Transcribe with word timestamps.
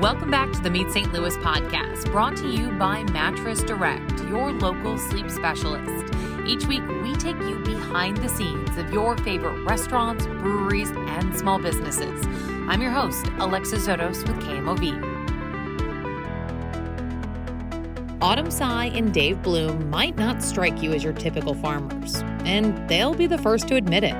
Welcome 0.00 0.30
back 0.30 0.52
to 0.52 0.60
the 0.60 0.68
Meet 0.68 0.92
St. 0.92 1.10
Louis 1.14 1.34
podcast, 1.38 2.12
brought 2.12 2.36
to 2.36 2.46
you 2.46 2.70
by 2.72 3.02
Mattress 3.04 3.62
Direct, 3.62 4.22
your 4.24 4.52
local 4.52 4.98
sleep 4.98 5.30
specialist. 5.30 6.14
Each 6.46 6.66
week, 6.66 6.86
we 7.02 7.14
take 7.14 7.38
you 7.40 7.60
behind 7.60 8.18
the 8.18 8.28
scenes 8.28 8.76
of 8.76 8.92
your 8.92 9.16
favorite 9.16 9.64
restaurants, 9.64 10.26
breweries, 10.26 10.90
and 10.90 11.34
small 11.34 11.58
businesses. 11.58 12.26
I'm 12.68 12.82
your 12.82 12.90
host, 12.90 13.26
Alexis 13.38 13.86
Zotos 13.86 14.18
with 14.28 14.36
KMOV. 14.44 15.02
Autumn 18.20 18.48
Sij 18.48 18.94
and 18.94 19.14
Dave 19.14 19.42
Blum 19.42 19.88
might 19.88 20.16
not 20.16 20.42
strike 20.42 20.82
you 20.82 20.92
as 20.92 21.02
your 21.02 21.14
typical 21.14 21.54
farmers, 21.54 22.16
and 22.44 22.86
they'll 22.86 23.14
be 23.14 23.26
the 23.26 23.38
first 23.38 23.66
to 23.68 23.76
admit 23.76 24.04
it. 24.04 24.14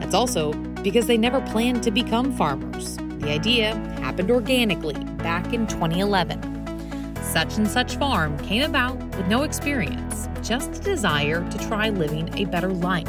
That's 0.00 0.14
also 0.14 0.52
because 0.82 1.06
they 1.06 1.16
never 1.16 1.40
planned 1.40 1.84
to 1.84 1.92
become 1.92 2.36
farmers. 2.36 2.98
The 3.24 3.30
idea 3.30 3.74
happened 4.02 4.30
organically 4.30 5.02
back 5.02 5.54
in 5.54 5.66
2011. 5.66 7.16
Such 7.22 7.56
and 7.56 7.66
Such 7.66 7.96
Farm 7.96 8.38
came 8.40 8.62
about 8.62 8.98
with 9.16 9.26
no 9.28 9.44
experience, 9.44 10.28
just 10.42 10.74
a 10.74 10.80
desire 10.80 11.40
to 11.48 11.58
try 11.66 11.88
living 11.88 12.36
a 12.38 12.44
better 12.44 12.68
life. 12.68 13.08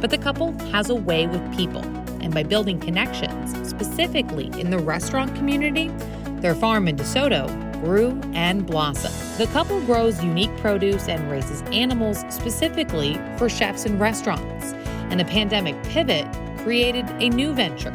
But 0.00 0.10
the 0.10 0.18
couple 0.18 0.50
has 0.72 0.90
a 0.90 0.96
way 0.96 1.28
with 1.28 1.56
people, 1.56 1.84
and 2.20 2.34
by 2.34 2.42
building 2.42 2.80
connections, 2.80 3.68
specifically 3.68 4.50
in 4.60 4.70
the 4.70 4.80
restaurant 4.80 5.36
community, 5.36 5.92
their 6.40 6.56
farm 6.56 6.88
in 6.88 6.96
DeSoto 6.96 7.46
grew 7.84 8.20
and 8.34 8.66
blossomed. 8.66 9.14
The 9.38 9.46
couple 9.52 9.80
grows 9.82 10.20
unique 10.24 10.54
produce 10.56 11.08
and 11.08 11.30
raises 11.30 11.62
animals 11.70 12.24
specifically 12.30 13.14
for 13.36 13.48
chefs 13.48 13.86
and 13.86 14.00
restaurants. 14.00 14.72
And 15.12 15.20
the 15.20 15.24
pandemic 15.24 15.80
pivot 15.84 16.26
created 16.64 17.08
a 17.20 17.28
new 17.28 17.52
venture 17.52 17.94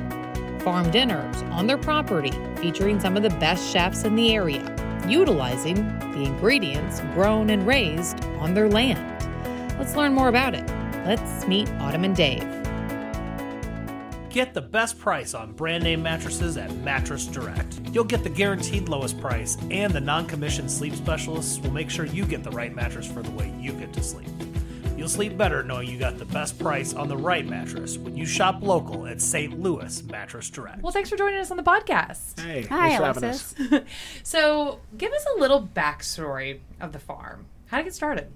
farm 0.66 0.90
dinners 0.90 1.44
on 1.52 1.68
their 1.68 1.78
property 1.78 2.32
featuring 2.58 3.00
some 3.00 3.16
of 3.16 3.22
the 3.22 3.30
best 3.30 3.72
chefs 3.72 4.04
in 4.04 4.16
the 4.16 4.34
area, 4.34 4.76
utilizing 5.08 5.76
the 6.12 6.24
ingredients 6.24 7.02
grown 7.14 7.52
and 7.52 7.68
raised 7.68 8.26
on 8.40 8.56
their 8.56 8.68
land. 8.68 9.00
Let's 9.78 9.96
learn 9.96 10.14
more 10.14 10.28
about 10.28 10.56
it. 10.56 10.68
Let's 11.06 11.46
meet 11.46 11.70
Autumn 11.74 12.04
and 12.04 12.16
Dave. 12.16 12.42
Get 14.30 14.56
the 14.56 14.62
best 14.62 14.98
price 14.98 15.36
on 15.36 15.54
brand 15.54 15.84
name 15.84 16.02
mattresses 16.02 16.58
at 16.58 16.76
Mattress 16.78 17.28
Direct. 17.28 17.80
You'll 17.94 18.04
get 18.04 18.24
the 18.24 18.30
guaranteed 18.30 18.90
lowest 18.90 19.22
price, 19.22 19.58
and 19.70 19.94
the 19.94 20.02
non 20.02 20.26
commissioned 20.26 20.72
sleep 20.72 20.96
specialists 20.96 21.60
will 21.60 21.72
make 21.72 21.92
sure 21.92 22.06
you 22.06 22.26
get 22.26 22.44
the 22.44 22.52
right 22.52 22.74
mattress 22.74 23.06
for 23.06 23.22
the 23.22 23.32
way 23.32 23.54
you 23.60 23.72
get 23.74 23.94
to 23.94 24.02
sleep. 24.02 24.28
You'll 24.98 25.10
sleep 25.10 25.38
better 25.38 25.62
knowing 25.62 25.90
you 25.90 26.00
got 26.00 26.18
the 26.18 26.26
best 26.26 26.58
price 26.58 26.94
on 26.94 27.10
the 27.10 27.18
right 27.18 27.46
mattress 27.46 27.98
when 27.98 28.16
you 28.16 28.26
shop 28.26 28.62
local 28.62 29.06
at 29.08 29.22
St. 29.22 29.60
Louis 29.60 30.02
Mattress 30.04 30.50
Direct. 30.50 30.82
Well, 30.82 30.94
thanks 30.94 31.10
for 31.10 31.18
joining 31.18 31.40
us 31.42 31.52
on 31.52 31.58
the 31.58 31.64
podcast. 31.64 32.40
Hey, 32.40 32.62
Hi, 32.64 32.98
thanks 32.98 33.20
for 33.20 33.26
Alexis. 33.26 33.72
us. 33.74 33.82
So, 34.24 34.80
give 34.98 35.12
us 35.12 35.26
a 35.36 35.40
little 35.40 35.62
backstory 35.68 36.60
of 36.80 36.94
the 36.94 37.00
farm. 37.00 37.46
How 37.68 37.78
did 37.78 37.82
it 37.82 37.90
get 37.90 37.96
started? 37.96 38.32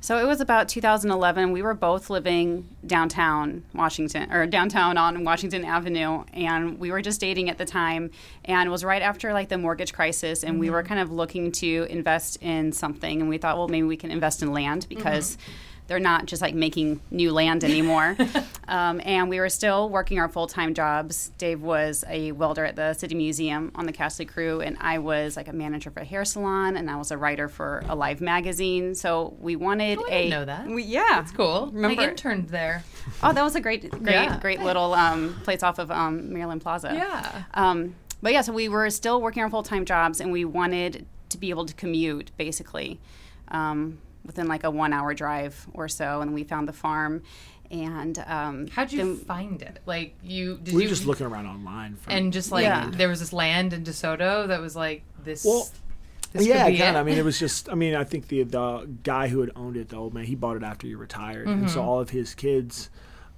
So 0.00 0.18
it 0.18 0.26
was 0.26 0.40
about 0.40 0.68
2011. 0.68 1.52
We 1.52 1.62
were 1.62 1.74
both 1.74 2.10
living 2.10 2.68
downtown 2.86 3.64
Washington, 3.74 4.30
or 4.32 4.46
downtown 4.46 4.96
on 4.98 5.24
Washington 5.24 5.64
Avenue, 5.64 6.24
and 6.32 6.78
we 6.78 6.90
were 6.90 7.02
just 7.02 7.20
dating 7.20 7.50
at 7.50 7.58
the 7.58 7.64
time. 7.64 8.10
And 8.44 8.68
it 8.68 8.70
was 8.70 8.84
right 8.84 9.02
after 9.02 9.32
like 9.32 9.48
the 9.48 9.58
mortgage 9.58 9.92
crisis, 9.92 10.44
and 10.44 10.60
we 10.60 10.70
were 10.70 10.82
mm-hmm. 10.82 10.88
kind 10.88 11.00
of 11.00 11.10
looking 11.10 11.50
to 11.52 11.86
invest 11.90 12.40
in 12.42 12.72
something. 12.72 13.20
And 13.20 13.28
we 13.28 13.38
thought, 13.38 13.56
well, 13.56 13.68
maybe 13.68 13.86
we 13.86 13.96
can 13.96 14.10
invest 14.10 14.42
in 14.42 14.52
land 14.52 14.86
because. 14.88 15.36
Mm-hmm. 15.36 15.52
They're 15.88 16.00
not 16.00 16.26
just 16.26 16.42
like 16.42 16.54
making 16.54 17.00
new 17.10 17.32
land 17.32 17.62
anymore. 17.62 18.16
um, 18.68 19.00
and 19.04 19.28
we 19.30 19.38
were 19.38 19.48
still 19.48 19.88
working 19.88 20.18
our 20.18 20.28
full 20.28 20.46
time 20.48 20.74
jobs. 20.74 21.30
Dave 21.38 21.60
was 21.62 22.04
a 22.08 22.32
welder 22.32 22.64
at 22.64 22.74
the 22.76 22.92
City 22.94 23.14
Museum 23.14 23.70
on 23.76 23.86
the 23.86 23.92
Castle 23.92 24.26
crew, 24.26 24.60
and 24.60 24.76
I 24.80 24.98
was 24.98 25.36
like 25.36 25.46
a 25.48 25.52
manager 25.52 25.90
for 25.90 26.00
a 26.00 26.04
hair 26.04 26.24
salon, 26.24 26.76
and 26.76 26.90
I 26.90 26.96
was 26.96 27.10
a 27.12 27.16
writer 27.18 27.48
for 27.48 27.84
a 27.88 27.94
live 27.94 28.20
magazine. 28.20 28.94
So 28.94 29.36
we 29.38 29.54
wanted 29.56 29.98
Oh, 30.00 30.06
a 30.08 30.28
know 30.28 30.44
that. 30.44 30.66
We, 30.66 30.82
yeah, 30.82 31.04
That's 31.10 31.30
cool. 31.32 31.70
Remember- 31.72 32.02
I 32.02 32.08
interned 32.08 32.48
there. 32.48 32.82
Oh, 33.22 33.32
that 33.32 33.42
was 33.44 33.54
a 33.54 33.60
great, 33.60 33.88
great, 33.90 34.02
Yeah. 34.12 34.38
great 34.40 34.60
little 34.60 34.92
um, 34.94 35.34
place 35.44 35.62
off 35.62 35.78
of 35.78 35.90
um, 35.92 36.32
Maryland 36.32 36.62
Plaza. 36.62 36.90
Yeah. 36.94 37.44
Um, 37.54 37.94
but 38.22 38.32
yeah, 38.32 38.40
so 38.40 38.52
we 38.52 38.68
were 38.68 38.90
still 38.90 39.20
working 39.22 39.42
our 39.42 39.50
full 39.50 39.62
time 39.62 39.84
jobs, 39.84 40.20
and 40.20 40.32
we 40.32 40.44
wanted 40.44 41.06
to 41.28 41.38
be 41.38 41.50
able 41.50 41.66
to 41.66 41.74
commute 41.74 42.30
basically 42.36 42.98
um, 43.48 43.98
within 44.26 44.48
like 44.48 44.64
a 44.64 44.70
one 44.70 44.92
hour 44.92 45.14
drive 45.14 45.66
or 45.74 45.88
so. 45.88 46.20
And 46.20 46.34
we 46.34 46.44
found 46.44 46.68
the 46.68 46.72
farm, 46.72 47.22
and 47.70 48.18
um, 48.26 48.66
How'd 48.68 48.92
you 48.92 48.98
then- 48.98 49.16
find 49.16 49.62
it? 49.62 49.80
Like 49.86 50.14
you 50.22 50.58
did 50.62 50.74
We 50.74 50.82
you 50.82 50.88
were 50.88 50.94
just 50.94 51.06
looking 51.06 51.26
around 51.26 51.46
online 51.46 51.96
for 51.96 52.10
and 52.10 52.32
just 52.32 52.50
like 52.52 52.64
Yeah. 52.64 52.90
there 52.92 53.08
was 53.08 53.20
this 53.20 53.32
land 53.32 53.72
in 53.72 53.84
DeSoto 53.84 54.48
that 54.48 54.60
was 54.60 54.76
like 54.76 55.02
this. 55.24 55.44
Well, 55.44 55.68
this 56.32 56.46
yeah, 56.46 56.66
again, 56.66 56.96
it. 56.96 56.98
I 56.98 57.02
mean, 57.02 57.16
it 57.18 57.24
was 57.24 57.38
just. 57.46 57.68
I 57.70 57.74
mean, 57.74 57.94
I 57.94 58.04
think 58.04 58.28
the 58.28 58.42
the 58.42 58.88
guy 59.02 59.28
who 59.28 59.40
had 59.40 59.50
owned 59.56 59.76
it, 59.76 59.88
the 59.88 59.96
old 59.96 60.12
man, 60.12 60.24
he 60.24 60.34
bought 60.34 60.56
it 60.56 60.62
after 60.62 60.86
he 60.86 60.94
retired, 60.94 61.46
and 61.48 61.60
Mm-hmm. 61.60 61.68
so 61.68 61.82
all 61.82 62.00
of 62.00 62.10
his 62.10 62.34
kids, 62.34 62.90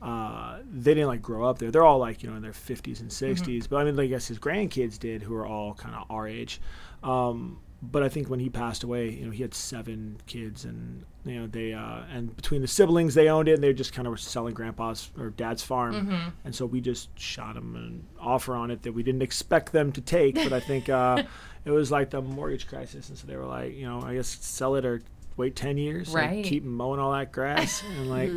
uh, 0.03 0.59
they 0.71 0.95
didn't 0.95 1.09
like 1.09 1.23
grow 1.23 1.49
up 1.49 1.59
there. 1.59 1.71
They're 1.71 1.85
all 1.85 1.99
like 1.99 2.23
you 2.23 2.31
know 2.31 2.37
in 2.37 2.43
their 2.43 2.53
fifties 2.53 3.01
and 3.01 3.11
60s 3.11 3.39
Mm-hmm. 3.45 3.67
but 3.71 3.77
I 3.77 3.85
mean, 3.85 3.99
I 4.01 4.07
guess 4.07 4.27
his 4.29 4.39
grandkids 4.39 4.99
did, 4.99 5.23
who 5.23 5.35
are 5.35 5.47
all 5.47 5.75
kind 5.75 5.95
of 5.95 6.05
our 6.11 6.27
age. 6.27 6.61
Um, 7.03 7.59
but 7.81 8.03
I 8.03 8.09
think 8.09 8.29
when 8.29 8.41
he 8.41 8.49
passed 8.49 8.83
away, 8.83 9.11
you 9.11 9.25
know, 9.27 9.31
he 9.31 9.43
had 9.43 9.55
seven 9.55 10.17
kids, 10.27 10.65
and 10.65 11.05
you 11.25 11.41
know 11.41 11.47
they 11.47 11.73
uh, 11.75 12.01
and 12.13 12.35
between 12.35 12.61
the 12.63 12.67
siblings, 12.69 13.15
they 13.15 13.29
owned 13.29 13.49
it, 13.49 13.55
and 13.55 13.63
they 13.63 13.73
just 13.73 13.93
kind 13.93 14.07
of 14.07 14.11
were 14.13 14.17
selling 14.17 14.55
grandpa's 14.55 15.11
or 15.19 15.31
dad's 15.31 15.63
farm, 15.63 15.95
Mm-hmm. 15.95 16.29
and 16.45 16.55
so 16.55 16.67
we 16.67 16.81
just 16.81 17.09
shot 17.19 17.55
them 17.55 17.77
an 17.77 18.05
offer 18.21 18.55
on 18.55 18.71
it 18.71 18.83
that 18.83 18.93
we 18.93 19.03
didn't 19.03 19.23
expect 19.23 19.73
them 19.73 19.93
to 19.93 20.01
take, 20.01 20.35
but 20.35 20.53
I 20.53 20.61
think 20.61 20.89
uh, 20.89 21.23
it 21.65 21.71
was 21.71 21.91
like 21.93 22.11
the 22.11 22.21
mortgage 22.21 22.67
crisis, 22.67 23.09
and 23.11 23.17
so 23.19 23.27
they 23.27 23.37
were 23.37 23.47
like, 23.47 23.75
you 23.77 23.87
know, 23.87 24.03
I 24.03 24.15
guess 24.15 24.29
sell 24.29 24.75
it 24.75 24.85
or 24.85 25.01
wait 25.37 25.55
ten 25.55 25.79
years, 25.79 26.13
like, 26.13 26.31
Right. 26.31 26.45
keep 26.45 26.65
mowing 26.65 26.99
all 26.99 27.13
that 27.13 27.31
grass, 27.31 27.83
and 27.99 28.11
like, 28.11 28.31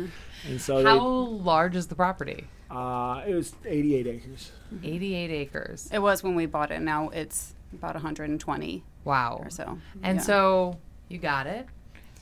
and 0.48 0.60
so 0.60 0.84
How 0.84 1.00
large 1.00 1.74
is 1.74 1.88
the 1.88 1.96
property? 1.96 2.46
uh, 2.70 3.22
it 3.26 3.34
was 3.34 3.52
eighty 3.66 3.96
eight 3.96 4.06
acres. 4.06 4.52
88 4.84 5.30
acres. 5.30 5.88
it 5.92 5.98
was 5.98 6.22
when 6.22 6.34
we 6.36 6.46
bought 6.46 6.70
it. 6.70 6.80
Now 6.80 7.08
it's 7.10 7.54
about 7.74 7.94
120 7.94 8.82
Wow. 9.04 9.40
or 9.42 9.50
so. 9.50 9.78
And 10.02 10.18
Yeah. 10.18 10.22
so 10.22 10.78
you 11.08 11.18
got 11.18 11.46
it. 11.46 11.66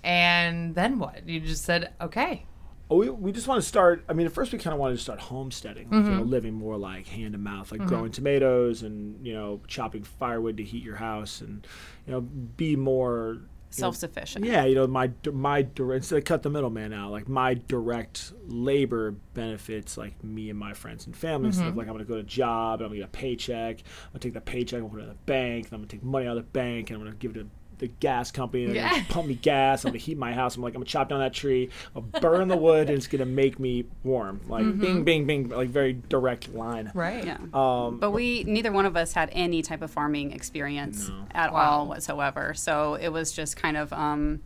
And 0.02 0.74
then 0.74 0.98
what? 0.98 1.28
You 1.28 1.40
just 1.40 1.64
said, 1.64 1.92
okay. 2.00 2.46
Oh, 2.92 2.96
we, 2.96 3.08
we 3.10 3.30
just 3.30 3.46
want 3.46 3.62
to 3.62 3.68
start. 3.68 4.02
I 4.08 4.14
mean, 4.14 4.26
at 4.26 4.32
first 4.32 4.50
we 4.52 4.58
kind 4.58 4.74
of 4.74 4.80
wanted 4.80 4.96
to 4.96 5.00
start 5.02 5.20
homesteading, 5.20 5.90
like, 5.90 6.00
Mm-hmm. 6.00 6.10
you 6.10 6.16
know, 6.16 6.22
living 6.24 6.54
more 6.54 6.76
like 6.76 7.06
hand 7.06 7.32
to 7.34 7.38
mouth, 7.38 7.70
like 7.70 7.82
growing 7.86 8.10
tomatoes 8.10 8.82
and 8.82 9.24
you 9.24 9.32
know 9.32 9.60
chopping 9.68 10.02
firewood 10.02 10.56
to 10.56 10.64
heat 10.64 10.82
your 10.82 10.96
house, 10.96 11.40
and 11.40 11.64
you 12.06 12.12
know 12.12 12.20
be 12.22 12.74
more 12.74 13.38
you 13.72 13.82
know, 13.82 13.84
Self 13.84 13.96
sufficient. 13.96 14.44
Yeah, 14.44 14.64
you 14.64 14.74
know 14.74 14.86
my 14.86 15.10
my 15.32 15.62
direct 15.62 16.02
instead 16.04 16.18
of 16.18 16.24
cut 16.24 16.42
the 16.42 16.50
middleman 16.50 16.92
out, 16.92 17.12
like 17.12 17.28
my 17.28 17.54
direct 17.54 18.32
labor 18.48 19.12
benefits 19.34 19.96
like 19.96 20.22
me 20.24 20.50
and 20.50 20.58
my 20.58 20.74
friends 20.74 21.06
and 21.06 21.16
family. 21.16 21.50
Mm-hmm. 21.50 21.68
of 21.68 21.76
like 21.76 21.86
I'm 21.86 21.94
gonna 21.94 22.04
go 22.04 22.14
to 22.14 22.20
a 22.20 22.24
job 22.24 22.80
and 22.80 22.86
I'm 22.86 22.90
gonna 22.90 23.00
get 23.00 23.08
a 23.08 23.18
paycheck, 23.18 23.78
I'm 23.78 24.12
gonna 24.12 24.20
take 24.20 24.34
the 24.34 24.40
paycheck, 24.40 24.80
I'm 24.80 24.88
gonna 24.88 24.94
put 24.94 25.00
it 25.00 25.02
in 25.04 25.08
the 25.10 25.14
bank, 25.26 25.66
and 25.66 25.74
I'm 25.74 25.80
gonna 25.80 25.88
take 25.88 26.02
money 26.02 26.26
out 26.26 26.36
of 26.36 26.44
the 26.44 26.50
bank 26.50 26.90
and 26.90 26.98
I'm 26.98 27.04
gonna 27.04 27.16
give 27.16 27.32
it 27.32 27.34
to 27.34 27.46
the 27.80 27.88
gas 27.88 28.30
company 28.30 28.66
and 28.66 28.74
Yeah. 28.74 29.02
pump 29.08 29.26
me 29.26 29.34
gas. 29.34 29.84
I'm 29.84 29.90
gonna 29.90 29.98
heat 29.98 30.16
my 30.16 30.32
house. 30.32 30.54
I'm 30.56 30.62
like 30.62 30.74
I'm 30.74 30.80
gonna 30.80 30.84
chop 30.86 31.08
down 31.08 31.18
that 31.20 31.32
tree, 31.34 31.70
I'll 31.96 32.02
burn 32.02 32.46
the 32.48 32.56
wood, 32.56 32.88
and 32.88 32.96
it's 32.96 33.06
gonna 33.08 33.24
make 33.26 33.58
me 33.58 33.86
warm. 34.04 34.40
Like 34.48 34.64
bing, 34.78 35.02
bing, 35.02 35.26
bing, 35.26 35.48
like 35.48 35.68
very 35.70 35.94
direct 36.08 36.54
line. 36.54 36.86
Mm-hmm. 36.86 36.98
Right. 36.98 37.24
Yeah. 37.24 37.38
Um, 37.52 37.98
But 37.98 38.12
we 38.12 38.44
neither 38.44 38.70
one 38.70 38.86
of 38.86 38.96
us 38.96 39.12
had 39.14 39.30
any 39.32 39.62
type 39.62 39.82
of 39.82 39.90
farming 39.90 40.32
experience 40.32 41.08
No. 41.08 41.24
at 41.32 41.52
Wow. 41.52 41.58
all 41.80 41.86
whatsoever. 41.88 42.54
So 42.54 42.94
it 42.94 43.08
was 43.08 43.32
just 43.32 43.56
kind 43.56 43.76
of 43.76 43.92
um, 43.92 44.40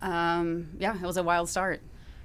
um, 0.00 0.68
yeah, 0.78 0.94
it 0.94 1.02
was 1.02 1.16
a 1.16 1.22
wild 1.22 1.48
start. 1.48 1.80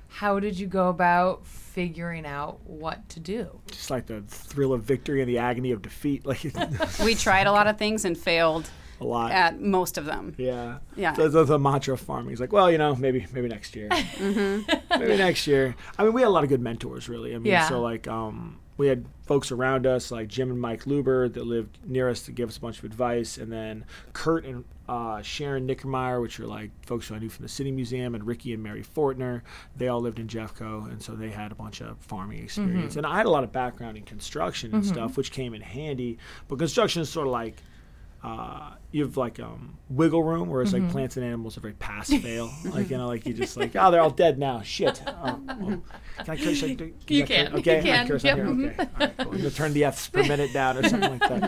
How 0.08 0.40
did 0.40 0.60
you 0.60 0.68
go 0.68 0.90
about 0.90 1.46
figuring 1.48 2.26
out 2.26 2.60
what 2.68 3.10
to 3.10 3.20
do? 3.20 3.60
just 3.72 3.90
like 3.90 4.06
the 4.06 4.22
thrill 4.28 4.74
of 4.74 4.84
victory 4.84 5.22
and 5.22 5.28
the 5.30 5.40
agony 5.40 5.72
of 5.72 5.82
defeat, 5.82 6.24
like 6.26 6.44
We 7.04 7.16
tried 7.16 7.48
a 7.48 7.52
lot 7.52 7.66
of 7.66 7.78
things 7.80 8.06
and 8.06 8.16
failed 8.16 8.70
a 9.02 9.06
lot. 9.06 9.32
at 9.32 9.60
most 9.62 9.98
of 9.98 10.06
them. 10.06 10.34
Yeah. 10.38 10.80
Yeah. 10.96 11.14
So 11.14 11.28
the, 11.44 11.60
mantra 11.60 11.94
of 11.94 12.02
farming 12.02 12.34
is 12.34 12.40
like, 12.40 12.52
well, 12.52 12.72
you 12.72 12.78
know, 12.78 12.96
maybe 12.96 13.26
maybe 13.34 13.48
next 13.48 13.76
year. 13.76 13.90
maybe 14.20 15.18
next 15.18 15.48
year. 15.48 15.76
I 15.98 16.04
mean, 16.04 16.14
we 16.14 16.22
had 16.22 16.28
a 16.28 16.32
lot 16.32 16.44
of 16.44 16.50
good 16.50 16.62
mentors, 16.62 17.10
really. 17.10 17.34
I 17.34 17.38
mean, 17.38 17.52
Yeah. 17.52 17.68
so 17.68 17.82
like, 17.82 18.08
um, 18.08 18.60
we 18.76 18.88
had 18.88 19.06
folks 19.28 19.52
around 19.52 19.86
us 19.86 20.12
like 20.12 20.28
Jim 20.28 20.50
and 20.50 20.60
Mike 20.60 20.86
Luber 20.86 21.32
that 21.32 21.46
lived 21.46 21.78
near 21.86 22.10
us 22.10 22.24
to 22.24 22.32
give 22.32 22.50
us 22.50 22.58
a 22.58 22.60
bunch 22.60 22.80
of 22.80 22.86
advice, 22.86 23.38
and 23.38 23.52
then 23.52 23.86
Kurt 24.14 24.46
and 24.46 24.64
uh, 24.90 25.22
Sharon 25.22 25.68
Nickermeyer, 25.68 26.20
which 26.22 26.40
are 26.40 26.48
like 26.48 26.72
folks 26.86 27.08
who 27.08 27.16
I 27.16 27.20
knew 27.20 27.30
from 27.30 27.44
the 27.44 27.50
City 27.50 27.72
Museum, 27.72 28.16
and 28.16 28.26
Ricky 28.26 28.52
and 28.52 28.64
Mary 28.64 28.84
Fortner. 28.84 29.42
They 29.78 29.90
all 29.90 30.02
lived 30.02 30.18
in 30.20 30.28
Jeffco, 30.28 30.90
and 30.90 31.02
so 31.02 31.14
they 31.14 31.30
had 31.30 31.52
a 31.52 31.56
bunch 31.56 31.82
of 31.82 32.00
farming 32.00 32.44
experience. 32.44 32.96
And 32.96 33.06
I 33.06 33.16
had 33.16 33.28
a 33.28 33.30
lot 33.30 33.44
of 33.44 33.52
background 33.52 33.96
in 33.96 34.04
construction 34.04 34.74
and 34.74 34.86
stuff, 34.86 35.18
which 35.18 35.32
came 35.32 35.54
in 35.54 35.62
handy. 35.62 36.18
But 36.48 36.58
construction 36.58 37.02
is 37.04 37.10
sort 37.10 37.28
of 37.28 37.32
like 37.34 37.58
uh, 38.24 38.72
you 38.92 39.04
have 39.04 39.18
like 39.18 39.40
um, 39.40 39.78
wiggle 39.90 40.24
room, 40.24 40.50
whereas 40.50 40.72
Mm-hmm. 40.74 40.84
like 40.86 40.92
plants 40.94 41.18
and 41.18 41.26
animals 41.26 41.58
are 41.58 41.62
very 41.62 41.74
pass 41.74 42.10
fail. 42.10 42.50
like 42.66 42.90
you 42.90 42.98
know, 42.98 43.08
like 43.08 43.26
you 43.26 43.34
just 43.34 43.58
like 43.58 43.76
oh 43.76 43.92
they're 43.92 44.00
all 44.02 44.10
dead 44.10 44.40
now. 44.40 44.62
Shit. 44.62 45.02
Oh, 45.26 45.40
well, 45.60 45.84
can 46.26 46.30
I 46.30 46.38
curse? 46.38 46.62
Like, 46.62 46.80
You 47.10 47.24
I 47.24 47.26
curse? 47.26 47.28
can. 47.28 47.54
Okay, 47.56 47.74
You 47.74 47.80
I 47.80 47.82
can. 47.98 48.08
curse 48.08 48.24
Yep. 48.24 48.38
on 48.40 48.60
here? 48.60 48.76
Okay. 48.80 48.80
All 49.00 49.08
right, 49.08 49.18
cool. 49.42 49.52
Turn 49.52 49.74
the 49.74 49.84
F's 49.86 50.08
per 50.10 50.22
minute 50.24 50.54
down 50.54 50.78
or 50.78 50.84
something 50.88 51.10
like 51.18 51.20
that. 51.28 51.44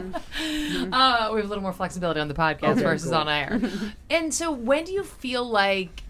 Uh, 0.91 1.29
we 1.33 1.37
have 1.39 1.45
a 1.45 1.47
little 1.47 1.61
more 1.61 1.71
flexibility 1.73 2.19
on 2.19 2.27
the 2.27 2.33
podcast 2.33 2.63
Okay, 2.71 2.81
versus 2.81 3.09
cool. 3.11 3.19
on 3.19 3.29
air. 3.29 3.61
and 4.09 4.33
so, 4.33 4.51
when 4.51 4.83
do 4.85 4.91
you 4.91 5.03
feel 5.03 5.47
like 5.47 6.01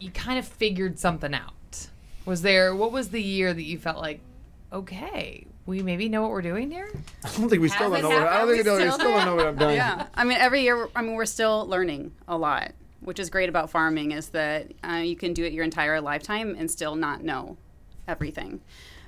you 0.00 0.10
kind 0.10 0.38
of 0.38 0.46
figured 0.48 0.98
something 0.98 1.32
out? 1.32 1.88
Was 2.26 2.42
there, 2.42 2.74
what 2.74 2.90
was 2.90 3.10
the 3.10 3.22
year 3.22 3.54
that 3.54 3.62
you 3.62 3.78
felt 3.78 3.98
like, 3.98 4.20
okay, 4.72 5.46
we 5.66 5.82
maybe 5.82 6.08
know 6.08 6.22
what 6.22 6.30
we're 6.30 6.42
doing 6.42 6.70
here? 6.70 6.88
I 7.24 7.30
don't 7.36 7.48
think 7.48 7.62
we 7.62 7.68
still 7.68 7.90
don't 7.90 8.02
know. 8.02 8.08
What, 8.10 8.22
I 8.28 8.38
don't 8.40 8.54
think 8.54 8.64
we, 8.64 8.70
happened? 8.70 8.78
know, 8.78 8.84
we 8.84 8.90
Still 8.90 8.98
still 8.98 9.10
don't 9.10 9.24
know 9.26 9.34
what 9.36 9.46
I'm 9.46 9.56
doing. 9.56 9.76
Yeah, 9.76 10.06
I 10.14 10.24
mean, 10.24 10.36
every 10.38 10.62
year, 10.62 10.88
I 10.94 11.02
mean, 11.02 11.14
we're 11.14 11.24
still 11.26 11.66
learning 11.66 12.12
a 12.28 12.36
lot, 12.36 12.72
which 13.00 13.18
is 13.18 13.30
great 13.30 13.48
about 13.48 13.70
farming. 13.70 14.12
Is 14.12 14.28
that 14.30 14.72
uh, 14.88 14.96
you 14.96 15.16
can 15.16 15.32
do 15.32 15.44
it 15.44 15.52
your 15.52 15.64
entire 15.64 16.00
lifetime 16.00 16.54
and 16.58 16.70
still 16.70 16.96
not 16.96 17.22
know 17.22 17.56
everything. 18.06 18.60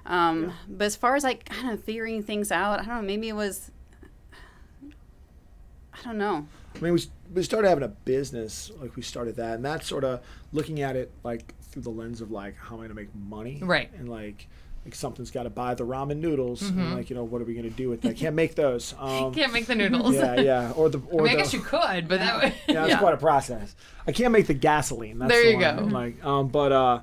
Um, 0.06 0.52
But 0.68 0.84
as 0.84 0.96
far 0.96 1.16
as 1.16 1.24
like 1.24 1.44
kind 1.46 1.74
of 1.74 1.82
figuring 1.84 2.22
things 2.22 2.50
out, 2.52 2.80
I 2.80 2.84
don't 2.84 2.96
know. 2.96 3.02
Maybe 3.02 3.28
it 3.28 3.34
was, 3.34 3.70
I 5.92 6.02
don't 6.04 6.18
know. 6.18 6.46
I 6.74 6.78
mean, 6.80 6.92
we, 6.94 7.00
we 7.34 7.42
started 7.42 7.68
having 7.68 7.84
a 7.84 7.88
business, 7.88 8.70
like 8.80 8.96
we 8.96 9.02
started 9.02 9.36
that, 9.36 9.54
and 9.56 9.64
that's 9.64 9.86
sort 9.86 10.04
of 10.04 10.20
looking 10.52 10.82
at 10.82 10.94
it 10.94 11.10
like 11.24 11.54
through 11.62 11.82
the 11.82 11.90
lens 11.90 12.20
of 12.20 12.30
like 12.30 12.56
how 12.56 12.74
am 12.76 12.80
I 12.82 12.86
going 12.86 12.88
to 12.90 12.94
make 12.94 13.14
money, 13.14 13.58
Right. 13.62 13.90
And 13.98 14.08
like 14.08 14.46
like 14.86 14.94
something's 14.94 15.30
got 15.30 15.42
to 15.42 15.50
buy 15.50 15.74
the 15.74 15.84
ramen 15.84 16.18
noodles, 16.18 16.62
Mm-hmm. 16.62 16.80
and 16.80 16.94
like 16.94 17.10
you 17.10 17.16
know 17.16 17.24
what 17.24 17.42
are 17.42 17.44
we 17.44 17.52
going 17.54 17.68
to 17.68 17.76
do 17.76 17.88
with 17.90 18.00
that? 18.02 18.16
Can't 18.16 18.34
make 18.34 18.54
those. 18.54 18.94
Um, 19.00 19.34
Can't 19.34 19.52
make 19.52 19.66
the 19.66 19.74
noodles. 19.74 20.14
yeah, 20.14 20.40
yeah, 20.40 20.72
or 20.76 20.88
the 20.88 20.98
I 20.98 21.02
or 21.12 21.22
mean, 21.24 21.32
I 21.32 21.36
guess 21.36 21.52
you 21.52 21.60
could, 21.60 22.08
but 22.08 22.20
that 22.20 22.34
would. 22.42 22.54
yeah, 22.68 22.82
it's 22.84 22.90
Yeah. 22.92 22.98
quite 22.98 23.14
a 23.14 23.18
process. 23.18 23.74
I 24.06 24.12
can't 24.12 24.32
make 24.32 24.46
the 24.46 24.54
gasoline. 24.54 25.18
That's 25.18 25.32
There 25.32 25.44
the 25.44 25.50
you 25.50 25.56
one. 25.58 25.88
go. 25.90 25.94
Like, 25.94 26.24
um, 26.24 26.48
but 26.48 26.72
uh, 26.72 27.00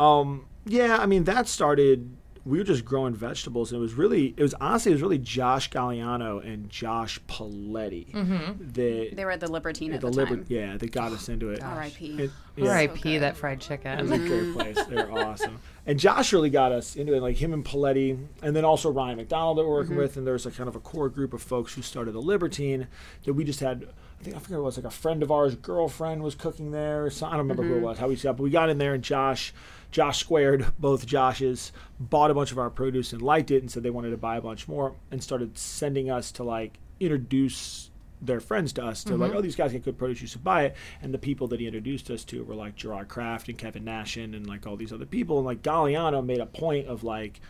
um, 0.00 0.46
yeah, 0.66 0.98
I 0.98 1.06
mean 1.06 1.24
that 1.24 1.48
started. 1.48 2.16
We 2.44 2.58
were 2.58 2.64
just 2.64 2.84
growing 2.84 3.14
vegetables, 3.14 3.70
and 3.70 3.78
it 3.78 3.80
was 3.82 3.94
really, 3.94 4.34
it 4.36 4.42
was 4.42 4.52
honestly, 4.54 4.90
it 4.90 4.96
was 4.96 5.02
really 5.02 5.18
Josh 5.18 5.70
Galliano 5.70 6.44
and 6.44 6.68
Josh 6.68 7.20
Paletti 7.28 8.12
Mm-hmm. 8.12 8.68
that 8.72 9.10
They 9.16 9.24
were 9.24 9.30
at 9.30 9.40
the 9.40 9.50
Libertine 9.50 9.92
at 9.92 10.00
the 10.00 10.10
the, 10.10 10.16
Liber- 10.16 10.44
yeah, 10.48 10.76
that 10.76 10.90
got 10.90 11.12
us 11.12 11.28
into 11.28 11.50
it. 11.50 11.62
R.I.P. 11.62 12.30
Yeah. 12.56 12.68
R.I.P. 12.70 13.00
good. 13.00 13.22
that 13.22 13.36
fried 13.36 13.60
chicken. 13.60 13.98
It 13.98 14.02
was 14.02 14.10
chicken. 14.10 14.26
a 14.26 14.28
great 14.52 14.74
place. 14.74 14.86
They're 14.86 15.12
awesome. 15.12 15.60
And 15.86 15.98
Josh 16.00 16.32
really 16.32 16.50
got 16.50 16.72
us 16.72 16.96
into 16.96 17.14
it, 17.14 17.20
like 17.22 17.36
him 17.36 17.52
and 17.52 17.64
Paletti, 17.64 18.18
and 18.42 18.56
then 18.56 18.64
also 18.64 18.90
Ryan 18.90 19.16
McDonald 19.18 19.58
that 19.58 19.62
we're 19.64 19.70
working 19.78 19.96
with. 19.96 20.16
And 20.16 20.26
there's 20.26 20.44
a 20.46 20.50
kind 20.50 20.68
of 20.68 20.74
a 20.76 20.80
core 20.80 21.08
group 21.08 21.32
of 21.32 21.42
folks 21.42 21.74
who 21.74 21.82
started 21.82 22.12
the 22.12 22.20
Libertine 22.22 22.88
that 23.24 23.34
we 23.34 23.44
just 23.44 23.60
had. 23.60 23.86
I 24.22 24.24
think 24.24 24.36
I 24.36 24.38
forget 24.38 24.58
what 24.58 24.62
it 24.62 24.66
was 24.66 24.76
like 24.76 24.86
a 24.86 24.90
friend 24.90 25.22
of 25.24 25.32
ours, 25.32 25.56
girlfriend 25.56 26.22
was 26.22 26.36
cooking 26.36 26.70
there. 26.70 27.10
So 27.10 27.26
I 27.26 27.30
don't 27.30 27.40
remember 27.40 27.64
who 27.64 27.72
it 27.72 27.76
mm-hmm. 27.76 27.86
was, 27.86 27.98
how 27.98 28.06
we 28.06 28.14
set 28.14 28.30
up. 28.30 28.36
But 28.36 28.44
we 28.44 28.50
got 28.50 28.70
in 28.70 28.78
there, 28.78 28.94
and 28.94 29.02
Josh, 29.02 29.52
Josh 29.90 30.20
squared 30.20 30.66
both 30.78 31.06
Joshes, 31.06 31.72
bought 31.98 32.30
a 32.30 32.34
bunch 32.34 32.52
of 32.52 32.58
our 32.58 32.70
produce 32.70 33.12
and 33.12 33.20
liked 33.20 33.50
it, 33.50 33.62
and 33.62 33.70
said 33.70 33.82
they 33.82 33.90
wanted 33.90 34.10
to 34.10 34.16
buy 34.16 34.36
a 34.36 34.40
bunch 34.40 34.68
more, 34.68 34.94
and 35.10 35.20
started 35.20 35.58
sending 35.58 36.08
us 36.08 36.30
to 36.32 36.44
like 36.44 36.78
introduce 37.00 37.90
their 38.20 38.38
friends 38.38 38.72
to 38.74 38.84
us 38.84 39.02
to 39.02 39.16
like, 39.16 39.30
mm-hmm. 39.30 39.38
oh, 39.38 39.42
these 39.42 39.56
guys 39.56 39.72
get 39.72 39.82
good 39.82 39.98
produce, 39.98 40.20
you 40.20 40.28
should 40.28 40.44
buy 40.44 40.66
it. 40.66 40.76
And 41.02 41.12
the 41.12 41.18
people 41.18 41.48
that 41.48 41.58
he 41.58 41.66
introduced 41.66 42.08
us 42.08 42.22
to 42.26 42.44
were 42.44 42.54
like 42.54 42.76
Gerard 42.76 43.08
Craft 43.08 43.48
and 43.48 43.58
Kevin 43.58 43.84
Nashan 43.84 44.36
and 44.36 44.46
like 44.46 44.68
all 44.68 44.76
these 44.76 44.92
other 44.92 45.04
people. 45.04 45.38
And 45.38 45.46
like 45.46 45.62
Galliano 45.62 46.24
made 46.24 46.38
a 46.38 46.46
point 46.46 46.86
of 46.86 47.02
like, 47.02 47.40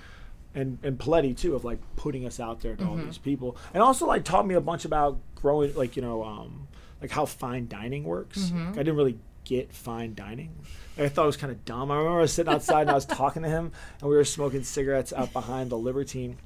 and 0.55 0.79
and 0.83 0.99
Paletti 0.99 1.37
too 1.37 1.55
of 1.55 1.65
like 1.65 1.79
putting 1.97 2.27
us 2.27 2.39
out 2.41 2.61
there 2.61 2.77
to 2.77 2.85
all 2.87 2.97
these 3.07 3.19
people, 3.19 3.57
and 3.75 3.83
also 3.83 4.07
like 4.07 4.25
taught 4.25 4.47
me 4.47 4.55
a 4.55 4.61
bunch 4.61 4.85
about 4.85 5.19
growing, 5.35 5.75
like 5.75 5.97
you 5.97 6.03
know, 6.03 6.23
um, 6.25 6.69
like 7.01 7.11
how 7.11 7.27
fine 7.27 7.69
dining 7.69 8.05
works. 8.05 8.51
Like, 8.69 8.75
I 8.79 8.83
didn't 8.83 8.97
really 8.97 9.19
get 9.45 9.73
fine 9.73 10.15
dining. 10.15 10.55
Like, 10.97 11.07
I 11.07 11.09
thought 11.09 11.25
it 11.25 11.27
was 11.27 11.37
kind 11.37 11.51
of 11.51 11.65
dumb. 11.65 11.91
I 11.91 11.97
remember 11.97 12.19
I 12.19 12.23
was 12.23 12.33
sitting 12.33 12.53
outside 12.53 12.83
and 12.83 12.91
I 12.91 12.95
was 12.95 13.07
talking 13.07 13.43
to 13.43 13.49
him, 13.49 13.73
and 14.01 14.09
we 14.11 14.15
were 14.17 14.25
smoking 14.25 14.63
cigarettes 14.63 15.13
out 15.13 15.33
behind 15.33 15.71
the 15.71 15.79
Libertine. 15.79 16.37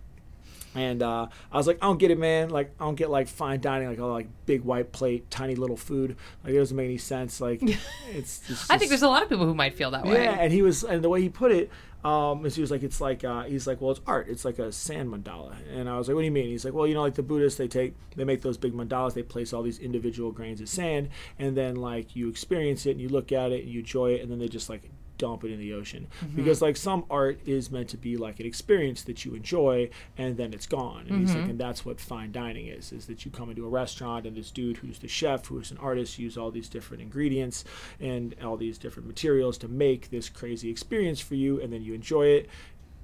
And 0.77 1.03
uh, 1.03 1.29
I 1.51 1.57
was 1.57 1.67
like, 1.67 1.79
I 1.81 1.87
don't 1.87 1.99
get 1.99 2.11
it, 2.11 2.19
man. 2.19 2.51
Like, 2.51 2.71
I 2.79 2.85
don't 2.85 2.95
get 2.95 3.11
like 3.11 3.29
fine 3.29 3.61
dining, 3.61 3.89
like 3.89 3.99
all 3.99 4.11
like 4.11 4.29
big 4.45 4.63
white 4.63 4.93
plate, 4.93 5.31
tiny 5.31 5.55
little 5.55 5.77
food. 5.77 6.17
Like, 6.45 6.53
it 6.53 6.59
doesn't 6.59 6.77
make 6.77 6.85
any 6.85 6.99
sense. 6.99 7.41
Like, 7.41 7.63
it's. 8.11 8.43
it's 8.51 8.71
I 8.71 8.77
think 8.77 8.91
there's 8.91 9.03
a 9.03 9.09
lot 9.09 9.23
of 9.23 9.29
people 9.29 9.47
who 9.47 9.55
might 9.55 9.75
feel 9.75 9.91
that 9.93 10.05
way. 10.05 10.25
yeah, 10.25 10.37
and 10.39 10.53
he 10.53 10.63
was, 10.63 10.85
and 10.85 11.03
the 11.03 11.09
way 11.09 11.23
he 11.23 11.31
put 11.31 11.51
it, 11.51 11.71
um, 12.05 12.47
is 12.47 12.55
he 12.55 12.61
was 12.61 12.71
like, 12.71 12.83
it's 12.83 13.01
like, 13.01 13.25
uh, 13.25 13.45
he's 13.45 13.67
like, 13.67 13.81
well, 13.81 13.91
it's 13.91 14.01
art. 14.07 14.29
It's 14.29 14.45
like 14.45 14.59
a 14.59 14.71
sand 14.71 15.11
mandala. 15.11 15.55
And 15.73 15.89
I 15.89 15.99
was 15.99 16.09
like, 16.09 16.15
what 16.15 16.21
do 16.21 16.27
you 16.27 16.31
mean? 16.31 16.47
He's 16.47 16.65
like, 16.65 16.75
well, 16.75 16.87
you 16.87 16.95
know, 16.95 17.03
like 17.03 17.15
the 17.15 17.23
Buddhists, 17.23 17.59
they 17.59 17.69
take, 17.69 17.95
they 18.15 18.25
make 18.25 18.43
those 18.43 18.57
big 18.57 18.75
mandalas, 18.75 19.15
they 19.15 19.23
place 19.23 19.53
all 19.53 19.63
these 19.63 19.79
individual 19.79 20.31
grains 20.31 20.61
of 20.61 20.69
sand, 20.69 21.09
and 21.39 21.57
then 21.57 21.77
like 21.77 22.15
you 22.15 22.29
experience 22.29 22.87
it 22.87 22.93
and 22.93 23.01
you 23.01 23.09
look 23.09 23.33
at 23.33 23.51
it 23.51 23.65
and 23.65 23.73
you 23.73 23.81
enjoy 23.81 24.13
it, 24.13 24.21
and 24.21 24.31
then 24.31 24.39
they 24.39 24.49
just 24.49 24.69
like 24.69 24.91
dump 25.19 25.45
it 25.45 25.51
in 25.51 25.59
the 25.59 25.73
ocean 25.73 26.07
mm-hmm. 26.21 26.37
because 26.37 26.63
like 26.63 26.77
some 26.77 27.05
art 27.11 27.39
is 27.47 27.71
meant 27.71 27.89
to 27.89 27.97
be 27.97 28.17
like 28.17 28.41
an 28.41 28.47
experience 28.47 29.03
that 29.03 29.25
you 29.25 29.35
enjoy 29.35 29.89
and 30.17 30.37
then 30.37 30.53
it's 30.53 30.67
gone 30.67 31.07
and 31.09 31.21
he's 31.21 31.31
like 31.31 31.41
mm-hmm. 31.41 31.51
and 31.51 31.61
that's 31.61 31.85
what 31.85 32.01
fine 32.01 32.33
dining 32.33 32.67
is 32.67 32.93
is 32.93 33.07
that 33.07 33.25
you 33.25 33.31
come 33.31 33.51
into 33.51 33.67
a 33.67 33.69
restaurant 33.69 34.27
and 34.27 34.37
this 34.37 34.51
dude 34.51 34.79
who's 34.79 34.99
the 34.99 35.09
chef 35.09 35.47
who's 35.47 35.71
an 35.71 35.79
artist 35.79 36.19
use 36.19 36.37
all 36.37 36.51
these 36.51 36.69
different 36.69 37.03
ingredients 37.03 37.65
and 38.01 38.35
all 38.45 38.57
these 38.57 38.79
different 38.79 39.07
materials 39.07 39.59
to 39.59 39.69
make 39.69 40.11
this 40.11 40.29
crazy 40.29 40.71
experience 40.71 41.21
for 41.21 41.35
you 41.35 41.61
and 41.61 41.73
then 41.73 41.83
you 41.83 41.95
enjoy 41.95 42.27
it 42.27 42.49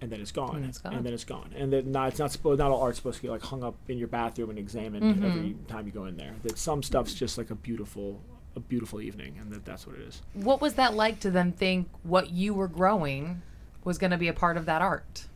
and 0.02 0.10
then 0.10 0.20
it's 0.20 0.32
gone, 0.32 0.56
And 0.56 0.64
it's 0.66 0.78
gone. 0.78 1.02
then 1.04 1.14
it's 1.14 1.24
gone, 1.24 1.54
and 1.56 1.72
then 1.72 1.92
not, 1.92 2.08
it's 2.08 2.18
not 2.18 2.32
supposed. 2.32 2.58
Not 2.58 2.72
all 2.72 2.82
art's 2.82 2.98
supposed 2.98 3.18
to 3.18 3.22
get 3.22 3.30
like 3.30 3.42
hung 3.42 3.62
up 3.62 3.76
in 3.88 3.98
your 3.98 4.08
bathroom 4.08 4.50
and 4.50 4.58
examined 4.58 5.04
mm-hmm. 5.04 5.24
every 5.24 5.56
time 5.68 5.86
you 5.86 5.92
go 5.92 6.06
in 6.06 6.16
there. 6.16 6.34
That 6.42 6.58
some 6.58 6.82
stuff's 6.82 7.14
just 7.14 7.38
like 7.38 7.50
a 7.50 7.54
beautiful, 7.54 8.20
a 8.56 8.60
beautiful 8.60 9.00
evening, 9.00 9.36
and 9.40 9.50
that 9.52 9.64
that's 9.64 9.86
what 9.86 9.96
it 9.96 10.02
is. 10.02 10.22
What 10.34 10.60
was 10.60 10.74
that 10.74 10.94
like 10.94 11.20
to 11.20 11.30
then 11.30 11.52
think 11.52 11.88
what 12.02 12.30
you 12.30 12.54
were 12.54 12.68
growing 12.68 13.42
was 13.84 13.98
going 13.98 14.10
to 14.10 14.18
be 14.18 14.28
a 14.28 14.32
part 14.34 14.56
of 14.56 14.66
that 14.66 14.82
art? 14.82 15.26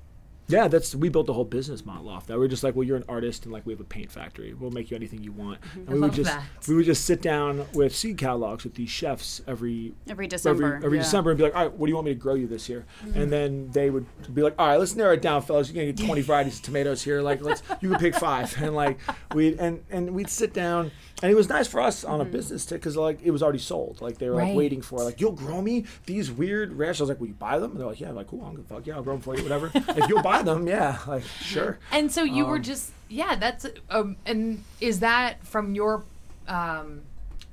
Yeah, 0.49 0.69
that's 0.69 0.95
we 0.95 1.09
built 1.09 1.27
the 1.27 1.33
whole 1.33 1.45
business 1.45 1.85
model 1.85 2.09
off 2.09 2.29
that. 2.29 2.39
We're 2.39 2.47
just 2.47 2.63
like, 2.63 2.77
well, 2.77 2.85
you're 2.85 2.97
an 2.97 3.05
artist, 3.09 3.45
and 3.45 3.53
like 3.53 3.67
we 3.67 3.73
have 3.73 3.81
a 3.81 3.85
paint 3.85 4.13
factory. 4.13 4.55
We'll 4.55 4.71
make 4.71 4.93
you 4.93 4.97
anything 4.97 5.25
you 5.25 5.33
want. 5.33 5.61
Mm-hmm. 5.61 5.79
And 5.81 5.89
we 5.89 5.95
love 5.95 6.11
would 6.11 6.17
just 6.17 6.31
that. 6.31 6.45
we 6.69 6.77
would 6.77 6.85
just 6.85 7.05
sit 7.05 7.21
down 7.21 7.67
with 7.75 7.95
seed 7.95 8.17
catalogs 8.17 8.63
with 8.63 8.75
these 8.75 8.89
chefs 8.89 9.43
every 9.49 9.95
Every 10.09 10.29
December. 10.29 10.75
every, 10.75 10.87
every 10.87 10.99
yeah. 10.99 11.03
December 11.03 11.31
and 11.31 11.39
be 11.39 11.45
like, 11.45 11.57
all 11.57 11.65
right, 11.65 11.73
what 11.73 11.87
do 11.87 11.91
you 11.91 11.97
want 11.97 12.05
me 12.07 12.15
to 12.15 12.21
grow 12.21 12.35
you 12.35 12.47
this 12.47 12.69
year? 12.69 12.87
Mm-hmm. 13.05 13.21
And 13.21 13.33
then 13.33 13.71
they 13.73 13.91
would 13.91 14.07
be 14.33 14.43
like, 14.43 14.55
all 14.57 14.69
right, 14.69 14.77
let's 14.79 14.95
narrow 14.95 15.15
it 15.15 15.23
down, 15.23 15.43
fellas. 15.43 15.69
You're 15.69 15.83
gonna 15.83 15.93
get 15.93 16.07
20 16.07 16.21
varieties 16.23 16.59
of 16.59 16.63
tomatoes 16.63 17.03
here. 17.03 17.23
Like, 17.23 17.43
let's 17.43 17.65
you 17.81 17.91
can 17.91 17.99
pick 17.99 18.15
five. 18.15 18.55
And 18.67 18.75
like 18.75 18.99
we 19.35 19.59
and 19.59 19.85
and 19.91 20.11
we'd 20.13 20.31
sit 20.31 20.53
down, 20.55 20.93
and 21.23 21.33
it 21.33 21.35
was 21.35 21.49
nice 21.49 21.67
for 21.67 21.81
us 21.81 22.05
on 22.05 22.21
a 22.21 22.25
business 22.25 22.67
tip 22.67 22.81
because 22.81 22.97
like 22.97 23.21
it 23.23 23.31
was 23.31 23.43
already 23.43 23.59
sold. 23.59 24.01
Like 24.01 24.19
they 24.19 24.29
were 24.29 24.37
like 24.37 24.55
waiting 24.55 24.83
for 24.83 25.03
like 25.03 25.21
you'll 25.21 25.33
grow 25.33 25.63
me 25.63 25.85
these 26.07 26.31
weird 26.31 26.73
radishes. 26.73 27.01
I 27.01 27.05
was 27.05 27.09
like, 27.11 27.21
will 27.21 27.29
you 27.29 27.35
buy 27.35 27.59
them? 27.59 27.71
And 27.73 27.81
they're 27.81 27.87
like, 27.87 28.01
yeah. 28.01 28.09
I'm 28.11 28.17
like, 28.17 28.27
cool. 28.29 28.45
I'm 28.45 28.53
gonna 28.55 28.69
fuck 28.69 28.87
yeah, 28.87 28.97
I'll 28.97 29.03
grow 29.03 29.15
them 29.15 29.23
for 29.23 29.37
you, 29.37 29.43
whatever. 29.43 29.71
if 29.75 30.09
you'll 30.09 30.23
buy 30.23 30.43
them, 30.43 30.67
yeah, 30.69 30.99
like 31.07 31.25
sure. 31.25 31.79
And 31.93 32.13
so 32.13 32.23
you 32.23 32.45
Um, 32.45 32.51
were 32.51 32.59
just 32.59 32.93
yeah, 33.09 33.35
that's 33.37 33.67
um, 33.91 34.17
and 34.27 34.63
is 34.81 35.01
that 35.01 35.45
from 35.47 35.75
your 35.75 36.05
um, 36.49 37.03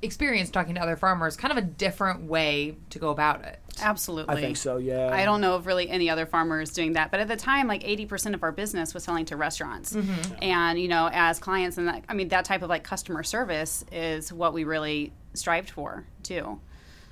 experience 0.04 0.50
talking 0.50 0.74
to 0.76 0.80
other 0.80 0.96
farmers, 0.96 1.36
kind 1.36 1.50
of 1.50 1.58
a 1.58 1.66
different 1.66 2.24
way 2.24 2.76
to 2.90 2.98
go 2.98 3.10
about 3.10 3.44
it? 3.44 3.58
Absolutely. 3.80 4.36
I 4.36 4.40
think 4.40 4.56
so. 4.56 4.76
Yeah. 4.76 5.10
I 5.12 5.24
don't 5.24 5.40
know 5.40 5.54
of 5.54 5.66
really 5.66 5.88
any 5.90 6.08
other 6.08 6.26
farmers 6.26 6.72
doing 6.72 6.92
that, 6.92 7.10
but 7.10 7.20
at 7.20 7.28
the 7.28 7.36
time, 7.36 7.66
like 7.66 7.82
80% 7.82 8.34
of 8.34 8.42
our 8.42 8.52
business 8.52 8.94
was 8.94 9.04
selling 9.04 9.24
to 9.26 9.36
restaurants, 9.36 9.94
mm-hmm. 9.94 10.34
and 10.42 10.78
you 10.78 10.88
know, 10.88 11.08
as 11.12 11.38
clients, 11.38 11.78
and 11.78 11.88
that, 11.88 12.04
I 12.08 12.14
mean, 12.14 12.28
that 12.28 12.44
type 12.44 12.62
of 12.62 12.68
like 12.68 12.84
customer 12.84 13.22
service 13.22 13.84
is 13.90 14.32
what 14.32 14.52
we 14.52 14.64
really 14.64 15.12
strived 15.34 15.70
for 15.70 16.04
too. 16.22 16.60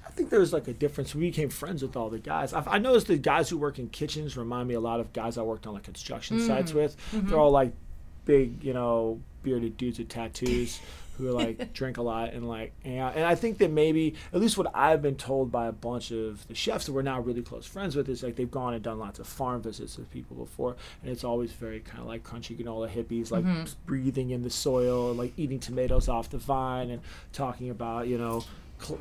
I 0.06 0.11
think 0.11 0.28
there's 0.28 0.52
like 0.52 0.68
a 0.68 0.75
difference. 0.75 1.14
We 1.14 1.22
became 1.22 1.49
friends 1.49 1.82
with 1.82 1.96
all 1.96 2.11
the 2.11 2.18
guys. 2.18 2.52
I've, 2.52 2.68
I 2.68 2.78
noticed 2.78 3.06
the 3.06 3.16
guys 3.16 3.49
who 3.49 3.56
work 3.56 3.78
in 3.78 3.88
kitchens 3.88 4.37
remind 4.37 4.68
me 4.68 4.75
a 4.75 4.80
lot 4.80 5.00
of 5.00 5.12
guys 5.12 5.38
I 5.38 5.42
worked 5.42 5.66
on 5.66 5.75
like 5.75 5.84
construction 5.84 6.38
sites 6.38 6.72
mm. 6.72 6.76
with. 6.76 6.96
They're 7.12 7.22
mm-hmm. 7.22 7.34
all 7.34 7.50
like 7.50 7.72
big, 8.26 8.62
you 8.62 8.75
know, 8.75 9.20
bearded 9.42 9.76
dudes 9.76 9.99
with 9.99 10.08
tattoos 10.08 10.80
who 11.19 11.31
like 11.31 11.73
drink 11.75 11.97
a 11.97 12.02
lot 12.02 12.33
and 12.33 12.49
like 12.49 12.73
hang 12.85 12.99
out. 12.99 13.16
And 13.16 13.25
I 13.25 13.35
think 13.35 13.59
that 13.59 13.71
maybe, 13.71 14.14
at 14.33 14.40
least 14.40 14.59
what 14.59 14.71
I've 14.75 15.02
been 15.02 15.16
told 15.16 15.52
by 15.52 15.66
a 15.66 15.73
bunch 15.73 16.11
of 16.11 16.47
the 16.49 16.54
chefs 16.54 16.87
that 16.87 16.92
we're 16.92 17.02
now 17.02 17.21
really 17.21 17.42
close 17.42 17.66
friends 17.66 17.97
with, 17.97 18.09
is 18.09 18.23
like 18.23 18.37
they've 18.37 18.50
gone 18.50 18.75
and 18.75 18.83
done 18.83 18.99
lots 18.99 19.19
of 19.19 19.26
farm 19.26 19.62
visits 19.62 19.97
with 19.97 20.11
people 20.11 20.37
before, 20.37 20.76
and 21.02 21.11
it's 21.11 21.25
always 21.25 21.52
very 21.52 21.81
kind 21.81 22.00
of 22.00 22.07
like 22.07 22.23
crunchy 22.23 22.59
granola 22.59 22.88
hippies, 22.88 23.31
like 23.31 23.45
mm-hmm. 23.45 23.64
breathing 23.87 24.31
in 24.31 24.42
the 24.42 24.50
soil, 24.50 25.12
like 25.12 25.33
eating 25.37 25.59
tomatoes 25.59 26.09
off 26.09 26.31
the 26.31 26.38
vine, 26.38 26.90
and 26.90 27.02
talking 27.33 27.71
about 27.71 28.09
you 28.09 28.19
know 28.19 28.45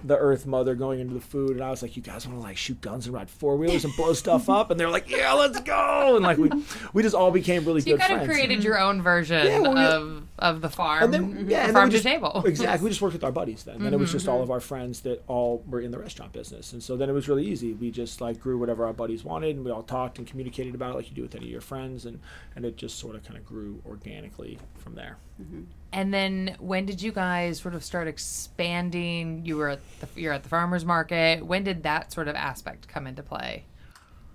the 0.04 0.18
Earth 0.18 0.46
Mother 0.46 0.76
going 0.76 1.00
into 1.00 1.14
the 1.14 1.22
food, 1.22 1.52
and 1.52 1.62
I 1.62 1.70
was 1.70 1.82
like, 1.82 1.96
"You 1.96 2.02
guys 2.02 2.28
want 2.28 2.40
to 2.40 2.44
like 2.44 2.58
shoot 2.58 2.80
guns 2.82 3.06
and 3.06 3.14
ride 3.14 3.30
four 3.30 3.56
wheelers 3.56 3.86
and 3.86 3.96
blow 3.96 4.14
stuff 4.14 4.50
up?" 4.50 4.72
And 4.72 4.80
they're 4.80 4.90
like, 4.90 5.10
"Yeah, 5.10 5.34
let's 5.34 5.60
go!" 5.62 6.16
And 6.16 6.24
like 6.24 6.38
we 6.38 6.50
we 6.94 7.04
just 7.04 7.16
all 7.16 7.32
became 7.32 7.66
really 7.66 7.82
You 7.82 7.94
good 7.94 8.00
kind 8.00 8.14
friends. 8.14 8.30
of 8.30 8.30
created 8.30 8.64
your 8.64 8.80
own 8.80 9.02
version 9.02 9.46
Yeah, 9.46 9.60
well, 9.60 9.74
we- 9.74 9.82
of 9.82 10.24
of 10.40 10.62
the 10.62 10.70
farm, 10.70 11.12
then 11.12 11.46
yeah, 11.48 11.72
farm 11.72 11.90
to 11.90 11.94
just, 11.94 12.04
table. 12.04 12.44
Exactly. 12.52 12.86
We 12.86 12.90
just 12.90 13.02
worked 13.02 13.14
with 13.14 13.24
our 13.24 13.32
buddies 13.32 13.64
then. 13.64 13.82
Then 13.84 13.94
it 13.94 14.00
was 14.00 14.12
just 14.12 14.28
all 14.28 14.36
mm-hmm, 14.36 14.44
of 14.44 14.46
mm-hmm. 14.48 14.54
our 14.54 14.60
friends 14.60 15.02
that 15.02 15.24
all 15.28 15.64
were 15.68 15.80
in 15.80 15.92
the 15.92 16.00
restaurant 16.00 16.34
business, 16.34 16.74
and 16.74 16.82
so 16.82 16.98
then 16.98 17.10
it 17.10 17.14
was 17.14 17.30
really 17.30 17.46
easy. 17.46 17.74
We 17.74 17.92
just 17.92 18.22
like 18.22 18.40
grew 18.40 18.58
whatever 18.58 18.86
our 18.86 18.94
buddies 18.94 19.24
wanted, 19.24 19.56
and 19.56 19.66
we 19.66 19.72
all 19.72 19.84
talked 19.84 20.18
and 20.18 20.28
communicated 20.28 20.76
about 20.76 20.92
it 20.92 20.96
like 20.96 21.10
you 21.10 21.16
do 21.16 21.22
with 21.22 21.36
any 21.36 21.46
of 21.46 21.52
your 21.52 21.62
friends, 21.62 22.06
and 22.06 22.20
and 22.56 22.66
it 22.66 22.78
just 22.78 22.98
sort 23.00 23.16
of 23.16 23.24
kind 23.24 23.38
of 23.38 23.46
grew 23.46 23.82
organically 23.86 24.60
from 24.78 24.96
there. 24.96 25.18
Mm-hmm. 25.42 25.62
And 25.94 26.14
then 26.14 26.56
when 26.60 26.86
did 26.86 27.02
you 27.02 27.12
guys 27.12 27.60
sort 27.60 27.76
of 27.76 27.84
start 27.84 28.08
expanding? 28.08 29.46
You 29.46 29.58
were 29.58 29.70
at 29.70 29.80
the, 30.00 30.22
you're 30.22 30.34
at 30.34 30.44
the 30.44 30.50
farmers 30.50 30.86
market. 30.86 31.46
When 31.46 31.64
did 31.64 31.84
that 31.84 32.12
sort 32.14 32.28
of 32.28 32.36
aspect 32.36 32.88
come 32.88 33.08
into 33.08 33.24
play? 33.24 33.66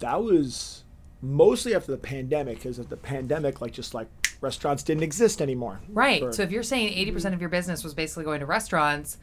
That 0.00 0.22
was 0.22 0.84
mostly 1.22 1.75
after 1.75 1.92
the 1.92 1.98
pandemic, 1.98 2.58
because 2.58 2.78
of 2.78 2.88
the 2.90 2.96
pandemic, 2.96 3.60
like 3.60 3.72
just 3.72 3.94
like 3.94 4.08
restaurants 4.42 4.82
didn't 4.82 5.02
exist 5.02 5.40
anymore. 5.40 5.80
Right. 5.88 6.20
For- 6.20 6.32
So 6.32 6.42
if 6.42 6.50
you're 6.50 6.62
saying 6.62 6.92
80% 7.14 7.32
of 7.32 7.40
your 7.40 7.48
business 7.50 7.82
was 7.82 7.94
basically 7.94 8.25
going 8.25 8.40
to 8.40 8.46
restaurants, 8.46 9.16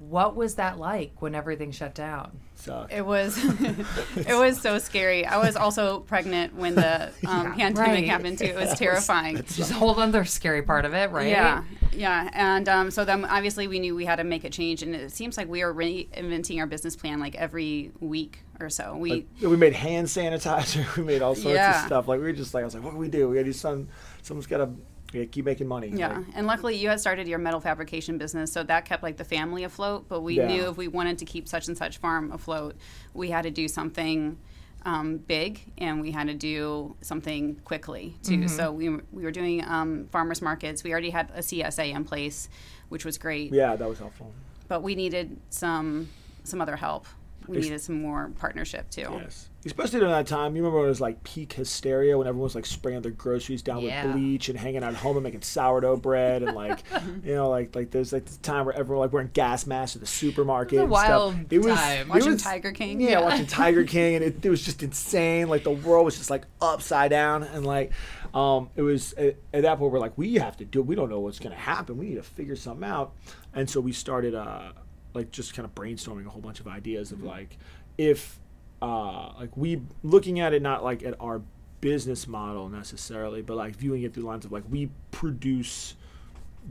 what 0.00 0.34
was 0.34 0.54
that 0.56 0.78
like 0.78 1.20
when 1.22 1.34
everything 1.34 1.70
shut 1.72 1.94
down? 1.94 2.32
sucked. 2.56 2.92
It 2.92 3.04
was 3.06 3.38
it 4.16 4.34
was 4.38 4.60
so 4.60 4.78
scary. 4.78 5.24
I 5.24 5.38
was 5.38 5.56
also 5.56 6.00
pregnant 6.00 6.54
when 6.54 6.74
the 6.74 7.10
um, 7.26 7.54
pandemic 7.54 7.76
Right. 7.78 8.06
happened 8.06 8.38
too. 8.38 8.44
It 8.46 8.56
was 8.56 8.74
terrifying. 8.78 9.36
Just 9.36 9.70
a 9.70 9.74
whole 9.74 9.98
other 9.98 10.24
scary 10.26 10.62
part 10.62 10.84
of 10.84 10.92
it, 10.92 11.10
right? 11.10 11.28
Yeah, 11.28 11.64
yeah, 11.92 12.28
and 12.34 12.68
um, 12.68 12.90
so 12.90 13.04
then 13.06 13.24
obviously 13.24 13.66
we 13.68 13.78
knew 13.78 13.94
we 13.94 14.04
had 14.04 14.16
to 14.16 14.24
make 14.24 14.44
a 14.44 14.50
change, 14.50 14.82
and 14.82 14.94
it 14.94 15.10
seems 15.12 15.36
like 15.38 15.48
we 15.48 15.62
are 15.62 15.72
reinventing 15.72 16.58
our 16.58 16.66
business 16.66 16.96
plan 16.96 17.18
like 17.20 17.34
every 17.34 17.92
week 18.00 18.40
or 18.58 18.68
so. 18.68 18.94
We 18.96 19.10
Like, 19.10 19.26
we 19.42 19.56
made 19.56 19.72
hand 19.72 20.06
sanitizer. 20.08 20.84
We 20.98 21.02
made 21.02 21.22
all 21.22 21.34
sorts 21.34 21.54
Yeah. 21.56 21.80
of 21.80 21.86
stuff. 21.86 22.08
Like 22.08 22.18
we 22.20 22.26
were 22.26 22.32
just 22.32 22.52
like, 22.52 22.60
I 22.62 22.64
was 22.66 22.74
like, 22.74 22.82
what 22.84 22.92
do 22.92 22.98
we 22.98 23.08
do? 23.08 23.28
We 23.28 23.36
got 23.36 23.40
to 23.40 23.44
do 23.44 23.52
some. 23.54 23.88
Someone's 24.22 24.46
got 24.46 24.58
to 24.58 24.68
keep 25.12 25.44
making 25.44 25.66
money. 25.66 25.88
Yeah, 25.94 26.18
Like, 26.18 26.26
and 26.34 26.46
luckily 26.46 26.76
you 26.76 26.88
had 26.88 27.00
started 27.00 27.26
your 27.28 27.38
metal 27.38 27.60
fabrication 27.60 28.18
business, 28.18 28.52
so 28.52 28.62
that 28.62 28.84
kept 28.84 29.02
like 29.02 29.16
the 29.16 29.24
family 29.24 29.64
afloat. 29.64 30.06
But 30.08 30.20
we 30.22 30.36
Yeah. 30.36 30.46
knew 30.46 30.68
if 30.68 30.76
we 30.76 30.88
wanted 30.88 31.18
to 31.18 31.24
keep 31.24 31.48
such 31.48 31.68
and 31.68 31.76
such 31.76 31.98
farm 31.98 32.30
afloat, 32.32 32.76
we 33.14 33.30
had 33.30 33.42
to 33.42 33.50
do 33.50 33.68
something 33.68 34.38
um, 34.86 35.18
big, 35.18 35.60
and 35.76 36.00
we 36.00 36.10
had 36.10 36.26
to 36.28 36.34
do 36.34 36.96
something 37.02 37.56
quickly 37.64 38.16
too. 38.22 38.48
So 38.48 38.72
we 38.72 38.88
we 38.88 39.24
were 39.24 39.30
doing 39.30 39.62
um, 39.66 40.06
farmers 40.10 40.40
markets. 40.40 40.82
We 40.82 40.92
already 40.92 41.10
had 41.10 41.30
a 41.34 41.40
CSA 41.42 41.94
in 41.94 42.04
place, 42.04 42.48
which 42.88 43.04
was 43.04 43.18
great. 43.18 43.52
yeah, 43.52 43.76
that 43.76 43.86
was 43.88 43.98
helpful. 43.98 44.32
But 44.68 44.82
we 44.82 44.94
needed 44.94 45.36
some 45.50 46.08
some 46.44 46.60
other 46.62 46.76
help. 46.76 47.04
We 47.48 47.56
Ex- 47.58 47.66
needed 47.66 47.80
some 47.80 48.00
more 48.02 48.30
partnership 48.38 48.90
too. 48.90 49.06
Yes. 49.10 49.48
Especially 49.66 49.98
during 50.00 50.12
that 50.14 50.26
time, 50.26 50.56
you 50.56 50.62
remember 50.62 50.78
when 50.78 50.86
it 50.86 50.88
was 50.90 51.00
like 51.02 51.22
peak 51.22 51.52
hysteria 51.52 52.16
when 52.16 52.26
everyone 52.26 52.44
was 52.44 52.54
like 52.54 52.64
spraying 52.64 53.02
their 53.02 53.10
groceries 53.12 53.60
down 53.60 53.80
Yeah. 53.82 54.06
with 54.06 54.14
bleach 54.14 54.48
and 54.48 54.58
hanging 54.58 54.82
out 54.82 54.94
at 54.94 54.96
home 54.96 55.16
and 55.18 55.24
making 55.24 55.42
sourdough 55.42 55.96
bread 55.98 56.42
and 56.42 56.54
like, 56.56 56.82
you 57.24 57.34
know, 57.34 57.50
like 57.50 57.74
like 57.74 57.90
there's 57.90 58.12
like 58.12 58.24
this 58.24 58.38
time 58.38 58.64
where 58.66 58.74
everyone 58.74 59.04
like 59.06 59.12
wearing 59.12 59.30
gas 59.34 59.66
masks 59.66 59.96
at 59.96 60.00
the 60.00 60.06
supermarket. 60.06 60.78
It 60.80 60.88
was 60.88 60.98
a 61.02 61.02
and 61.02 61.06
stuff. 61.06 61.34
wild 61.34 61.52
It 61.52 61.58
was 61.58 61.74
time. 61.78 62.00
it 62.00 62.08
Watching 62.08 62.32
was- 62.32 62.42
Tiger 62.42 62.72
King. 62.72 63.00
Yeah, 63.00 63.20
watching 63.20 63.46
Tiger 63.46 63.84
King, 63.96 64.14
and 64.16 64.24
it, 64.24 64.44
it 64.44 64.48
was 64.50 64.64
just 64.64 64.82
insane. 64.82 65.48
Like 65.48 65.64
the 65.64 65.70
world 65.72 66.04
was 66.06 66.16
just 66.16 66.30
like 66.30 66.44
upside 66.62 67.10
down, 67.10 67.42
and 67.42 67.66
like 67.66 67.92
um, 68.32 68.70
it 68.76 68.82
was 68.82 69.12
at, 69.14 69.36
at 69.52 69.62
that 69.62 69.78
point 69.78 69.92
we're 69.92 69.98
like, 69.98 70.16
we 70.16 70.34
have 70.36 70.56
to 70.58 70.64
do. 70.64 70.80
it. 70.80 70.86
We 70.86 70.94
don't 70.94 71.10
know 71.10 71.20
what's 71.20 71.38
going 71.38 71.52
to 71.54 71.60
happen. 71.60 71.98
We 71.98 72.06
need 72.10 72.14
to 72.14 72.22
figure 72.22 72.56
something 72.56 72.88
out, 72.88 73.12
and 73.52 73.68
so 73.68 73.80
we 73.80 73.92
started 73.92 74.34
uh, 74.34 74.72
like 75.14 75.30
just 75.30 75.54
kind 75.54 75.66
of 75.66 75.74
brainstorming 75.74 76.26
a 76.26 76.30
whole 76.30 76.42
bunch 76.42 76.60
of 76.60 76.66
ideas 76.68 77.12
of 77.12 77.22
like 77.22 77.58
if 77.98 78.38
uh, 78.82 79.32
like 79.38 79.56
we 79.56 79.82
looking 80.02 80.40
at 80.40 80.52
it 80.54 80.62
not 80.62 80.82
like 80.82 81.02
at 81.02 81.14
our 81.20 81.42
business 81.80 82.26
model 82.26 82.68
necessarily, 82.68 83.42
but 83.42 83.56
like 83.56 83.74
viewing 83.76 84.02
it 84.02 84.12
through 84.14 84.24
lines 84.24 84.44
of 84.44 84.52
like 84.52 84.64
we 84.70 84.90
produce 85.10 85.94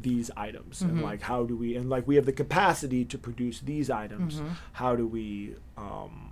these 0.02 0.30
items 0.38 0.82
and 0.82 1.02
like 1.02 1.22
how 1.22 1.44
do 1.44 1.58
we 1.58 1.76
and 1.76 1.90
like 1.90 2.08
we 2.08 2.16
have 2.16 2.26
the 2.26 2.32
capacity 2.32 3.04
to 3.06 3.18
produce 3.18 3.60
these 3.60 3.90
items. 3.90 4.40
How 4.74 4.96
do 4.96 5.08
we 5.08 5.56
um, 5.78 6.29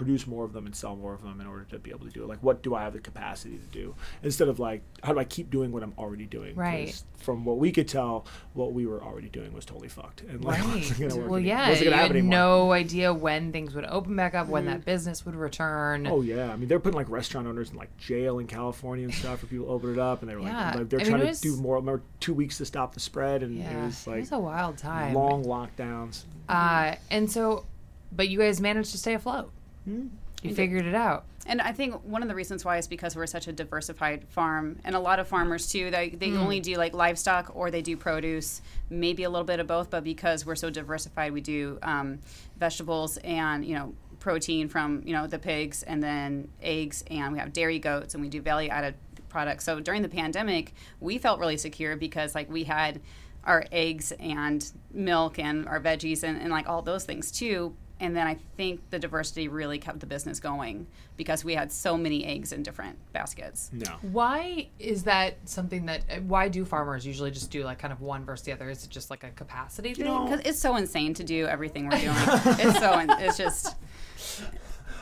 produce 0.00 0.26
more 0.26 0.44
of 0.44 0.52
them 0.54 0.64
and 0.64 0.74
sell 0.74 0.96
more 0.96 1.12
of 1.12 1.20
them 1.22 1.40
in 1.42 1.46
order 1.46 1.64
to 1.64 1.78
be 1.78 1.90
able 1.90 2.06
to 2.06 2.10
do 2.12 2.22
it 2.22 2.26
like 2.28 2.42
what 2.42 2.62
do 2.62 2.74
i 2.74 2.82
have 2.82 2.94
the 2.94 2.98
capacity 3.00 3.58
to 3.58 3.66
do 3.66 3.94
instead 4.22 4.48
of 4.48 4.58
like 4.58 4.80
how 5.02 5.12
do 5.12 5.18
i 5.18 5.24
keep 5.24 5.50
doing 5.50 5.70
what 5.72 5.82
i'm 5.82 5.92
already 5.98 6.24
doing? 6.24 6.54
Right. 6.56 7.02
from 7.18 7.44
what 7.44 7.58
we 7.58 7.70
could 7.70 7.86
tell 7.86 8.24
what 8.54 8.72
we 8.72 8.86
were 8.86 9.02
already 9.02 9.28
doing 9.28 9.52
was 9.52 9.66
totally 9.66 9.88
fucked 9.88 10.22
and 10.22 10.42
like 10.42 10.58
Right. 10.64 11.12
Well, 11.16 11.36
any- 11.36 11.48
yeah, 11.48 11.70
you 11.70 11.90
had 11.90 12.10
anymore. 12.12 12.30
no 12.30 12.72
idea 12.72 13.12
when 13.12 13.52
things 13.52 13.74
would 13.74 13.84
open 13.84 14.16
back 14.16 14.34
up, 14.34 14.46
when 14.48 14.64
that 14.66 14.84
business 14.84 15.26
would 15.26 15.34
return. 15.36 16.06
Oh 16.06 16.22
yeah, 16.22 16.50
I 16.52 16.56
mean 16.56 16.68
they're 16.68 16.80
putting 16.80 16.96
like 16.96 17.10
restaurant 17.10 17.46
owners 17.46 17.70
in 17.70 17.76
like 17.76 17.94
jail 17.98 18.38
in 18.38 18.46
California 18.46 19.04
and 19.04 19.14
stuff 19.14 19.40
for 19.40 19.46
people 19.46 19.70
open 19.70 19.92
it 19.92 19.98
up, 19.98 20.22
and 20.22 20.30
they 20.30 20.34
were 20.34 20.40
like, 20.42 20.52
Yeah. 20.52 20.74
like, 20.78 20.88
they're 20.88 21.00
I 21.00 21.02
mean, 21.04 21.10
trying 21.12 21.20
it 21.22 21.24
to 21.24 21.28
was- 21.30 21.40
do 21.40 21.56
more. 21.56 21.76
Remember 21.76 22.02
two 22.20 22.32
weeks 22.34 22.56
to 22.58 22.64
stop 22.64 22.94
the 22.94 23.00
spread, 23.00 23.42
and 23.42 23.56
yeah, 23.58 23.82
it 23.82 23.84
was 23.86 24.06
like 24.06 24.30
a 24.32 24.38
wild 24.38 24.78
time. 24.78 25.14
long 25.14 25.44
lockdowns. 25.44 26.24
Uh, 26.48 26.94
and 27.10 27.30
so, 27.30 27.64
but 28.12 28.28
you 28.28 28.38
guys 28.38 28.60
managed 28.60 28.92
to 28.92 28.98
stay 28.98 29.14
afloat. 29.14 29.50
Hmm? 29.84 30.08
You 30.42 30.54
figured 30.54 30.86
it 30.86 30.94
out. 30.94 31.26
And 31.46 31.60
I 31.60 31.72
think 31.72 32.02
one 32.04 32.22
of 32.22 32.28
the 32.28 32.34
reasons 32.34 32.64
why 32.64 32.78
is 32.78 32.86
because 32.86 33.16
we're 33.16 33.26
such 33.26 33.46
a 33.46 33.52
diversified 33.52 34.26
farm, 34.28 34.78
and 34.84 34.94
a 34.94 35.00
lot 35.00 35.18
of 35.18 35.28
farmers 35.28 35.70
too. 35.70 35.90
They 35.90 36.10
they 36.10 36.32
only 36.32 36.60
do 36.60 36.76
like 36.76 36.94
livestock 36.94 37.50
or 37.54 37.70
they 37.70 37.82
do 37.82 37.96
produce, 37.96 38.62
maybe 38.88 39.24
a 39.24 39.30
little 39.30 39.44
bit 39.44 39.60
of 39.60 39.66
both. 39.66 39.90
But 39.90 40.04
because 40.04 40.46
we're 40.46 40.54
so 40.54 40.70
diversified, 40.70 41.32
we 41.32 41.40
do 41.40 41.78
um, 41.82 42.20
vegetables 42.58 43.16
and 43.18 43.64
you 43.64 43.74
know 43.74 43.94
protein 44.18 44.68
from 44.68 45.02
you 45.04 45.12
know 45.12 45.26
the 45.26 45.38
pigs, 45.38 45.82
and 45.82 46.02
then 46.02 46.48
eggs, 46.62 47.04
and 47.10 47.32
we 47.32 47.38
have 47.38 47.52
dairy 47.52 47.78
goats, 47.78 48.14
and 48.14 48.22
we 48.22 48.28
do 48.28 48.40
value 48.40 48.68
added 48.68 48.94
products. 49.28 49.64
So 49.64 49.80
during 49.80 50.02
the 50.02 50.08
pandemic, 50.08 50.74
we 51.00 51.18
felt 51.18 51.40
really 51.40 51.56
secure 51.56 51.96
because 51.96 52.34
like 52.34 52.50
we 52.50 52.64
had 52.64 53.00
our 53.44 53.64
eggs 53.72 54.12
and 54.20 54.70
milk 54.92 55.38
and 55.38 55.66
our 55.66 55.80
veggies 55.80 56.22
and, 56.22 56.40
and 56.40 56.50
like 56.50 56.68
all 56.68 56.82
those 56.82 57.04
things 57.04 57.30
too 57.30 57.74
and 58.00 58.16
then 58.16 58.26
I 58.26 58.36
think 58.56 58.80
the 58.90 58.98
diversity 58.98 59.46
really 59.48 59.78
kept 59.78 60.00
the 60.00 60.06
business 60.06 60.40
going 60.40 60.86
because 61.16 61.44
we 61.44 61.54
had 61.54 61.70
so 61.70 61.96
many 61.96 62.24
eggs 62.24 62.52
in 62.52 62.62
different 62.62 62.98
baskets. 63.12 63.70
No, 63.72 63.92
Why 64.00 64.68
is 64.78 65.04
that 65.04 65.36
something 65.44 65.86
that? 65.86 66.22
Why 66.24 66.48
do 66.48 66.64
farmers 66.64 67.06
usually 67.06 67.30
just 67.30 67.50
do 67.50 67.62
like 67.64 67.78
kind 67.78 67.92
of 67.92 68.00
one 68.00 68.24
versus 68.24 68.46
the 68.46 68.52
other? 68.52 68.70
Is 68.70 68.84
it 68.84 68.90
just 68.90 69.10
like 69.10 69.22
a 69.22 69.30
capacity 69.30 69.94
thing? 69.94 70.06
know- 70.06 70.24
Because 70.24 70.40
it's 70.46 70.60
so 70.60 70.76
insane 70.76 71.14
to 71.14 71.24
do 71.24 71.46
everything 71.46 71.84
we're 71.84 71.98
doing. 71.98 72.14
it's 72.58 72.78
so 72.78 72.98
in- 72.98 73.10
it's 73.10 73.36
just 73.36 73.76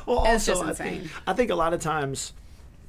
well, 0.07 0.25
It's 0.27 0.49
also 0.49 0.67
just 0.67 0.81
I 0.81 0.85
think 0.85 1.03
insane. 1.03 1.11
I 1.27 1.33
think 1.35 1.51
a 1.51 1.55
lot 1.55 1.73
of 1.75 1.81
times, 1.81 2.33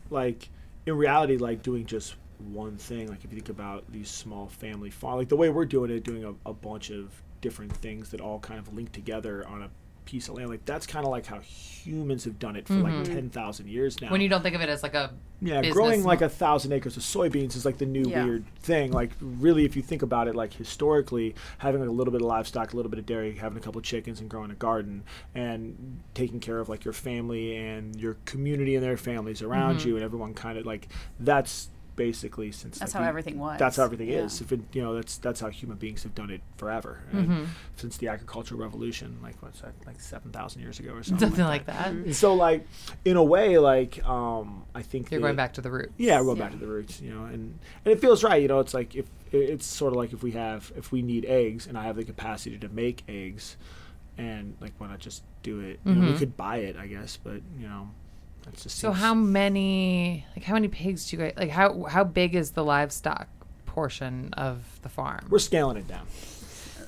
like 0.09 0.49
in 0.85 0.95
reality, 0.97 1.37
like 1.37 1.61
doing 1.61 1.85
just 1.85 2.15
one 2.53 2.77
thing. 2.77 3.07
Like 3.09 3.23
if 3.25 3.31
you 3.31 3.35
think 3.37 3.49
about 3.49 3.83
these 3.91 4.09
small 4.09 4.47
family 4.47 4.89
farm, 4.89 5.17
like 5.17 5.29
the 5.29 5.35
way 5.37 5.49
we're 5.49 5.65
doing 5.65 5.91
it, 5.91 6.03
doing 6.03 6.23
a, 6.23 6.33
a 6.49 6.53
bunch 6.53 6.89
of 6.89 7.11
different 7.41 7.71
things 7.77 8.09
that 8.11 8.21
all 8.21 8.39
kind 8.39 8.59
of 8.59 8.73
link 8.73 8.91
together 8.91 9.45
on 9.47 9.61
a 9.63 9.69
piece 10.09 10.27
of 10.27 10.35
land. 10.35 10.49
Like 10.49 10.65
that's 10.65 10.87
kind 10.87 11.05
of 11.05 11.11
like 11.11 11.25
how 11.25 11.39
humans 11.39 12.23
have 12.25 12.39
done 12.39 12.55
it 12.55 12.67
for 12.67 12.73
like 12.73 13.03
ten 13.05 13.29
thousand 13.29 13.69
years 13.69 14.01
now. 14.01 14.05
Mm-hmm. 14.07 14.11
When 14.13 14.21
you 14.21 14.29
don't 14.29 14.41
think 14.41 14.55
of 14.55 14.61
it 14.61 14.69
as 14.69 14.81
like 14.83 14.95
a 14.95 15.11
Yeah, 15.39 15.61
growing 15.69 16.03
like 16.03 16.21
a 16.21 16.29
thousand 16.29 16.71
acres 16.73 16.97
of 16.97 17.03
soybeans 17.03 17.55
is 17.55 17.63
like 17.65 17.77
the 17.77 17.85
new 17.85 18.09
Yeah. 18.09 18.25
weird 18.25 18.43
thing. 18.61 18.91
Like, 18.91 19.11
really, 19.21 19.65
if 19.65 19.75
you 19.75 19.81
think 19.81 20.01
about 20.01 20.27
it, 20.27 20.35
like 20.35 20.53
historically, 20.53 21.35
having 21.59 21.79
like 21.81 21.89
a 21.89 21.93
little 21.93 22.11
bit 22.11 22.21
of 22.21 22.27
livestock, 22.27 22.73
a 22.73 22.75
little 22.75 22.89
bit 22.89 22.99
of 22.99 23.05
dairy, 23.05 23.35
having 23.35 23.57
a 23.57 23.61
couple 23.61 23.79
of 23.79 23.85
chickens, 23.85 24.19
and 24.19 24.29
growing 24.29 24.51
a 24.51 24.55
garden, 24.55 25.03
and 25.35 25.99
taking 26.13 26.39
care 26.39 26.59
of 26.59 26.69
like 26.69 26.83
your 26.83 26.93
family 26.93 27.55
and 27.55 27.95
your 27.99 28.17
community 28.25 28.75
and 28.75 28.83
their 28.83 28.97
families 28.97 29.41
around 29.41 29.77
Mm-hmm. 29.77 29.87
you, 29.89 29.95
and 29.95 30.03
everyone 30.03 30.33
kind 30.33 30.57
of 30.57 30.65
like 30.65 30.87
that's 31.19 31.69
basically 31.99 32.51
since 32.51 32.79
That's 32.79 32.93
like, 32.93 32.99
how 32.99 33.05
we- 33.05 33.09
everything 33.09 33.37
was. 33.37 33.59
That's 33.59 33.75
how 33.77 33.83
everything 33.83 34.07
Yeah. 34.07 34.23
is. 34.25 34.39
If 34.41 34.51
it, 34.51 34.61
you 34.73 34.81
know, 34.81 34.95
that's 34.95 35.17
that's 35.17 35.39
how 35.39 35.49
human 35.49 35.77
beings 35.77 36.01
have 36.03 36.15
done 36.15 36.29
it 36.31 36.41
forever 36.57 37.03
Mm-hmm. 37.13 37.43
since 37.75 37.97
the 37.97 38.07
agricultural 38.07 38.59
revolution, 38.59 39.17
like 39.21 39.35
what's 39.43 39.59
that, 39.61 39.73
like 39.85 39.99
seven 39.99 40.31
thousand 40.31 40.61
years 40.61 40.79
ago 40.79 40.91
or 40.93 41.03
something. 41.03 41.27
something 41.27 41.45
like 41.45 41.65
that. 41.67 41.87
And 41.91 42.15
so, 42.15 42.33
like, 42.33 42.65
in 43.05 43.17
a 43.17 43.23
way, 43.23 43.57
like, 43.59 43.93
um, 44.07 44.63
I 44.73 44.81
think 44.81 45.11
You're 45.11 45.19
that- 45.19 45.27
going 45.27 45.35
back 45.35 45.53
to 45.53 45.61
the 45.61 45.69
root. 45.71 45.91
yeah, 45.97 46.21
we're 46.21 46.35
Yeah. 46.35 46.43
back 46.43 46.51
to 46.53 46.57
the 46.57 46.67
roots, 46.67 47.01
you 47.01 47.13
know, 47.13 47.25
and 47.25 47.59
and 47.83 47.91
it 47.93 47.99
feels 47.99 48.23
right, 48.23 48.41
you 48.41 48.47
know. 48.47 48.59
It's 48.59 48.73
like 48.73 48.95
if 48.95 49.05
it's 49.31 49.65
sort 49.65 49.93
of 49.93 49.97
like 49.97 50.13
if 50.13 50.23
we 50.23 50.31
have 50.31 50.71
if 50.75 50.91
we 50.91 51.01
need 51.01 51.25
eggs 51.25 51.67
and 51.67 51.77
I 51.77 51.83
have 51.83 51.97
the 51.97 52.03
capacity 52.05 52.57
to 52.57 52.69
make 52.69 53.03
eggs, 53.07 53.57
and 54.17 54.55
like 54.61 54.73
why 54.79 54.87
not 54.87 54.99
just 54.99 55.23
do 55.43 55.59
it? 55.59 55.79
You 55.85 55.95
know, 55.95 56.11
we 56.11 56.17
could 56.17 56.35
buy 56.37 56.57
it, 56.57 56.75
I 56.77 56.87
guess, 56.87 57.17
but 57.17 57.41
you 57.59 57.67
know, 57.67 57.89
that's 58.45 58.63
just 58.63 58.77
So 58.79 58.89
seems- 58.89 58.99
how 59.01 59.13
many 59.13 60.25
like 60.35 60.45
how 60.45 60.53
many 60.53 60.67
pigs 60.67 61.09
do 61.09 61.17
you 61.17 61.23
guys 61.23 61.33
like 61.37 61.49
how 61.49 61.83
how 61.83 62.03
big 62.03 62.35
is 62.35 62.51
the 62.51 62.63
livestock 62.63 63.27
portion 63.65 64.33
of 64.33 64.63
the 64.81 64.89
farm? 64.89 65.25
we're 65.29 65.39
scaling 65.39 65.77
it 65.77 65.87
down. 65.87 66.05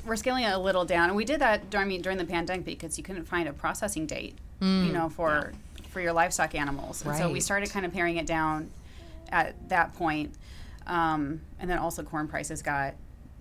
we're 0.05 0.15
scaling 0.15 0.43
it 0.43 0.51
a 0.51 0.57
little 0.57 0.83
down, 0.85 1.09
and 1.09 1.15
we 1.15 1.25
did 1.25 1.39
that 1.41 1.69
during 1.69 1.85
I 1.85 1.89
mean, 1.89 2.01
during 2.01 2.17
the 2.17 2.25
pandemic 2.25 2.65
because 2.65 2.97
you 2.97 3.03
couldn't 3.03 3.25
find 3.25 3.47
a 3.47 3.53
processing 3.53 4.05
date, 4.07 4.35
you 4.59 4.91
know, 4.91 5.09
for 5.09 5.53
for 5.89 5.99
your 6.01 6.13
livestock 6.13 6.55
animals, 6.55 7.05
and 7.05 7.15
so 7.17 7.29
we 7.31 7.39
started 7.39 7.69
kind 7.69 7.85
of 7.85 7.93
paring 7.93 8.17
it 8.17 8.25
down 8.25 8.69
at 9.29 9.55
that 9.69 9.93
point. 9.95 10.33
Um, 10.87 11.41
and 11.59 11.69
then 11.69 11.77
also 11.77 12.01
corn 12.01 12.27
prices 12.27 12.61
got 12.63 12.95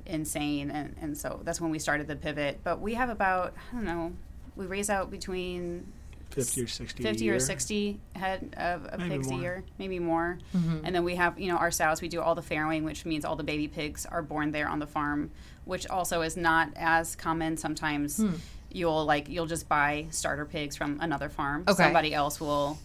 insane, 0.04 0.70
and, 0.70 0.94
and 1.00 1.16
so 1.16 1.40
that's 1.44 1.60
when 1.60 1.70
we 1.70 1.78
started 1.78 2.06
the 2.06 2.16
pivot. 2.16 2.60
But 2.62 2.80
we 2.80 2.94
have 2.94 3.08
about 3.08 3.54
I 3.72 3.76
don't 3.76 3.84
know, 3.84 4.12
we 4.56 4.66
raise 4.66 4.90
out 4.90 5.10
between 5.10 5.90
50 6.30 6.62
or 6.62 6.66
60 6.66 7.02
a 7.02 7.06
50 7.06 7.24
year. 7.24 7.34
or 7.36 7.40
60 7.40 8.00
head 8.16 8.54
of, 8.56 8.86
of 8.86 9.00
Maybe 9.00 9.10
pigs 9.16 9.30
a 9.30 9.34
year, 9.34 9.64
maybe 9.78 9.98
more. 9.98 10.38
And 10.54 10.94
then 10.94 11.04
we 11.04 11.16
have, 11.16 11.38
you 11.38 11.50
know, 11.50 11.56
our 11.58 11.70
sows, 11.70 12.00
we 12.00 12.08
do 12.08 12.20
all 12.20 12.34
the 12.34 12.42
farrowing, 12.42 12.84
which 12.84 13.04
means 13.04 13.24
all 13.24 13.36
the 13.36 13.44
baby 13.44 13.68
pigs 13.68 14.06
are 14.06 14.22
born 14.22 14.52
there 14.52 14.68
on 14.68 14.78
the 14.78 14.86
farm, 14.86 15.30
which 15.64 15.86
also 15.88 16.22
is 16.22 16.36
not 16.36 16.70
as 16.76 17.16
common. 17.16 17.56
Sometimes 17.56 18.18
Hmm. 18.18 18.34
you'll 18.72 19.04
like, 19.04 19.28
you'll 19.28 19.46
just 19.46 19.68
buy 19.68 20.06
starter 20.10 20.44
pigs 20.44 20.76
from 20.76 20.98
another 21.00 21.28
farm. 21.28 21.64
Okay. 21.68 21.82
Somebody 21.84 22.14
else 22.14 22.40
will, 22.40 22.78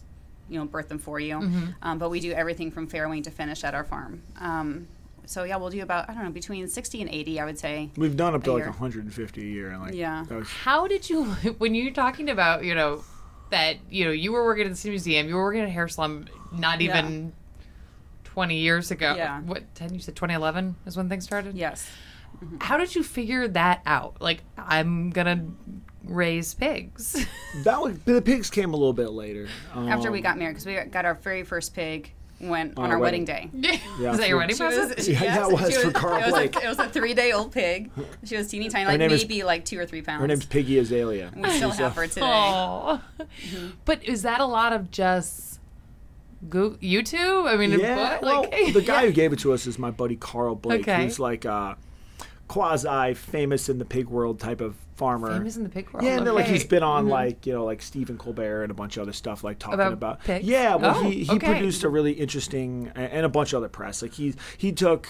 you 0.49 0.59
know, 0.59 0.65
birth 0.65 0.89
them 0.89 0.99
for 0.99 1.19
you. 1.19 1.35
Mm-hmm. 1.39 1.65
Um, 1.81 1.97
but 1.97 2.09
we 2.09 2.19
do 2.19 2.31
everything 2.31 2.71
from 2.71 2.87
farrowing 2.87 3.23
to 3.23 3.31
finish 3.31 3.63
at 3.63 3.73
our 3.73 3.83
farm. 3.83 4.21
Um, 4.39 4.87
so 5.27 5.43
yeah, 5.43 5.55
we'll 5.57 5.71
do 5.71 5.81
about 5.81 6.07
I 6.07 6.13
don't 6.13 6.23
know 6.23 6.29
between 6.29 6.67
sixty 6.67 7.01
and 7.01 7.09
eighty, 7.09 7.39
I 7.39 7.45
would 7.45 7.57
say. 7.57 7.89
We've 7.97 8.15
done 8.15 8.35
up 8.35 8.43
to 8.43 8.51
A 8.51 8.53
like 8.53 8.65
150 8.65 9.41
a 9.41 9.43
year, 9.43 9.71
and 9.71 9.81
like 9.81 9.95
Yeah. 9.95 10.23
that 10.29 10.35
was- 10.37 10.47
How 10.47 10.85
did 10.87 11.09
you, 11.09 11.23
when 11.57 11.73
you're 11.73 11.91
talking 11.93 12.29
about, 12.29 12.63
you 12.63 12.75
know, 12.75 13.03
that, 13.51 13.77
you 13.89 14.05
know, 14.05 14.11
you 14.11 14.31
were 14.31 14.43
working 14.43 14.65
at 14.65 14.69
the 14.71 14.75
City 14.75 14.91
Museum, 14.91 15.27
you 15.27 15.35
were 15.35 15.43
working 15.43 15.61
at 15.61 15.69
Hair 15.69 15.87
Slum 15.87 16.25
not 16.51 16.81
Yeah. 16.81 16.99
even 16.99 17.33
20 18.23 18.57
years 18.57 18.91
ago. 18.91 19.13
Yeah. 19.15 19.41
What, 19.41 19.73
10, 19.75 19.93
you 19.93 19.99
said 19.99 20.15
2011 20.15 20.75
is 20.85 20.97
when 20.97 21.09
things 21.09 21.23
started? 21.23 21.55
Yes. 21.55 21.89
How 22.59 22.77
did 22.77 22.95
you 22.95 23.03
figure 23.03 23.47
that 23.47 23.81
out? 23.85 24.17
Like, 24.21 24.41
I'm 24.57 25.09
going 25.11 25.25
to 25.27 25.81
raise 26.03 26.53
pigs. 26.53 27.25
that 27.63 27.81
was, 27.81 27.97
the 27.99 28.21
pigs 28.21 28.49
came 28.49 28.73
a 28.73 28.77
little 28.77 28.93
bit 28.93 29.11
later. 29.11 29.47
After 29.73 30.11
we 30.11 30.19
Um, 30.19 30.23
got 30.23 30.37
married, 30.37 30.51
because 30.53 30.65
we 30.65 30.75
got 30.91 31.05
our 31.05 31.13
very 31.15 31.43
first 31.43 31.73
pig 31.73 32.11
went 32.41 32.77
on 32.77 32.85
our 32.85 32.91
our 32.93 32.99
wedding, 32.99 33.25
wedding. 33.25 33.61
day. 33.61 33.81
Yeah, 33.99 34.11
is 34.11 34.17
that 34.17 34.27
your 34.27 34.37
wedding 34.37 34.55
She 34.55 34.63
was, 34.63 34.75
present? 34.75 35.07
Yeah, 35.07 35.23
yeah, 35.23 35.47
it 35.47 35.51
was 35.53 35.77
for 35.77 35.91
Carl 35.91 36.17
it 36.17 36.25
was, 36.25 36.31
Blake. 36.31 36.55
a, 36.57 36.63
it 36.65 36.67
was 36.67 36.79
a 36.79 36.89
three 36.89 37.13
day 37.13 37.31
old 37.31 37.51
pig. 37.51 37.89
She 38.25 38.35
was 38.35 38.47
teeny 38.47 38.67
tiny, 38.69 38.85
like 38.85 38.99
name 38.99 39.11
is- 39.11 39.21
maybe 39.23 39.43
like 39.43 39.63
two 39.65 39.79
or 39.79 39.85
three 39.85 40.01
pounds. 40.01 40.21
Her 40.21 40.27
name's 40.27 40.45
Piggy 40.45 40.77
Azalea. 40.79 41.31
we 41.35 41.49
still 41.51 41.71
She's 41.71 41.79
a- 41.79 41.83
have 41.83 41.95
her 41.95 42.07
today. 42.07 42.21
Aw. 42.25 43.01
But 43.85 44.03
is 44.03 44.23
that 44.23 44.41
a 44.41 44.45
lot 44.45 44.73
of 44.73 44.91
just 44.91 45.59
go- 46.49 46.77
YouTube? 46.81 47.47
I 47.47 47.55
mean, 47.55 47.71
Yeah, 47.79 48.19
what? 48.19 48.21
well, 48.21 48.71
the 48.73 48.81
guy 48.85 49.05
who 49.05 49.11
gave 49.11 49.31
it 49.33 49.39
to 49.39 49.53
us 49.53 49.65
is 49.65 49.79
my 49.79 49.91
buddy 49.91 50.15
Carl 50.17 50.55
Blake, 50.55 50.81
Okay. 50.81 51.03
who's 51.03 51.19
like 51.19 51.45
uh, 51.45 51.75
a 51.75 51.77
quasi 52.47 53.13
famous 53.13 53.69
in 53.69 53.79
the 53.79 53.85
pig 53.85 54.07
world 54.09 54.39
type 54.39 54.59
of 54.61 54.75
farmer. 54.95 55.31
famous 55.31 55.57
in 55.57 55.63
the 55.63 55.69
pig 55.69 55.89
world. 55.91 56.05
Yeah, 56.05 56.17
and 56.17 56.27
then, 56.27 56.35
like 56.35 56.45
he's 56.45 56.63
been 56.65 56.83
on 56.83 57.03
mm-hmm. 57.03 57.11
like 57.11 57.45
you 57.45 57.53
know 57.53 57.65
like 57.65 57.81
Stephen 57.81 58.17
Colbert 58.17 58.63
and 58.63 58.71
a 58.71 58.75
bunch 58.75 58.97
of 58.97 59.03
other 59.03 59.13
stuff 59.13 59.43
like 59.43 59.59
talking 59.59 59.75
About 59.75 59.93
about, 59.93 60.23
pigs? 60.23 60.45
yeah. 60.45 60.75
Well, 60.75 60.97
Oh, 60.97 61.03
he 61.09 61.23
he 61.23 61.35
okay. 61.35 61.47
produced 61.47 61.83
a 61.83 61.89
really 61.89 62.13
interesting 62.13 62.91
and 62.95 63.25
a 63.25 63.29
bunch 63.29 63.53
of 63.53 63.57
other 63.57 63.69
press. 63.69 64.01
Like 64.01 64.13
he 64.13 64.33
he 64.57 64.71
took 64.71 65.07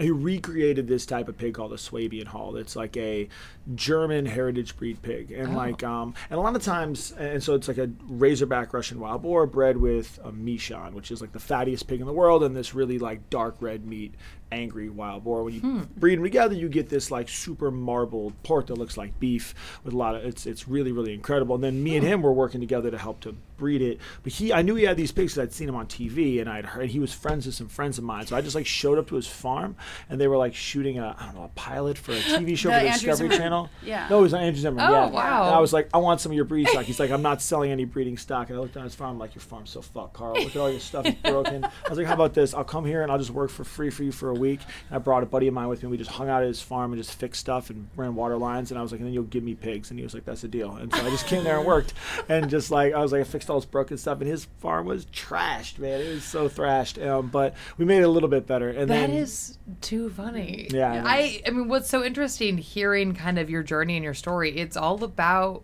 he 0.00 0.10
recreated 0.10 0.88
this 0.88 1.04
type 1.04 1.28
of 1.28 1.36
pig 1.36 1.54
called 1.54 1.72
a 1.72 1.78
Swabian 1.78 2.26
Hall. 2.26 2.56
It's 2.56 2.74
like 2.76 2.96
a 2.96 3.28
German 3.74 4.26
heritage 4.26 4.76
breed 4.76 5.02
pig, 5.02 5.32
Oh. 5.36 5.40
and 5.42 5.54
like 5.54 5.84
um 5.84 6.14
and 6.30 6.38
a 6.38 6.42
lot 6.42 6.56
of 6.56 6.62
times 6.62 7.12
and 7.12 7.42
so 7.42 7.54
it's 7.54 7.68
like 7.68 7.78
a 7.78 7.90
Razorback 8.08 8.72
Russian 8.72 8.98
wild 9.00 9.22
boar 9.22 9.46
bred 9.46 9.76
with 9.76 10.18
a 10.24 10.32
Meishan, 10.32 10.92
which 10.94 11.10
is 11.10 11.20
like 11.20 11.32
the 11.32 11.38
fattiest 11.38 11.86
pig 11.86 12.00
in 12.00 12.06
the 12.06 12.12
world, 12.12 12.42
and 12.42 12.56
this 12.56 12.74
really 12.74 12.98
like 12.98 13.28
dark 13.30 13.56
red 13.60 13.84
meat 13.86 14.14
angry 14.50 14.88
wild 14.90 15.24
boar. 15.24 15.44
When 15.44 15.54
you 15.54 15.60
Hmm. 15.60 15.80
breed 15.96 16.16
them 16.16 16.24
together, 16.24 16.54
you 16.54 16.68
get 16.68 16.88
this 16.88 17.10
like 17.10 17.28
super 17.28 17.70
marbled 17.70 18.34
pork 18.42 18.66
that 18.68 18.76
looks 18.78 18.96
like 18.96 19.18
beef 19.20 19.54
with 19.84 19.94
a 19.94 19.96
lot 19.96 20.14
of 20.14 20.24
it's 20.24 20.46
it's 20.46 20.66
really 20.66 20.92
really 20.92 21.14
incredible. 21.14 21.54
And 21.54 21.64
then 21.64 21.82
me 21.82 21.96
and 21.96 22.06
him 22.06 22.22
were 22.22 22.32
working 22.32 22.60
together 22.60 22.90
to 22.90 22.98
help 22.98 23.20
to 23.20 23.34
breed 23.62 23.80
it. 23.80 23.98
But 24.24 24.32
he 24.32 24.52
I 24.52 24.62
knew 24.62 24.74
he 24.74 24.84
had 24.84 24.96
these 24.96 25.12
pigs 25.12 25.34
'cause 25.34 25.42
I'd 25.44 25.52
seen 25.52 25.68
him 25.68 25.76
on 25.76 25.86
TV 25.86 26.40
and 26.40 26.50
I'd 26.50 26.66
heard 26.66 26.90
he 26.90 26.98
was 26.98 27.12
friends 27.12 27.46
with 27.46 27.54
some 27.54 27.68
friends 27.68 27.96
of 27.96 28.02
mine. 28.04 28.26
So 28.26 28.34
I 28.36 28.40
just 28.40 28.56
like 28.56 28.66
showed 28.66 28.98
up 28.98 29.06
to 29.08 29.14
his 29.14 29.26
farm 29.28 29.76
and 30.10 30.20
they 30.20 30.26
were 30.26 30.36
like 30.36 30.54
shooting 30.54 30.98
a 30.98 31.14
I 31.18 31.26
don't 31.26 31.36
know 31.36 31.44
a 31.44 31.48
pilot 31.54 31.96
for 31.96 32.10
a 32.12 32.16
TV 32.36 32.56
show 32.58 32.70
The 32.70 32.74
for 32.78 32.80
the 32.84 32.88
Andrew 32.90 32.90
Discovery 32.92 33.14
Zimmern. 33.28 33.38
Channel. 33.38 33.70
Yeah. 33.84 34.08
No, 34.10 34.18
it 34.18 34.22
was 34.22 34.34
on 34.34 34.40
Andrew 34.42 34.60
Zimmern. 34.60 34.80
Oh, 34.80 34.90
yeah. 34.90 35.06
wow. 35.10 35.46
And 35.46 35.54
I 35.54 35.60
was 35.60 35.72
like, 35.72 35.88
I 35.94 35.98
want 35.98 36.20
some 36.20 36.32
of 36.32 36.36
your 36.36 36.44
breeding 36.44 36.72
stock. 36.72 36.84
He's 36.84 36.98
like, 36.98 37.10
I'm 37.12 37.22
not 37.22 37.40
selling 37.40 37.70
any 37.70 37.84
breeding 37.84 38.16
stock. 38.18 38.48
And 38.50 38.58
I 38.58 38.60
looked 38.60 38.76
on 38.76 38.84
his 38.84 38.94
farm, 38.94 39.12
I'm 39.12 39.18
like, 39.18 39.34
your 39.36 39.42
farm's 39.42 39.70
so 39.70 39.80
fucked, 39.82 40.14
Carl. 40.14 40.34
Look 40.34 40.56
at 40.56 40.56
all 40.56 40.70
your 40.70 40.80
stuff 40.80 41.06
is 41.06 41.14
broken. 41.14 41.64
I 41.86 41.88
was 41.88 41.98
like, 41.98 42.06
how 42.08 42.14
about 42.14 42.34
this? 42.34 42.52
I'll 42.54 42.64
come 42.64 42.84
here 42.84 43.02
and 43.02 43.12
I'll 43.12 43.18
just 43.18 43.30
work 43.30 43.50
for 43.50 43.64
free 43.64 43.90
for 43.90 44.02
you 44.02 44.12
for 44.12 44.30
a 44.30 44.34
week. 44.34 44.60
And 44.88 44.96
I 44.96 44.98
brought 44.98 45.22
a 45.22 45.26
buddy 45.26 45.46
of 45.48 45.54
mine 45.54 45.68
with 45.68 45.82
me. 45.82 45.88
We 45.88 45.96
just 45.98 46.10
hung 46.10 46.28
out 46.28 46.42
at 46.42 46.48
his 46.48 46.60
farm 46.60 46.92
and 46.92 47.00
just 47.00 47.14
fixed 47.18 47.40
stuff 47.40 47.70
and 47.70 47.88
ran 47.96 48.14
water 48.16 48.36
lines. 48.36 48.70
And 48.70 48.78
I 48.78 48.82
was 48.82 48.90
like, 48.90 48.98
and 49.00 49.06
then 49.06 49.14
you'll 49.14 49.22
give 49.24 49.44
me 49.44 49.54
pigs. 49.54 49.90
And 49.90 49.98
he 49.98 50.04
was 50.04 50.14
like, 50.14 50.24
that's 50.24 50.42
a 50.44 50.48
deal. 50.48 50.72
And 50.76 50.92
so 50.94 51.04
I 51.06 51.10
just 51.10 51.26
came 51.26 51.44
there 51.44 51.58
and 51.58 51.66
worked. 51.66 51.92
And 52.28 52.48
just 52.50 52.70
like, 52.70 52.94
I 52.94 53.00
was 53.00 53.12
like, 53.12 53.20
I 53.20 53.24
fixed 53.24 53.50
all 53.52 53.60
his 53.60 53.66
broken 53.66 53.96
stuff. 53.98 54.20
And 54.20 54.28
his 54.28 54.46
farm 54.58 54.86
was 54.86 55.06
trashed, 55.06 55.78
man. 55.78 56.00
It 56.00 56.08
was 56.08 56.24
so 56.24 56.48
thrashed. 56.48 56.98
Um, 56.98 57.28
but 57.28 57.54
we 57.76 57.84
made 57.84 57.98
it 57.98 58.04
a 58.04 58.08
little 58.08 58.28
bit 58.28 58.46
better. 58.46 58.70
And 58.70 58.90
That 58.90 59.08
then, 59.08 59.10
is 59.10 59.58
too 59.80 60.10
funny. 60.10 60.68
Yeah, 60.70 61.02
I. 61.04 61.16
I 61.16 61.42
I 61.46 61.50
mean 61.50 61.68
what's 61.68 61.88
so 61.88 62.02
interesting 62.02 62.58
hearing 62.58 63.14
kind 63.14 63.38
of 63.38 63.50
your 63.50 63.62
journey 63.62 63.96
and 63.96 64.04
your 64.04 64.14
story, 64.14 64.56
it's 64.56 64.76
all 64.76 65.02
about 65.04 65.62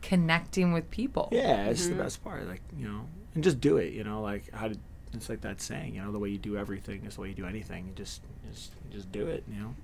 connecting 0.00 0.72
with 0.72 0.90
people. 0.90 1.28
Yeah, 1.32 1.66
it's 1.66 1.86
the 1.86 1.94
best 1.94 2.22
part. 2.22 2.46
Like 2.46 2.62
you 2.76 2.88
know, 2.88 3.06
and 3.34 3.42
just 3.42 3.60
do 3.60 3.76
it. 3.76 3.92
You 3.92 4.04
know, 4.04 4.20
like 4.20 4.52
how 4.52 4.68
to. 4.68 4.76
It's 5.14 5.28
like 5.28 5.42
that 5.42 5.60
saying. 5.60 5.94
You 5.94 6.02
know, 6.02 6.12
the 6.12 6.18
way 6.18 6.30
you 6.30 6.38
do 6.38 6.56
everything 6.56 7.04
is 7.04 7.16
the 7.16 7.20
way 7.20 7.28
you 7.28 7.34
do 7.34 7.46
anything. 7.46 7.86
You 7.86 7.92
just, 7.94 8.22
just, 8.50 8.72
just 8.90 9.12
do 9.12 9.26
it. 9.26 9.44
You 9.52 9.60
know, 9.60 9.74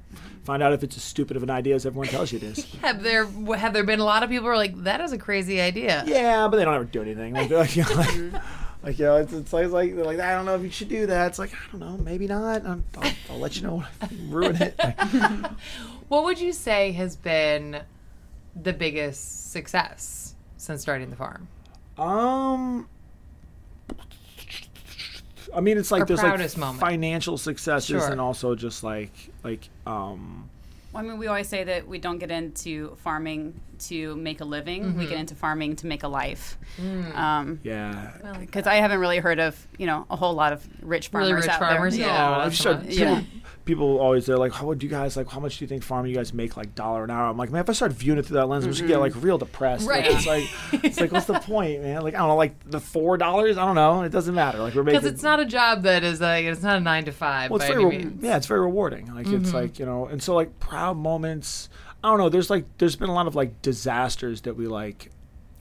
find 0.44 0.62
out 0.62 0.72
if 0.72 0.82
it's 0.82 0.96
as 0.96 1.02
stupid 1.02 1.36
of 1.36 1.42
an 1.42 1.50
idea 1.50 1.74
as 1.74 1.84
everyone 1.84 2.08
tells 2.08 2.32
you 2.32 2.38
it 2.38 2.44
is. 2.44 2.64
Have 2.82 3.02
there 3.02 3.26
have 3.56 3.72
there 3.72 3.84
been 3.84 4.00
a 4.00 4.04
lot 4.04 4.22
of 4.22 4.30
people 4.30 4.44
who 4.44 4.50
are 4.50 4.56
like 4.56 4.76
that 4.84 5.00
is 5.00 5.12
a 5.12 5.18
crazy 5.18 5.60
idea? 5.60 6.04
yeah, 6.06 6.48
but 6.48 6.56
they 6.56 6.64
don't 6.64 6.74
ever 6.74 6.84
do 6.84 7.02
anything. 7.02 7.34
Like, 7.34 7.50
like, 7.50 7.76
you 7.76 7.84
know, 7.84 7.94
like, 7.94 8.42
like, 8.82 8.98
you 8.98 9.04
know, 9.04 9.16
it's, 9.16 9.32
it's 9.32 9.52
like, 9.52 9.70
like 9.70 9.94
like, 9.94 10.20
I 10.20 10.32
don't 10.32 10.46
know 10.46 10.54
if 10.54 10.62
you 10.62 10.70
should 10.70 10.88
do 10.88 11.06
that. 11.06 11.28
It's 11.28 11.38
like, 11.38 11.52
I 11.52 11.70
don't 11.72 11.80
know, 11.80 11.98
maybe 11.98 12.26
not. 12.26 12.64
I'll, 12.64 12.82
I'll, 12.98 13.12
I'll 13.30 13.38
let 13.38 13.56
you 13.56 13.62
know 13.62 13.84
ruin 14.28 14.56
it. 14.56 14.74
Like, 14.78 14.98
What 16.08 16.24
would 16.24 16.40
you 16.40 16.52
say 16.54 16.92
has 16.92 17.16
been 17.16 17.82
the 18.56 18.72
biggest 18.72 19.52
success 19.52 20.34
since 20.56 20.80
starting 20.80 21.10
the 21.10 21.16
farm? 21.16 21.48
Um, 21.98 22.88
I 25.54 25.60
mean, 25.60 25.78
it's 25.78 25.90
like 25.90 26.02
Or 26.02 26.06
there's 26.06 26.22
like 26.22 26.56
moment. 26.58 26.80
financial 26.80 27.38
successes 27.38 27.88
Sure. 28.02 28.10
and 28.10 28.20
also 28.20 28.54
just 28.54 28.82
like 28.84 29.12
like 29.44 29.68
um 29.86 30.48
Well, 30.92 31.04
I 31.04 31.06
mean, 31.08 31.18
we 31.18 31.26
always 31.26 31.48
say 31.48 31.64
that 31.64 31.86
we 31.88 31.98
don't 31.98 32.18
get 32.18 32.30
into 32.30 32.96
farming 32.96 33.60
to 33.80 34.16
make 34.16 34.40
a 34.40 34.44
living. 34.44 34.96
We 34.96 35.06
get 35.06 35.18
into 35.18 35.34
farming 35.34 35.76
to 35.76 35.86
make 35.86 36.02
a 36.02 36.08
life. 36.08 36.58
Um, 37.14 37.60
yeah. 37.62 38.12
because 38.40 38.66
I 38.66 38.76
haven't 38.76 38.98
really 39.00 39.18
heard 39.18 39.38
of 39.38 39.66
you 39.78 39.86
know 39.86 40.06
a 40.10 40.16
whole 40.16 40.34
lot 40.34 40.52
of 40.52 40.66
rich 40.82 41.08
farmers 41.08 41.30
Really 41.30 41.40
rich 41.42 41.50
out 41.50 41.58
farmers, 41.58 41.96
there. 41.96 42.06
yeah. 42.06 42.30
No, 42.30 42.38
that's 42.44 42.66
I'm 42.66 42.72
sure 42.74 42.76
people, 42.82 42.94
Yeah. 42.96 43.22
people 43.64 43.98
always 43.98 44.26
they're 44.26 44.36
like, 44.38 44.52
how 44.52 44.72
do 44.74 44.86
you 44.86 44.90
guys 44.90 45.16
like? 45.16 45.28
How 45.30 45.40
much 45.40 45.58
do 45.58 45.64
you 45.64 45.68
think 45.68 45.82
farming 45.82 46.10
you 46.10 46.16
guys 46.16 46.32
make 46.32 46.56
like 46.56 46.74
dollar 46.74 47.04
an 47.04 47.10
hour? 47.10 47.28
I'm 47.28 47.36
like, 47.36 47.50
man, 47.50 47.60
if 47.62 47.70
I 47.70 47.72
start 47.72 47.92
viewing 47.92 48.18
it 48.18 48.26
through 48.26 48.36
that 48.36 48.46
lens, 48.46 48.64
I'm 48.64 48.70
just 48.70 48.80
gonna 48.82 48.92
get 48.92 48.98
like 49.00 49.12
real 49.22 49.38
depressed. 49.38 49.86
Like, 49.86 50.04
Right. 50.04 50.14
it's 50.14 50.26
like, 50.26 50.84
it's 50.84 51.00
like, 51.00 51.12
what's 51.12 51.26
the 51.26 51.38
point, 51.40 51.82
man? 51.82 52.02
Like, 52.02 52.14
I 52.14 52.18
don't 52.18 52.28
know, 52.28 52.36
like 52.36 52.54
the 52.70 52.80
four 52.80 53.16
dollars. 53.16 53.56
I 53.58 53.64
don't 53.64 53.74
know. 53.74 54.02
It 54.02 54.10
doesn't 54.12 54.34
matter. 54.34 54.58
Like 54.58 54.74
we're 54.74 54.82
making. 54.82 55.00
Because 55.00 55.12
it's 55.12 55.22
not 55.22 55.40
a 55.40 55.44
job 55.46 55.82
that 55.82 56.04
is 56.04 56.20
like 56.20 56.44
it's 56.44 56.62
not 56.62 56.76
a 56.76 56.80
nine 56.80 57.04
to 57.06 57.12
five 57.12 57.50
Well, 57.50 57.60
it's 57.60 57.68
by 57.68 57.74
very, 57.74 57.84
any 57.84 57.90
re- 57.96 57.98
means. 58.04 58.12
Mm-hmm. 58.16 58.24
yeah, 58.24 58.36
it's 58.36 58.46
very 58.46 58.60
rewarding. 58.60 59.14
Like 59.14 59.26
it's 59.26 59.52
like 59.52 59.78
you 59.78 59.86
know, 59.86 60.06
and 60.06 60.22
so 60.22 60.34
like 60.34 60.58
proud 60.60 60.96
moments. 60.96 61.68
I 62.02 62.10
don't 62.10 62.18
know. 62.18 62.28
There's 62.28 62.50
like 62.50 62.64
there's 62.78 62.96
been 62.96 63.08
a 63.08 63.14
lot 63.14 63.26
of 63.26 63.34
like 63.34 63.60
disasters 63.62 64.42
that 64.42 64.56
we 64.56 64.66
like 64.66 65.10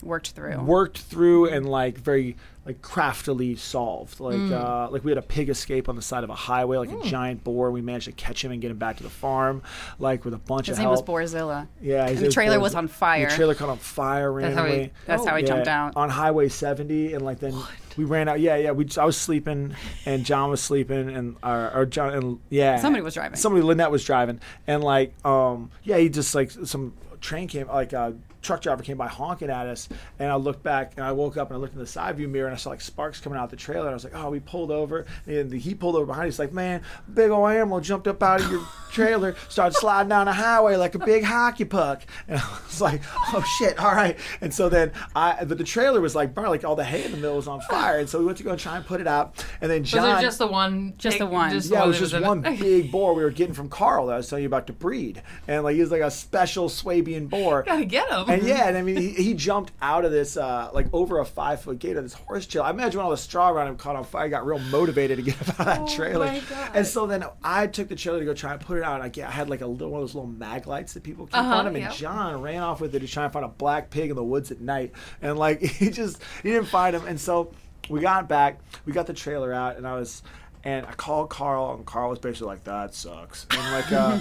worked 0.02 0.30
through. 0.30 0.58
worked 0.60 0.98
through 0.98 1.46
and 1.48 1.68
like 1.68 1.98
very 1.98 2.36
like 2.66 2.82
craftily 2.82 3.56
solved. 3.56 4.20
Like 4.20 4.36
Mm. 4.36 4.52
uh, 4.52 4.90
like 4.90 5.02
we 5.02 5.10
had 5.10 5.16
a 5.18 5.22
pig 5.22 5.48
escape 5.48 5.88
on 5.88 5.96
the 5.96 6.02
side 6.02 6.22
of 6.22 6.28
a 6.28 6.34
highway, 6.34 6.76
like 6.76 6.92
a 6.92 7.02
giant 7.02 7.42
boar. 7.42 7.70
We 7.70 7.80
managed 7.80 8.04
to 8.06 8.12
catch 8.12 8.44
him 8.44 8.52
and 8.52 8.60
get 8.60 8.70
him 8.70 8.76
back 8.76 8.98
to 8.98 9.02
the 9.02 9.08
farm, 9.08 9.62
like 9.98 10.24
with 10.26 10.34
a 10.34 10.38
bunch 10.38 10.66
His 10.66 10.76
of 10.76 10.82
name 10.82 10.90
was. 10.90 11.02
Borzilla. 11.02 11.66
Yeah, 11.80 12.06
And 12.06 12.18
the 12.18 12.30
trailer 12.30 12.60
was 12.60 12.74
on 12.74 12.86
fire. 12.88 13.30
The 13.30 13.36
trailer 13.36 13.54
caught 13.54 13.70
on 13.70 13.78
fire 13.78 14.30
That's 14.40 14.54
how 14.54 14.64
randomly. 14.64 14.92
That's 15.06 15.24
how 15.24 15.36
he 15.36 15.42
jumped 15.44 15.66
out. 15.68 15.96
on 15.96 16.10
Highway 16.10 16.48
70, 16.50 17.14
and 17.14 17.24
like 17.24 17.38
then 17.40 17.54
we 17.96 18.04
ran 18.04 18.28
out. 18.28 18.38
Yeah, 18.38 18.56
yeah. 18.56 18.72
We 18.72 18.86
I 18.98 19.04
was 19.06 19.16
sleeping, 19.16 19.74
and 20.04 20.26
John 20.26 20.50
was 20.50 20.60
sleeping, 20.60 21.08
and 21.08 21.36
our, 21.42 21.74
or 21.74 21.86
John 21.86 22.12
and 22.12 22.38
yeah, 22.50 22.76
Somebody 22.80 23.02
was 23.02 23.14
driving. 23.14 23.36
Somebody 23.38 23.62
Lynette 23.64 23.90
was 23.90 24.04
driving, 24.04 24.40
and 24.66 24.84
like 24.84 25.14
um 25.24 25.70
yeah, 25.84 25.96
he 25.96 26.10
just 26.10 26.34
like 26.34 26.50
some 26.50 26.92
train 27.22 27.48
came 27.48 27.66
like 27.68 27.92
a 27.94 28.14
truck 28.42 28.62
driver 28.62 28.82
came 28.82 28.96
by 28.96 29.08
honking 29.08 29.50
at 29.50 29.66
us, 29.66 29.88
and 30.18 30.30
I 30.30 30.36
looked 30.36 30.62
back 30.62 30.92
and 30.96 31.04
I 31.04 31.12
woke 31.12 31.36
up 31.36 31.48
and 31.48 31.56
I 31.56 31.60
looked 31.60 31.74
in 31.74 31.80
the 31.80 31.86
side 31.86 32.16
view 32.16 32.28
mirror 32.28 32.46
and 32.46 32.54
I 32.54 32.58
saw 32.58 32.70
like 32.70 32.80
sparks 32.80 33.20
coming 33.20 33.38
out 33.38 33.50
the 33.50 33.56
trailer, 33.56 33.86
and 33.86 33.90
I 33.90 33.94
was 33.94 34.04
like, 34.04 34.14
oh, 34.16 34.30
we 34.30 34.40
pulled 34.40 34.70
over, 34.70 35.06
and 35.26 35.52
he 35.52 35.74
pulled 35.74 35.96
over 35.96 36.06
behind. 36.06 36.26
He's 36.26 36.38
like, 36.38 36.52
man, 36.52 36.82
big 37.12 37.30
old 37.30 37.50
animal 37.50 37.80
jumped 37.80 38.06
up 38.08 38.22
out 38.22 38.40
of 38.40 38.50
your 38.50 38.62
trailer, 38.92 39.34
started 39.48 39.76
sliding 39.76 40.08
down 40.08 40.26
the 40.26 40.32
highway 40.32 40.76
like 40.76 40.94
a 40.94 40.98
big 40.98 41.24
hockey 41.24 41.64
puck, 41.64 42.02
and 42.28 42.38
I 42.40 42.58
was 42.66 42.80
like, 42.80 43.02
oh 43.34 43.44
shit, 43.58 43.78
all 43.78 43.94
right. 43.94 44.18
And 44.40 44.52
so 44.52 44.68
then 44.68 44.92
I, 45.14 45.44
but 45.44 45.58
the 45.58 45.64
trailer 45.64 46.00
was 46.00 46.14
like 46.14 46.34
burned, 46.34 46.50
like 46.50 46.64
all 46.64 46.76
the 46.76 46.84
hay 46.84 47.04
in 47.04 47.10
the 47.10 47.16
middle 47.18 47.36
was 47.36 47.48
on 47.48 47.60
fire, 47.70 47.98
and 47.98 48.08
so 48.08 48.18
we 48.18 48.24
went 48.24 48.38
to 48.38 48.44
go 48.44 48.50
and 48.50 48.60
try 48.60 48.76
and 48.76 48.86
put 48.86 49.00
it 49.00 49.06
out, 49.06 49.44
and 49.60 49.70
then 49.70 49.82
Was 49.82 49.90
John. 49.90 50.22
just 50.22 50.38
the 50.38 50.46
one? 50.46 50.94
Just 50.98 51.18
the 51.18 51.26
one. 51.26 51.50
Just 51.50 51.68
the 51.68 51.74
Yeah, 51.74 51.80
it 51.80 51.82
one 51.82 51.88
was 51.88 51.98
just 51.98 52.14
in 52.14 52.22
one 52.22 52.44
it? 52.44 52.58
big 52.60 52.90
boar 52.92 53.14
we 53.14 53.22
were 53.22 53.30
getting 53.30 53.54
from 53.54 53.68
Carl 53.68 54.06
that 54.06 54.14
I 54.14 54.16
was 54.18 54.28
telling 54.28 54.42
you 54.42 54.48
about 54.48 54.66
to 54.68 54.72
breed, 54.72 55.22
and 55.46 55.64
like 55.64 55.74
he 55.74 55.80
was 55.80 55.90
like 55.90 56.02
a 56.02 56.10
special 56.10 56.68
Swabian 56.68 57.26
boar. 57.28 57.62
Gotta 57.66 57.84
get 57.84 58.08
him. 58.10 58.28
And 58.38 58.48
yeah, 58.48 58.68
and 58.68 58.76
I 58.76 58.82
mean, 58.82 58.96
he, 58.96 59.10
he 59.10 59.34
jumped 59.34 59.72
out 59.82 60.04
of 60.04 60.10
this, 60.12 60.36
uh, 60.36 60.70
like 60.72 60.86
over 60.92 61.18
a 61.18 61.24
five 61.24 61.60
foot 61.60 61.78
gate 61.78 61.96
of 61.96 62.02
this 62.04 62.14
horse 62.14 62.46
chill. 62.46 62.62
I 62.62 62.70
imagine 62.70 62.98
when 62.98 63.04
all 63.04 63.10
the 63.10 63.16
straw 63.16 63.50
around 63.50 63.68
him 63.68 63.76
caught 63.76 63.96
on 63.96 64.04
fire, 64.04 64.24
he 64.24 64.30
got 64.30 64.46
real 64.46 64.58
motivated 64.58 65.16
to 65.18 65.22
get 65.22 65.40
up 65.42 65.48
out 65.48 65.60
of 65.60 65.66
that 65.66 65.80
Oh 65.80 65.94
trailer. 65.96 66.26
my 66.26 66.40
God. 66.48 66.70
And 66.74 66.86
so 66.86 67.06
then 67.06 67.24
I 67.42 67.66
took 67.66 67.88
the 67.88 67.96
trailer 67.96 68.18
to 68.20 68.24
go 68.24 68.34
try 68.34 68.52
and 68.52 68.60
put 68.60 68.78
it 68.78 68.84
out. 68.84 68.94
And 68.96 69.02
I, 69.02 69.08
get, 69.08 69.28
I 69.28 69.30
had 69.32 69.48
like 69.50 69.60
a 69.60 69.66
little 69.66 69.90
one 69.90 70.00
of 70.02 70.08
those 70.08 70.14
little 70.14 70.30
mag 70.30 70.66
lights 70.66 70.94
that 70.94 71.02
people 71.02 71.26
keep 71.26 71.36
Uh-huh, 71.36 71.54
on 71.56 71.66
him. 71.66 71.76
And. 71.76 71.92
John 71.94 72.40
ran 72.42 72.62
off 72.62 72.80
with 72.80 72.94
it 72.94 73.00
to 73.00 73.06
try 73.08 73.24
and 73.24 73.32
find 73.32 73.44
a 73.44 73.48
black 73.48 73.90
pig 73.90 74.10
in 74.10 74.16
the 74.16 74.24
woods 74.24 74.50
at 74.50 74.60
night. 74.60 74.92
And 75.22 75.38
like, 75.38 75.60
he 75.62 75.90
just, 75.90 76.22
he 76.42 76.50
didn't 76.50 76.68
find 76.68 76.94
him. 76.94 77.06
And 77.06 77.20
so 77.20 77.52
we 77.88 78.00
got 78.00 78.28
back, 78.28 78.60
we 78.84 78.92
got 78.92 79.06
the 79.06 79.14
trailer 79.14 79.52
out, 79.52 79.76
and 79.78 79.86
I 79.86 79.94
was, 79.94 80.22
and 80.64 80.84
I 80.84 80.92
called 80.92 81.30
Carl, 81.30 81.74
and 81.74 81.86
Carl 81.86 82.10
was 82.10 82.18
basically 82.18 82.48
like, 82.48 82.64
that 82.64 82.94
sucks. 82.94 83.46
And 83.50 83.72
like, 83.72 83.92
uh, 83.92 84.20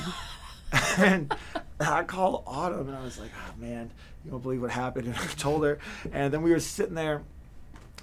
and 0.97 1.35
I 1.79 2.03
called 2.03 2.43
Autumn, 2.47 2.87
and 2.87 2.97
I 2.97 3.03
was 3.03 3.19
like, 3.19 3.31
oh 3.35 3.59
man, 3.59 3.91
you 4.25 4.31
won't 4.31 4.43
believe 4.43 4.61
what 4.61 4.71
happened. 4.71 5.07
And 5.13 5.15
I 5.17 5.25
told 5.33 5.63
her, 5.63 5.79
and 6.11 6.33
then 6.33 6.41
we 6.41 6.51
were 6.51 6.59
sitting 6.59 6.95
there. 6.95 7.21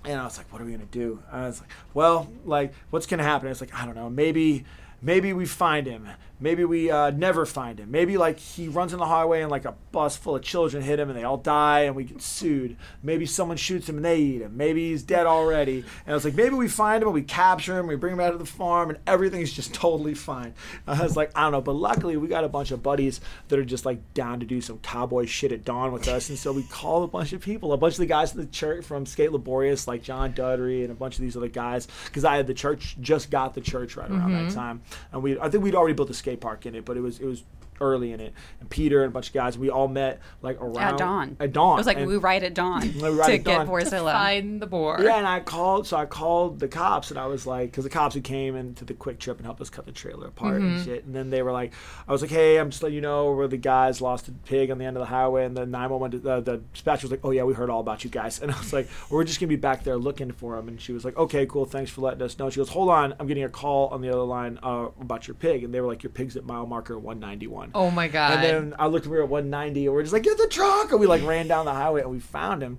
And 0.05 0.21
I 0.21 0.25
was 0.25 0.37
like, 0.37 0.53
"What 0.53 0.61
are 0.61 0.67
we 0.67 0.73
gonna 0.73 0.85
do?" 0.85 1.23
I 1.33 1.47
was 1.47 1.61
like, 1.63 1.71
"Well, 1.95 2.29
like, 2.45 2.75
what's 2.91 3.07
gonna 3.07 3.23
happen?" 3.23 3.49
It's 3.49 3.63
like, 3.63 3.75
I 3.75 3.87
don't 3.87 3.95
know. 3.95 4.11
Maybe, 4.11 4.67
maybe 5.01 5.33
we 5.33 5.47
find 5.47 5.87
him. 5.87 6.07
Maybe 6.45 6.67
we 6.67 6.91
uh, 6.91 7.09
never 7.09 7.47
find 7.47 7.81
him. 7.81 7.91
Maybe 7.91 8.19
like 8.19 8.39
he 8.39 8.69
runs 8.69 8.93
in 8.93 8.99
the 8.99 9.07
highway 9.07 9.41
and 9.41 9.51
like 9.51 9.65
a 9.65 9.75
bus 9.93 10.15
full 10.15 10.37
of 10.37 10.43
children 10.43 10.83
hit 10.83 11.01
him 11.01 11.09
and 11.09 11.19
they 11.19 11.25
all 11.25 11.39
die 11.39 11.81
and 11.85 11.97
we 11.97 12.05
get 12.05 12.21
sued. 12.21 12.77
Maybe 13.03 13.25
someone 13.25 13.57
shoots 13.57 13.89
him 13.89 13.97
and 13.97 14.05
they 14.05 14.19
eat 14.19 14.43
him. 14.43 14.55
Maybe 14.55 14.91
he's 14.91 15.03
dead 15.03 15.25
already. 15.25 15.79
And 16.05 16.13
I 16.13 16.13
was 16.13 16.23
like, 16.23 16.35
maybe 16.35 16.55
we 16.55 16.69
find 16.69 17.01
him 17.01 17.09
and 17.09 17.15
we 17.15 17.23
capture 17.23 17.79
him, 17.79 17.87
we 17.87 17.97
bring 17.97 18.13
him 18.13 18.21
out 18.21 18.33
to 18.33 18.37
the 18.37 18.45
farm 18.45 18.91
and 18.91 18.99
everything's 19.07 19.55
just 19.55 19.73
totally 19.73 20.13
fine. 20.13 20.53
I 20.87 21.03
was 21.03 21.17
like, 21.17 21.31
I 21.35 21.45
don't 21.45 21.53
know, 21.53 21.63
but 21.63 21.77
luckily 21.77 22.19
we 22.19 22.29
got 22.29 22.45
a 22.45 22.49
bunch 22.51 22.73
of 22.73 22.83
buddies 22.83 23.23
that 23.49 23.59
are 23.59 23.65
just 23.65 23.87
like 23.87 24.13
down 24.13 24.41
to 24.41 24.47
do 24.47 24.61
some 24.61 24.81
cowboy 24.81 25.25
shit 25.25 25.51
at 25.51 25.65
dawn 25.65 25.93
with 25.93 26.09
us, 26.09 26.29
and 26.29 26.39
so 26.39 26.53
we 26.53 26.65
called 26.65 27.05
a 27.05 27.11
bunch 27.11 27.33
of 27.33 27.41
people, 27.41 27.73
a 27.73 27.79
bunch 27.79 27.95
of 27.95 28.01
the 28.01 28.07
guys 28.07 28.35
in 28.35 28.41
the 28.41 28.47
church 28.49 28.85
from 28.85 29.07
Sk8 29.07 29.33
Liborius, 29.33 29.89
like 29.89 30.03
John 30.03 30.35
Dudry 30.35 30.83
and 30.83 30.91
a 30.91 30.95
bunch 30.95 31.15
of 31.15 31.23
these 31.23 31.39
other 31.39 31.49
guys, 31.49 31.89
because 32.05 32.25
I 32.27 32.37
had 32.37 32.47
the 32.47 32.53
church 32.53 32.99
just 33.01 33.31
got 33.31 33.55
the 33.55 33.63
church 33.63 33.97
right 33.97 34.11
around 34.11 34.33
that 34.33 34.53
time, 34.53 34.83
and 35.11 35.23
we 35.23 35.39
I 35.41 35.49
think 35.49 35.65
we'd 35.65 35.75
already 35.75 35.95
built 35.95 36.11
a 36.11 36.15
skate 36.15 36.34
park 36.37 36.67
in 36.67 36.75
it, 36.75 36.85
but 36.85 36.97
it 36.97 37.01
was 37.01 37.19
it 37.21 37.27
was 37.27 37.45
early 37.81 38.13
in 38.13 38.21
it, 38.21 38.33
and 38.61 38.71
Peter 38.71 39.03
and 39.03 39.11
a 39.11 39.13
bunch 39.13 39.27
of 39.27 39.35
guys, 39.35 39.59
we 39.59 39.69
all 39.69 39.89
met 39.89 40.21
like 40.43 40.61
around 40.61 40.77
At 40.95 40.97
dawn. 40.97 41.37
At 41.41 41.53
dawn. 41.53 41.73
It 41.75 41.81
was 41.81 41.87
like 41.89 41.97
and- 41.99 42.07
we 42.07 42.17
ride 42.17 42.45
at 42.45 42.55
dawn 42.55 42.83
We 42.95 43.09
ride 43.09 43.27
to 43.27 43.33
at 43.35 43.45
get 43.45 43.45
dawn. 43.45 43.67
Borzilla. 43.69 44.13
Find 44.13 44.63
the 44.63 44.67
board. 44.69 45.03
Yeah, 45.03 45.17
and 45.17 45.27
I 45.27 45.41
called, 45.41 45.87
so 45.89 45.97
I 45.97 46.07
called 46.07 46.61
the 46.61 46.69
cops, 46.69 47.11
and 47.11 47.19
I 47.19 47.27
was 47.27 47.49
like, 47.49 47.73
because 47.73 47.83
the 47.83 47.91
cops 47.91 48.15
who 48.15 48.21
came 48.21 48.55
into 48.55 48.85
the 48.85 48.95
quick 48.95 49.19
trip 49.19 49.39
and 49.39 49.45
helped 49.45 49.61
us 49.61 49.71
cut 49.71 49.87
the 49.87 49.93
trailer 49.93 50.29
apart 50.29 50.61
and 50.61 50.85
shit, 50.85 51.05
and 51.05 51.15
then 51.17 51.31
they 51.31 51.43
were 51.43 51.51
like, 51.51 51.73
I 52.07 52.13
was 52.13 52.23
like, 52.23 52.31
hey, 52.31 52.59
I'm 52.59 52.71
just 52.71 52.81
letting 52.83 52.95
you 52.95 53.01
know 53.01 53.33
where 53.33 53.49
the 53.49 53.57
guys 53.57 54.01
lost 54.01 54.29
a 54.29 54.33
pig 54.33 54.71
on 54.71 54.79
the 54.79 54.85
end 54.85 54.97
of 54.97 55.01
the 55.01 55.07
highway, 55.07 55.45
and 55.45 55.57
the 55.57 55.67
911, 55.67 56.27
uh, 56.27 56.41
the 56.41 56.59
dispatcher 56.73 57.07
was 57.07 57.11
like, 57.11 57.25
oh 57.25 57.33
yeah, 57.33 57.43
we 57.43 57.55
heard 57.55 57.71
all 57.71 57.81
about 57.81 58.05
you 58.05 58.11
guys, 58.11 58.41
and 58.41 58.53
I 58.53 58.59
was 58.59 58.73
like, 58.73 58.89
we're 59.11 59.25
just 59.25 59.41
gonna 59.41 59.49
be 59.49 59.57
back 59.57 59.83
there 59.83 59.97
looking 59.97 60.31
for 60.31 60.57
him, 60.57 60.69
and 60.69 60.81
she 60.81 60.93
was 60.93 61.05
like, 61.05 61.17
okay, 61.17 61.45
cool, 61.47 61.65
thanks 61.65 61.91
for 61.91 62.03
letting 62.03 62.23
us 62.23 62.39
know. 62.39 62.49
She 62.51 62.59
goes, 62.59 62.69
hold 62.69 62.89
on, 62.89 63.15
I'm 63.19 63.27
getting 63.27 63.43
a 63.45 63.49
call 63.49 63.89
on 63.89 64.01
the 64.01 64.11
other 64.11 64.23
line 64.23 64.61
uh, 64.63 64.89
about 65.01 65.27
your 65.27 65.35
pig, 65.35 65.65
and 65.65 65.75
they 65.75 65.81
were 65.81 65.89
like, 65.89 66.05
your 66.05 66.11
pig's 66.15 66.37
at 66.37 66.45
mile 66.45 66.67
marker 66.67 66.99
191. 66.99 67.73
Oh 67.75 67.91
my 67.91 68.09
god. 68.09 68.35
And 68.35 68.45
then 68.45 68.75
I 68.79 68.87
looked, 68.87 69.07
we 69.07 69.17
were 69.17 69.25
at 69.25 69.29
190, 69.29 69.87
and 69.87 69.95
we 69.95 70.01
are 70.01 70.03
just 70.03 70.13
like, 70.13 70.23
get 70.23 70.39
the 70.39 70.49
truck! 70.49 70.91
And 70.91 71.01
we 71.01 71.07
like 71.07 71.23
ran 71.25 71.49
down 71.49 71.65
the 71.65 71.75
highway 71.75 72.03
and 72.03 72.11
we 72.11 72.21
found 72.21 72.63
him. 72.63 72.79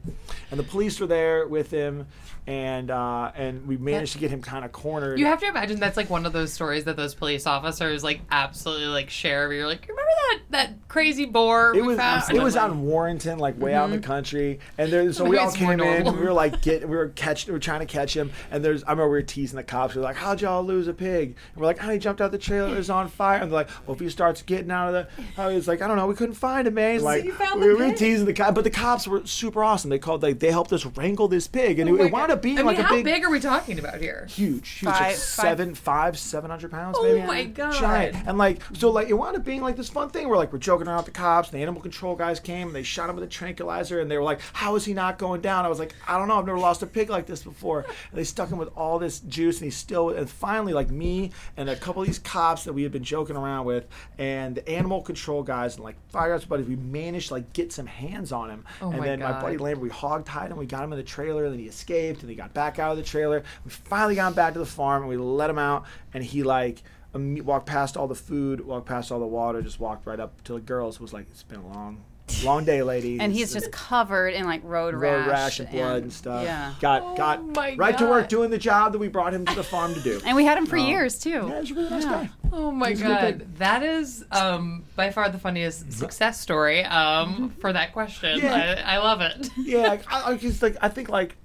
And 0.51 0.59
the 0.59 0.63
police 0.63 0.99
were 0.99 1.07
there 1.07 1.47
with 1.47 1.71
him, 1.71 2.07
and 2.47 2.91
uh, 2.91 3.31
and 3.35 3.67
we 3.67 3.77
managed 3.77 4.13
to 4.13 4.19
get 4.19 4.29
him 4.29 4.41
kind 4.41 4.63
of 4.63 4.71
cornered. 4.71 5.19
you 5.19 5.25
have 5.25 5.39
to 5.39 5.47
imagine 5.47 5.79
that's 5.79 5.97
like 5.97 6.09
one 6.09 6.25
of 6.25 6.33
those 6.33 6.53
stories 6.53 6.83
that 6.85 6.95
those 6.95 7.15
police 7.15 7.47
officers 7.47 8.03
like 8.03 8.21
absolutely 8.31 8.87
like 8.87 9.09
share. 9.09 9.47
Where 9.47 9.57
you're 9.57 9.67
like, 9.67 9.81
remember 9.81 10.11
that 10.29 10.39
that 10.51 10.87
crazy 10.87 11.25
boar 11.25 11.73
it 11.75 11.81
we 11.81 11.87
was 11.87 11.97
found? 11.97 12.31
it 12.31 12.41
was 12.41 12.55
on 12.55 12.83
Warrenton, 12.83 13.39
like 13.39 13.59
way 13.59 13.73
out 13.73 13.89
in 13.89 13.95
the 13.99 14.05
country, 14.05 14.59
and 14.77 14.91
there. 14.93 15.11
So 15.11 15.25
we 15.25 15.37
all 15.37 15.51
came 15.51 15.79
in. 15.79 16.07
And 16.07 16.17
we 16.17 16.23
were 16.23 16.33
like, 16.33 16.61
get, 16.61 16.87
we 16.87 16.95
were 16.95 17.09
catch, 17.09 17.47
we 17.47 17.53
were 17.53 17.59
trying 17.59 17.79
to 17.79 17.85
catch 17.85 18.15
him, 18.15 18.31
and 18.51 18.63
there's. 18.63 18.83
I 18.83 18.91
remember 18.91 19.09
we 19.09 19.17
were 19.17 19.21
teasing 19.23 19.57
the 19.57 19.63
cops. 19.63 19.95
We 19.95 20.01
were 20.01 20.05
like, 20.05 20.15
"How'd 20.15 20.41
y'all 20.41 20.63
lose 20.63 20.87
a 20.87 20.93
pig?" 20.93 21.35
And 21.53 21.61
we're 21.61 21.65
like, 21.67 21.83
"Oh, 21.83 21.89
he 21.89 21.97
jumped 21.97 22.21
out 22.21 22.31
the 22.31 22.37
trailer. 22.37 22.73
It 22.73 22.77
was 22.77 22.89
on 22.89 23.07
fire." 23.07 23.24
And 23.33 23.43
they're 23.51 23.59
like, 23.59 23.69
"Well, 23.85 23.95
if 23.95 23.99
he 23.99 24.09
starts 24.09 24.41
getting 24.43 24.71
out 24.71 24.93
of 24.93 25.07
the," 25.35 25.51
he's 25.53 25.67
like, 25.67 25.81
"I 25.81 25.87
don't 25.87 25.97
know. 25.97 26.07
We 26.07 26.15
couldn't 26.15 26.35
find 26.35 26.67
him, 26.67 26.75
man." 26.75 27.01
Like 27.01 27.25
found 27.31 27.59
we 27.61 27.73
were 27.73 27.93
teasing 27.93 28.25
the 28.25 28.33
cops, 28.33 28.53
but 28.53 28.63
the 28.63 28.69
cops 28.69 29.07
were 29.07 29.25
super 29.25 29.63
awesome. 29.63 29.89
They 29.89 29.99
called 29.99 30.21
like 30.23 30.39
they 30.39 30.51
helped 30.51 30.71
us 30.71 30.85
wrangle 30.85 31.27
this 31.27 31.47
pig, 31.47 31.79
and 31.79 31.89
Oh 31.89 31.95
it, 31.95 32.01
it 32.05 32.11
wound 32.11 32.31
up 32.31 32.41
being 32.41 32.57
I 32.57 32.61
mean, 32.61 32.67
like 32.67 32.79
a 32.79 32.83
how 32.83 32.95
big. 32.95 33.05
big 33.05 33.23
are 33.25 33.29
we 33.31 33.39
talking 33.39 33.79
about 33.79 33.99
here? 33.99 34.27
huge, 34.29 34.69
huge, 34.69 34.83
like 34.83 34.95
Five- 34.95 35.05
five- 35.13 35.17
seven, 35.17 35.75
five, 35.75 36.17
seven 36.19 36.49
hundred 36.51 36.71
pounds, 36.71 36.97
Oh 36.99 37.03
maybe. 37.03 37.25
my 37.25 37.43
God. 37.45 37.73
giant. 37.73 38.15
And 38.27 38.37
like, 38.37 38.61
so 38.73 38.91
like, 38.91 39.09
it 39.09 39.13
wound 39.13 39.35
up 39.35 39.43
being 39.43 39.61
like 39.61 39.75
this 39.75 39.89
fun 39.89 40.09
thing 40.09 40.27
where 40.29 40.37
like 40.37 40.51
we're 40.53 40.59
joking 40.59 40.87
around 40.87 40.97
with 40.97 41.05
the 41.05 41.11
cops. 41.11 41.49
And 41.49 41.57
the 41.59 41.63
animal 41.63 41.81
control 41.81 42.15
guys 42.15 42.39
came 42.39 42.67
and 42.67 42.75
they 42.75 42.83
shot 42.83 43.09
him 43.09 43.15
with 43.15 43.23
a 43.23 43.27
tranquilizer, 43.27 43.99
and 43.99 44.09
they 44.11 44.17
were 44.17 44.23
like, 44.23 44.39
"How 44.53 44.75
is 44.75 44.85
he 44.85 44.93
not 44.93 45.17
going 45.17 45.41
down?" 45.41 45.65
I 45.65 45.69
was 45.69 45.79
like, 45.79 45.93
"I 46.07 46.17
don't 46.17 46.27
know. 46.27 46.37
I've 46.39 46.45
never 46.45 46.59
lost 46.59 46.83
a 46.83 46.87
pig 46.87 47.09
like 47.09 47.25
this 47.25 47.43
before." 47.43 47.79
And 47.81 48.17
they 48.19 48.23
stuck 48.23 48.49
him 48.49 48.57
with 48.57 48.69
all 48.75 48.99
this 48.99 49.19
juice, 49.21 49.57
and 49.57 49.65
he's 49.65 49.77
still. 49.77 50.09
And 50.09 50.29
finally, 50.29 50.73
like 50.73 50.89
me 50.89 51.31
and 51.57 51.69
a 51.69 51.75
couple 51.75 52.01
of 52.01 52.07
these 52.07 52.19
cops 52.19 52.63
that 52.65 52.73
we 52.73 52.83
had 52.83 52.91
been 52.91 53.03
joking 53.03 53.14
around 53.15 53.65
with, 53.65 53.87
and 54.17 54.55
the 54.55 54.69
animal 54.69 55.01
control 55.01 55.43
guys 55.43 55.75
and 55.75 55.83
like 55.83 55.95
fire 56.09 56.35
guys, 56.37 56.45
buddies, 56.45 56.67
we 56.67 56.75
managed 56.75 57.29
to 57.29 57.35
like 57.35 57.53
get 57.53 57.71
some 57.71 57.85
hands 57.85 58.31
on 58.31 58.49
him. 58.49 58.65
Oh 58.81 58.89
and 58.89 58.99
my 58.99 59.05
then 59.05 59.19
my 59.19 59.41
buddy 59.41 59.57
Lambert, 59.57 59.83
we 59.83 59.89
hog 59.89 60.25
tied 60.25 60.51
him. 60.51 60.57
We 60.57 60.65
got 60.65 60.83
him 60.83 60.91
in 60.91 60.97
the 60.97 61.03
trailer, 61.03 61.45
and 61.45 61.53
then 61.53 61.59
he 61.59 61.67
escaped, 61.67 62.21
and 62.21 62.29
he 62.29 62.35
got 62.35 62.53
back 62.53 62.79
out 62.79 62.91
of 62.91 62.97
the 62.97 63.03
trailer. 63.03 63.43
We 63.63 63.71
finally 63.71 64.15
got 64.15 64.29
him 64.29 64.33
back 64.33 64.53
to 64.53 64.59
the 64.59 64.65
farm, 64.65 65.03
and 65.03 65.09
we 65.09 65.17
let 65.17 65.49
him 65.49 65.59
out, 65.59 65.85
and 66.13 66.23
he 66.23 66.43
like 66.43 66.83
walked 67.13 67.65
past 67.65 67.95
all 67.95 68.07
the 68.07 68.15
food, 68.15 68.59
walked 68.65 68.87
past 68.87 69.11
all 69.11 69.19
the 69.19 69.25
water, 69.25 69.61
just 69.61 69.79
walked 69.79 70.05
right 70.05 70.19
up 70.19 70.43
to 70.43 70.53
the 70.53 70.59
girls. 70.59 70.99
Was 70.99 71.13
like, 71.13 71.27
"It's 71.31 71.43
been 71.43 71.59
a 71.59 71.67
long, 71.67 72.03
long 72.43 72.65
day, 72.65 72.81
ladies." 72.83 73.19
and 73.21 73.31
he's 73.33 73.53
just 73.53 73.71
covered 73.71 74.29
in 74.33 74.45
like 74.45 74.61
road, 74.63 74.93
road 74.95 75.27
rash, 75.27 75.29
rash 75.29 75.59
and 75.59 75.69
blood 75.71 76.03
and, 76.03 76.13
stuff. 76.13 76.43
Yeah. 76.43 76.73
Got 76.79 77.15
got 77.17 77.39
Oh 77.39 77.43
my 77.43 77.75
right 77.75 77.97
to 77.97 78.05
work 78.05 78.27
doing 78.29 78.49
the 78.49 78.57
job 78.57 78.91
that 78.93 78.99
we 78.99 79.07
brought 79.07 79.33
him 79.33 79.45
to 79.45 79.55
the 79.55 79.63
farm 79.63 79.93
to 79.93 79.99
do. 80.01 80.19
And 80.25 80.35
we 80.35 80.43
had 80.45 80.57
him 80.57 80.65
for 80.65 80.77
Um, 80.77 80.85
years 80.87 81.19
too. 81.19 81.29
Yeah, 81.49 81.61
he's 81.61 81.71
a 81.71 81.73
really 81.75 81.89
nice 81.89 82.03
Yeah. 82.03 82.11
guy. 82.11 82.29
Oh 82.51 82.71
my 82.71 82.89
He's 82.89 83.01
a 83.01 83.05
good 83.05 83.19
pig. 83.19 83.39
god, 83.39 83.55
that 83.57 83.83
is 83.83 84.23
um, 84.31 84.83
by 84.95 85.11
far 85.11 85.29
the 85.29 85.37
funniest 85.39 85.91
success 85.91 86.39
story 86.39 86.83
um, 86.85 87.49
for 87.59 87.73
that 87.73 87.91
question. 87.93 88.39
Yeah. 88.39 88.83
I, 88.85 88.95
I 88.95 88.97
love 88.99 89.21
it. 89.21 89.49
yeah, 89.57 89.79
like, 89.87 90.11
I, 90.11 90.31
I 90.31 90.37
just 90.37 90.61
like 90.61 90.77
I 90.81 90.89
think 90.89 91.09
like 91.09 91.35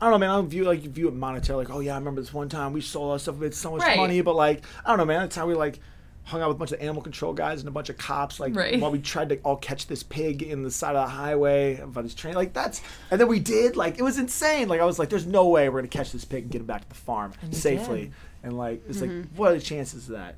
I 0.00 0.06
don't 0.06 0.12
know, 0.12 0.18
man. 0.18 0.30
I 0.30 0.34
don't 0.36 0.48
view 0.48 0.64
like 0.64 0.80
view 0.80 1.08
it 1.08 1.14
monetarily. 1.14 1.56
Like, 1.58 1.70
oh 1.70 1.80
yeah, 1.80 1.94
I 1.94 1.98
remember 1.98 2.20
this 2.20 2.32
one 2.32 2.48
time 2.48 2.72
we 2.72 2.80
sold 2.80 3.12
our 3.12 3.18
stuff, 3.18 3.36
made 3.36 3.54
so 3.54 3.72
much 3.72 3.80
Right. 3.82 3.96
money. 3.96 4.20
But 4.20 4.36
like, 4.36 4.62
I 4.84 4.88
don't 4.90 4.98
know, 4.98 5.04
man. 5.04 5.20
That's 5.20 5.36
how 5.36 5.46
we 5.46 5.54
like 5.54 5.78
hung 6.24 6.40
out 6.40 6.48
with 6.48 6.56
a 6.56 6.58
bunch 6.58 6.72
of 6.72 6.80
animal 6.80 7.02
control 7.02 7.32
guys 7.34 7.60
and 7.60 7.68
a 7.68 7.70
bunch 7.70 7.90
of 7.90 7.98
cops. 7.98 8.40
Like, 8.40 8.56
Right. 8.56 8.80
while 8.80 8.90
we 8.90 8.98
tried 8.98 9.28
to 9.28 9.36
all 9.40 9.56
catch 9.56 9.86
this 9.86 10.02
pig 10.02 10.42
in 10.42 10.62
the 10.62 10.70
side 10.70 10.96
of 10.96 11.06
the 11.06 11.10
highway 11.14 11.82
by 11.86 12.00
this 12.02 12.14
train. 12.14 12.34
Like 12.34 12.52
that's, 12.54 12.80
and 13.10 13.20
then 13.20 13.28
we 13.28 13.40
did. 13.40 13.76
Like 13.76 13.98
it 13.98 14.02
was 14.02 14.18
insane. 14.18 14.68
Like 14.68 14.80
I 14.80 14.84
was 14.86 14.98
like, 14.98 15.10
there's 15.10 15.26
no 15.26 15.48
way 15.48 15.68
we're 15.68 15.80
gonna 15.80 15.88
catch 15.88 16.12
this 16.12 16.24
pig 16.24 16.44
and 16.44 16.50
get 16.52 16.60
him 16.60 16.66
back 16.66 16.82
to 16.82 16.88
the 16.88 16.94
farm 16.94 17.32
you 17.42 17.52
safely. 17.56 18.10
And 18.42 18.56
like, 18.56 18.82
it's 18.88 18.98
Mm-hmm. 18.98 19.18
like, 19.20 19.26
what 19.36 19.52
are 19.52 19.54
the 19.54 19.60
chances 19.60 20.08
of 20.08 20.16
that? 20.16 20.36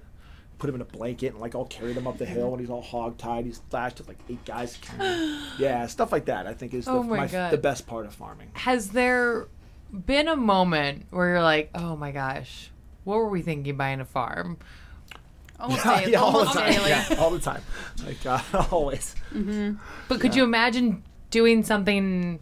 Put 0.59 0.71
him 0.71 0.77
in 0.77 0.81
a 0.81 0.85
blanket 0.87 1.33
and 1.33 1.41
like 1.41 1.55
all 1.55 1.67
carried 1.67 1.97
him 1.97 2.07
up 2.07 2.17
the 2.19 2.25
hill 2.25 2.51
and 2.53 2.61
he's 2.61 2.71
all 2.71 2.81
hog 2.83 3.19
tied. 3.19 3.45
He's 3.45 3.61
lashed 3.71 3.99
with 3.99 4.09
like 4.09 4.19
eight 4.31 4.43
guys. 4.45 4.79
yeah, 5.59 5.87
stuff 5.87 6.13
like 6.13 6.25
that. 6.27 6.47
I 6.47 6.55
think 6.55 6.73
is 6.75 6.87
the, 6.87 6.93
Oh 6.93 7.03
my 7.03 7.27
the 7.27 7.59
best 7.63 7.87
part 7.87 8.07
of 8.07 8.15
farming. 8.15 8.49
Has 8.55 8.89
there 8.89 9.47
been 9.93 10.29
a 10.29 10.37
moment 10.37 11.07
where 11.11 11.29
you're 11.29 11.43
like, 11.43 11.71
oh 11.75 11.95
my 11.97 12.11
gosh, 12.11 12.71
what 13.05 13.17
were 13.19 13.29
we 13.29 13.43
thinking 13.43 13.77
buying 13.77 14.01
a 14.01 14.05
farm? 14.05 14.57
Almost 15.59 15.85
Yeah, 15.85 16.01
daily. 16.01 16.13
yeah, 16.13 16.21
all 16.21 16.33
the 16.33 16.39
almost 16.39 16.59
time. 16.59 16.73
daily. 16.73 16.89
Yeah, 16.91 17.15
all 17.19 17.31
the 17.31 17.39
time. 17.39 17.63
Like 18.05 18.27
uh, 18.27 18.65
always. 18.71 19.15
But 20.09 20.21
could 20.21 20.35
you 20.35 20.45
imagine 20.45 21.03
doing 21.31 21.63
something 21.65 22.39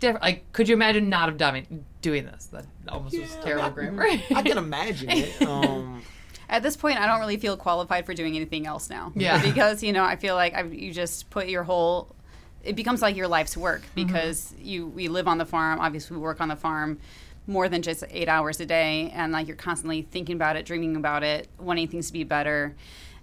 different? 0.00 0.22
Like, 0.22 0.52
could 0.52 0.68
you 0.68 0.74
imagine 0.74 1.08
not 1.08 1.28
have 1.28 1.38
done 1.38 1.84
doing 2.02 2.26
this? 2.26 2.46
That 2.46 2.66
almost 2.88 3.18
was 3.18 3.34
terrible 3.42 3.64
I- 3.66 3.70
grammar. 3.70 4.02
I 4.34 4.42
can 4.42 4.58
imagine 4.58 5.10
it. 5.10 5.42
Um, 5.48 6.02
At 6.48 6.62
this 6.62 6.76
point, 6.76 7.00
I 7.00 7.06
don't 7.06 7.20
really 7.20 7.38
feel 7.38 7.56
qualified 7.56 8.04
for 8.04 8.12
doing 8.12 8.36
anything 8.36 8.66
else 8.66 8.90
now. 8.90 9.12
Yeah. 9.14 9.40
Because, 9.42 9.82
you 9.82 9.92
know, 9.94 10.04
I 10.04 10.16
feel 10.16 10.34
like 10.34 10.52
I've, 10.54 10.74
you 10.74 10.92
just 10.92 11.30
put 11.30 11.48
your 11.48 11.62
whole, 11.64 12.14
it 12.62 12.76
becomes 12.76 13.00
like 13.00 13.16
your 13.16 13.28
life's 13.28 13.56
work 13.56 13.80
Mm-hmm. 13.82 14.06
because 14.06 14.52
you, 14.58 14.86
we 14.88 15.08
live 15.08 15.26
on 15.26 15.38
the 15.38 15.46
farm. 15.46 15.80
Obviously, 15.80 16.16
we 16.18 16.22
work 16.22 16.42
on 16.42 16.48
the 16.48 16.56
farm 16.56 16.98
more 17.46 17.68
than 17.68 17.82
just 17.82 18.04
eight 18.10 18.28
hours 18.28 18.60
a 18.60 18.66
day. 18.66 19.10
And 19.14 19.32
like 19.32 19.46
you're 19.46 19.56
constantly 19.56 20.02
thinking 20.02 20.36
about 20.36 20.56
it, 20.56 20.64
dreaming 20.66 20.96
about 20.96 21.22
it, 21.22 21.48
wanting 21.58 21.88
things 21.88 22.06
to 22.08 22.12
be 22.12 22.24
better. 22.24 22.74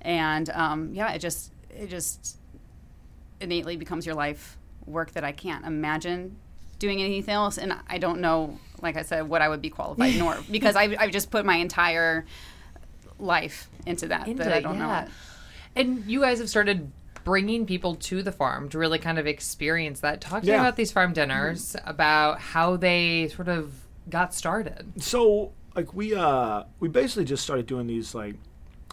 And 0.01 0.49
um, 0.51 0.93
yeah, 0.93 1.12
it 1.13 1.19
just, 1.19 1.51
it 1.69 1.88
just 1.88 2.38
innately 3.39 3.77
becomes 3.77 4.05
your 4.05 4.15
life 4.15 4.57
work 4.86 5.12
that 5.12 5.23
I 5.23 5.31
can't 5.31 5.65
imagine 5.65 6.38
doing 6.79 7.01
anything 7.01 7.34
else. 7.34 7.57
And 7.57 7.73
I 7.88 7.97
don't 7.97 8.21
know, 8.21 8.60
like 8.81 8.97
I 8.97 9.01
said, 9.03 9.27
what 9.29 9.41
I 9.41 9.49
would 9.49 9.62
be 9.62 9.69
qualified 9.69 10.15
nor 10.17 10.38
because 10.51 10.75
I, 10.75 10.95
I've 10.99 11.12
just 11.12 11.31
put 11.31 11.45
my 11.45 11.55
entire 11.57 12.25
life 13.19 13.69
into 13.86 14.07
that 14.07 14.27
Into 14.27 14.43
that 14.43 14.53
I 14.53 14.62
don't 14.62 14.77
yeah. 14.77 15.05
know. 15.05 15.12
And 15.75 16.05
you 16.05 16.21
guys 16.21 16.39
have 16.39 16.49
started 16.49 16.91
bringing 17.23 17.65
people 17.67 17.95
to 17.95 18.23
the 18.23 18.31
farm 18.31 18.67
to 18.69 18.77
really 18.79 18.97
kind 18.99 19.19
of 19.19 19.27
experience 19.27 19.99
that. 19.99 20.21
Talk 20.21 20.41
to 20.41 20.47
me 20.47 20.53
Yeah. 20.53 20.62
about 20.62 20.75
these 20.75 20.91
farm 20.91 21.13
dinners, 21.13 21.75
about 21.86 22.39
how 22.39 22.77
they 22.77 23.27
sort 23.27 23.47
of 23.47 23.73
got 24.10 24.34
started. 24.34 24.94
so 25.02 25.52
like 25.76 25.94
we 25.94 26.14
uh 26.14 26.64
we 26.80 26.90
basically 26.90 27.26
just 27.26 27.44
started 27.44 27.66
doing 27.66 27.88
these 27.88 28.14
like 28.14 28.36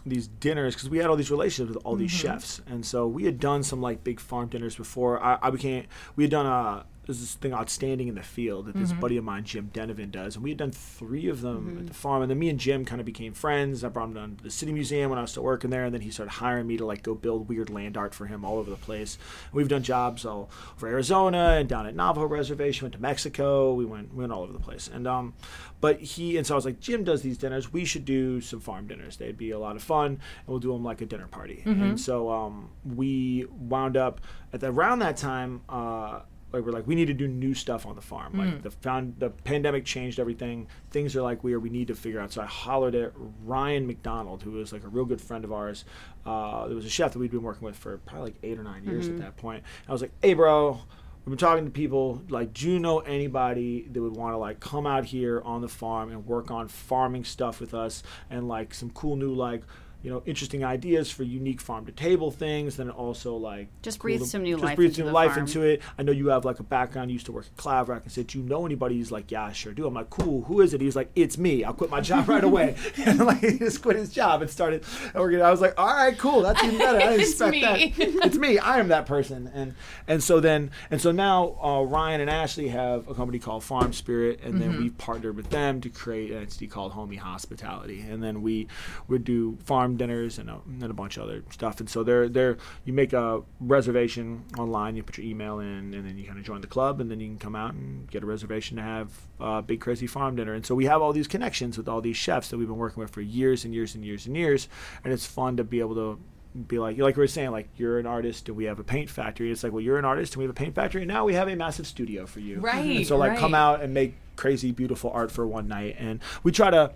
these 0.07 0.29
dinners 0.29 0.75
because 0.75 0.89
we 0.89 0.99
had 0.99 1.09
all 1.11 1.17
these 1.17 1.31
relationships 1.31 1.75
with 1.75 1.85
all 1.85 1.97
these 1.97 2.11
chefs. 2.11 2.63
And 2.67 2.87
so 2.87 3.07
we 3.07 3.25
had 3.25 3.39
done 3.41 3.63
some 3.63 3.83
like 3.83 4.05
big 4.05 4.21
farm 4.21 4.49
dinners 4.49 4.77
before. 4.77 5.23
I, 5.23 5.39
I 5.43 5.51
became 5.51 5.87
we 6.17 6.25
had 6.25 6.31
done 6.31 6.47
uh 6.47 6.85
there's 7.09 7.21
this 7.21 7.37
thing 7.37 7.55
outstanding 7.55 8.07
in 8.09 8.15
the 8.15 8.23
field 8.23 8.67
that 8.67 8.77
this 8.77 8.93
buddy 8.93 9.17
of 9.17 9.25
mine 9.25 9.43
jim 9.43 9.71
Denevan 9.73 10.11
does. 10.11 10.35
And 10.35 10.45
we 10.45 10.51
had 10.51 10.59
done 10.59 10.73
three 10.73 11.27
of 11.29 11.41
them 11.41 11.79
at 11.81 11.87
the 11.87 11.95
farm. 11.95 12.21
And 12.21 12.31
then 12.31 12.39
me 12.39 12.51
and 12.51 12.61
jim 12.61 12.85
kind 12.85 13.01
of 13.01 13.07
became 13.07 13.33
friends. 13.33 13.83
I 13.83 13.89
brought 13.89 14.09
him 14.09 14.15
down 14.15 14.37
to 14.37 14.45
the 14.45 14.51
city 14.51 14.73
museum 14.73 15.09
when 15.09 15.19
i 15.19 15.23
was 15.23 15.31
still 15.31 15.43
working 15.43 15.71
there. 15.71 15.87
And 15.87 15.95
then 15.95 16.03
he 16.03 16.11
started 16.11 16.33
hiring 16.33 16.67
me 16.67 16.77
to 16.77 16.85
like 16.85 17.03
go 17.03 17.15
build 17.15 17.49
weird 17.49 17.71
land 17.71 17.97
art 17.97 18.15
for 18.15 18.27
him 18.27 18.45
all 18.45 18.59
over 18.59 18.69
the 18.69 18.77
place. 18.77 19.17
We've 19.55 19.69
done 19.69 19.83
jobs 19.83 20.27
all 20.27 20.51
over 20.77 20.87
arizona 20.87 21.57
and 21.59 21.67
down 21.67 21.87
at 21.87 21.97
navajo 21.97 22.27
reservation. 22.27 22.85
Went 22.85 22.93
to 22.93 23.01
mexico. 23.01 23.73
We 23.73 23.87
went 23.87 24.13
we 24.13 24.21
went 24.21 24.33
all 24.33 24.43
over 24.43 24.53
the 24.53 24.59
place. 24.59 24.91
And 24.93 25.07
um 25.07 25.33
but 25.81 26.01
he 26.01 26.37
and 26.37 26.47
so 26.47 26.55
I 26.55 26.57
was 26.57 26.67
like, 26.67 26.79
Jim 26.81 27.05
does 27.05 27.23
these 27.23 27.39
dinners. 27.39 27.73
We 27.73 27.87
should 27.87 28.05
do 28.05 28.43
some 28.43 28.61
farm 28.61 28.87
dinners. 28.87 29.17
They'd 29.17 29.39
be 29.39 29.53
a 29.53 29.59
lot 29.59 29.77
of 29.77 29.83
fun, 29.83 30.07
and 30.11 30.21
we'll 30.47 30.59
do 30.59 30.73
them 30.73 30.85
like 30.85 31.01
a 31.01 31.07
dinner 31.07 31.29
party. 31.29 31.63
And 31.65 32.01
so 32.01 32.31
um, 32.31 32.71
we 32.85 33.47
wound 33.51 33.97
up 33.97 34.21
at 34.53 34.61
the, 34.61 34.71
around 34.71 34.99
that 34.99 35.17
time. 35.17 35.63
Uh, 35.69 36.21
like 36.53 36.65
we're 36.65 36.73
like 36.73 36.87
we 36.87 36.95
need 36.95 37.07
to 37.07 37.15
do 37.15 37.29
new 37.29 37.55
stuff 37.55 37.87
on 37.87 37.95
the 37.95 38.03
farm. 38.03 38.33
Like 38.39 38.63
the 38.63 38.71
found 38.71 39.17
the 39.19 39.31
pandemic 39.31 39.85
changed 39.85 40.19
everything. 40.19 40.67
Things 40.91 41.15
are 41.15 41.23
like 41.23 41.45
weird. 41.45 41.63
We 41.63 41.71
need 41.71 41.89
to 41.89 41.95
figure 41.95 42.21
out. 42.21 42.33
So 42.33 42.43
I 42.43 42.47
hollered 42.47 42.95
at 42.95 43.13
Ryan 43.45 43.87
McDonald, 43.87 44.43
who 44.43 44.53
was 44.53 44.73
like 44.73 44.85
a 44.85 44.89
real 44.89 45.05
good 45.05 45.21
friend 45.21 45.45
of 45.45 45.53
ours. 45.53 45.85
Uh, 46.25 46.67
there 46.67 46.77
was 46.77 46.87
a 46.87 46.91
chef 46.91 47.13
that 47.13 47.19
we'd 47.19 47.31
been 47.31 47.43
working 47.43 47.65
with 47.65 47.77
for 47.77 47.99
probably 47.99 48.31
like 48.31 48.39
eight 48.43 48.59
or 48.59 48.63
nine 48.63 48.85
years 48.85 49.09
at 49.09 49.19
that 49.19 49.37
point. 49.37 49.63
I 49.89 49.93
was 49.93 50.01
like, 50.01 50.13
hey, 50.23 50.35
bro. 50.35 50.81
We've 51.25 51.37
been 51.37 51.47
talking 51.47 51.67
to 51.67 51.71
people 51.71 52.23
like, 52.31 52.55
do 52.55 52.71
you 52.71 52.79
know 52.79 53.01
anybody 53.01 53.87
that 53.93 54.01
would 54.01 54.17
want 54.17 54.33
to 54.33 54.39
like 54.39 54.61
come 54.61 54.87
out 54.87 55.05
here 55.05 55.43
on 55.45 55.61
the 55.61 55.69
farm 55.69 56.11
and 56.11 56.25
work 56.25 56.51
on 56.51 56.69
farming 56.69 57.25
stuff 57.25 57.61
with 57.61 57.75
us 57.75 58.03
and 58.31 58.49
like 58.49 58.73
some 58.73 58.89
cool 58.89 59.15
new 59.15 59.35
like 59.35 59.63
you 60.03 60.11
know 60.11 60.23
interesting 60.27 60.65
ideas 60.65 61.11
for 61.11 61.25
unique 61.25 61.61
farm 61.61 61.85
to 61.85 61.91
table 61.93 62.31
things 62.31 62.77
then 62.77 62.89
also 62.89 63.35
like 63.37 63.67
Just 63.83 63.99
cool 63.99 64.05
breathe 64.05 64.21
to- 64.21 64.27
some 64.27 64.43
new 64.45 64.55
just 64.55 64.65
life 64.65 64.77
breathe 64.77 64.91
into 64.91 64.99
some 65.01 65.07
the 65.07 65.13
life 65.13 65.33
farm. 65.33 65.47
into 65.47 65.63
it. 65.63 65.83
I 65.99 66.03
know 66.05 66.13
you 66.13 66.29
have 66.29 66.45
like 66.45 66.61
a 66.61 66.63
background. 66.63 67.11
You 67.11 67.15
used 67.15 67.27
to 67.27 67.33
work 67.33 67.47
at 67.47 67.57
Claverach 67.57 68.03
and 68.05 68.13
said 68.13 68.29
do 68.29 68.39
you 68.39 68.45
know 68.45 68.65
anybody 68.65 68.97
he's 68.97 69.11
like 69.11 69.31
yeah 69.31 69.45
i 69.47 69.53
sure 69.53 69.73
do. 69.73 69.87
I'm 69.87 69.95
like 69.95 70.09
cool 70.11 70.43
who 70.43 70.61
is 70.61 70.73
it? 70.73 70.81
He's 70.81 70.95
like 70.95 71.11
it's 71.17 71.37
me. 71.37 71.65
I'll 71.65 71.73
quit 71.75 71.91
my 71.91 72.01
job 72.01 72.29
right 72.29 72.45
away. 72.45 72.77
And 73.05 73.19
like 73.19 73.41
he 73.41 73.59
just 73.59 73.83
quit 73.83 73.97
his 73.97 74.11
job 74.13 74.41
and 74.43 74.51
started 74.51 74.85
working. 75.15 75.43
I 75.43 75.51
was 75.51 75.61
like 75.61 75.75
all 75.77 75.87
right 75.89 76.17
cool. 76.17 76.43
That's 76.43 76.63
even 76.63 76.79
better. 76.79 76.99
I 77.01 77.15
expect 77.19 77.51
me. 77.53 77.61
that. 77.63 77.81
It's 78.29 78.37
me. 78.37 78.59
I 78.59 78.79
am 78.79 78.89
that 78.89 79.07
person. 79.07 79.51
And 79.53 79.75
and 80.07 80.23
so 80.23 80.39
then 80.41 80.71
and 80.91 81.01
so 81.01 81.11
now 81.11 81.57
uh, 81.63 81.83
ryan 81.83 82.21
and 82.21 82.31
ashley 82.31 82.69
have 82.69 83.09
a 83.09 83.15
company 83.15 83.39
called 83.41 83.65
farm 83.65 83.93
spirit 83.93 84.41
and 84.45 84.61
then 84.61 84.79
we've 84.79 84.97
partnered 84.97 85.35
with 85.37 85.51
them 85.51 85.81
to 85.81 85.89
create 85.89 86.31
an 86.31 86.39
entity 86.43 86.67
called 86.69 86.93
homie 86.93 87.19
hospitality. 87.19 88.01
And 88.09 88.23
then 88.23 88.43
we 88.43 88.69
would 89.09 89.25
do 89.25 89.57
farm 89.65 89.88
dinners 89.97 90.39
and 90.39 90.51
a, 90.51 90.61
and 90.67 90.85
a 90.85 90.93
bunch 90.93 91.17
of 91.17 91.25
other 91.25 91.43
stuff. 91.51 91.81
And 91.81 91.89
so 91.89 92.03
they're 92.03 92.29
they're 92.29 92.57
you 92.85 92.93
make 92.93 93.13
a 93.13 93.43
reservation 93.61 94.45
online 94.59 94.97
you 94.97 95.03
put 95.03 95.19
your 95.19 95.27
email 95.27 95.61
in 95.61 95.95
and 95.95 96.07
then 96.07 96.19
you 96.19 96.27
kind 96.27 96.39
of 96.39 96.45
join 96.45 96.61
the 96.61 96.67
club 96.67 97.01
and 97.01 97.11
then 97.11 97.21
you 97.21 97.29
can 97.29 97.39
come 97.39 97.57
out 97.57 97.75
and 97.75 98.11
get 98.11 98.23
a 98.23 98.27
reservation 98.27 98.77
to 98.77 98.83
have 98.83 99.11
a 99.41 99.63
big 99.63 99.81
crazy 99.81 100.07
farm 100.07 100.37
dinner. 100.37 100.55
And 100.55 100.65
so 100.65 100.75
we 100.75 100.87
have 100.87 101.03
all 101.03 101.13
these 101.13 101.29
connections 101.29 101.77
with 101.79 101.89
all 101.89 102.01
these 102.01 102.17
chefs 102.17 102.49
that 102.51 102.59
we've 102.59 102.69
been 102.69 102.77
working 102.77 103.01
with 103.01 103.11
for 103.11 103.21
years 103.21 103.65
and 103.65 103.75
years 103.75 103.95
and 103.95 104.05
years 104.05 104.27
and 104.27 104.37
years. 104.37 104.69
And 105.05 105.13
it's 105.13 105.27
fun 105.27 105.57
to 105.57 105.65
be 105.65 105.81
able 105.81 105.95
to 105.95 106.21
be 106.67 106.79
like 106.79 106.99
like 106.99 107.17
we 107.17 107.21
were 107.21 107.29
saying 107.29 107.51
like 107.51 107.69
you're 107.77 107.99
an 107.99 108.07
artist 108.07 108.49
and 108.49 108.57
we 108.57 108.65
have 108.65 108.79
a 108.79 108.85
paint 108.85 109.11
factory. 109.11 109.51
It's 109.51 109.63
like 109.63 109.73
well 109.73 109.83
you're 109.83 109.99
an 109.99 110.05
artist 110.05 110.35
and 110.35 110.39
we 110.39 110.45
have 110.45 110.51
a 110.51 110.55
paint 110.55 110.75
factory 110.75 111.03
and 111.03 111.09
now 111.09 111.25
we 111.25 111.35
have 111.35 111.49
a 111.49 111.57
massive 111.57 111.87
studio 111.87 112.27
for 112.27 112.41
you. 112.41 112.61
Right, 112.61 112.97
and 112.97 113.07
so 113.07 113.17
like 113.17 113.39
come 113.39 113.55
out 113.55 113.83
and 113.83 113.93
make 113.95 114.15
crazy 114.37 114.73
beautiful 114.73 115.11
art 115.11 115.31
for 115.31 115.47
one 115.47 115.69
night. 115.69 115.97
And 115.99 116.21
we 116.43 116.53
try 116.53 116.71
to 116.71 116.93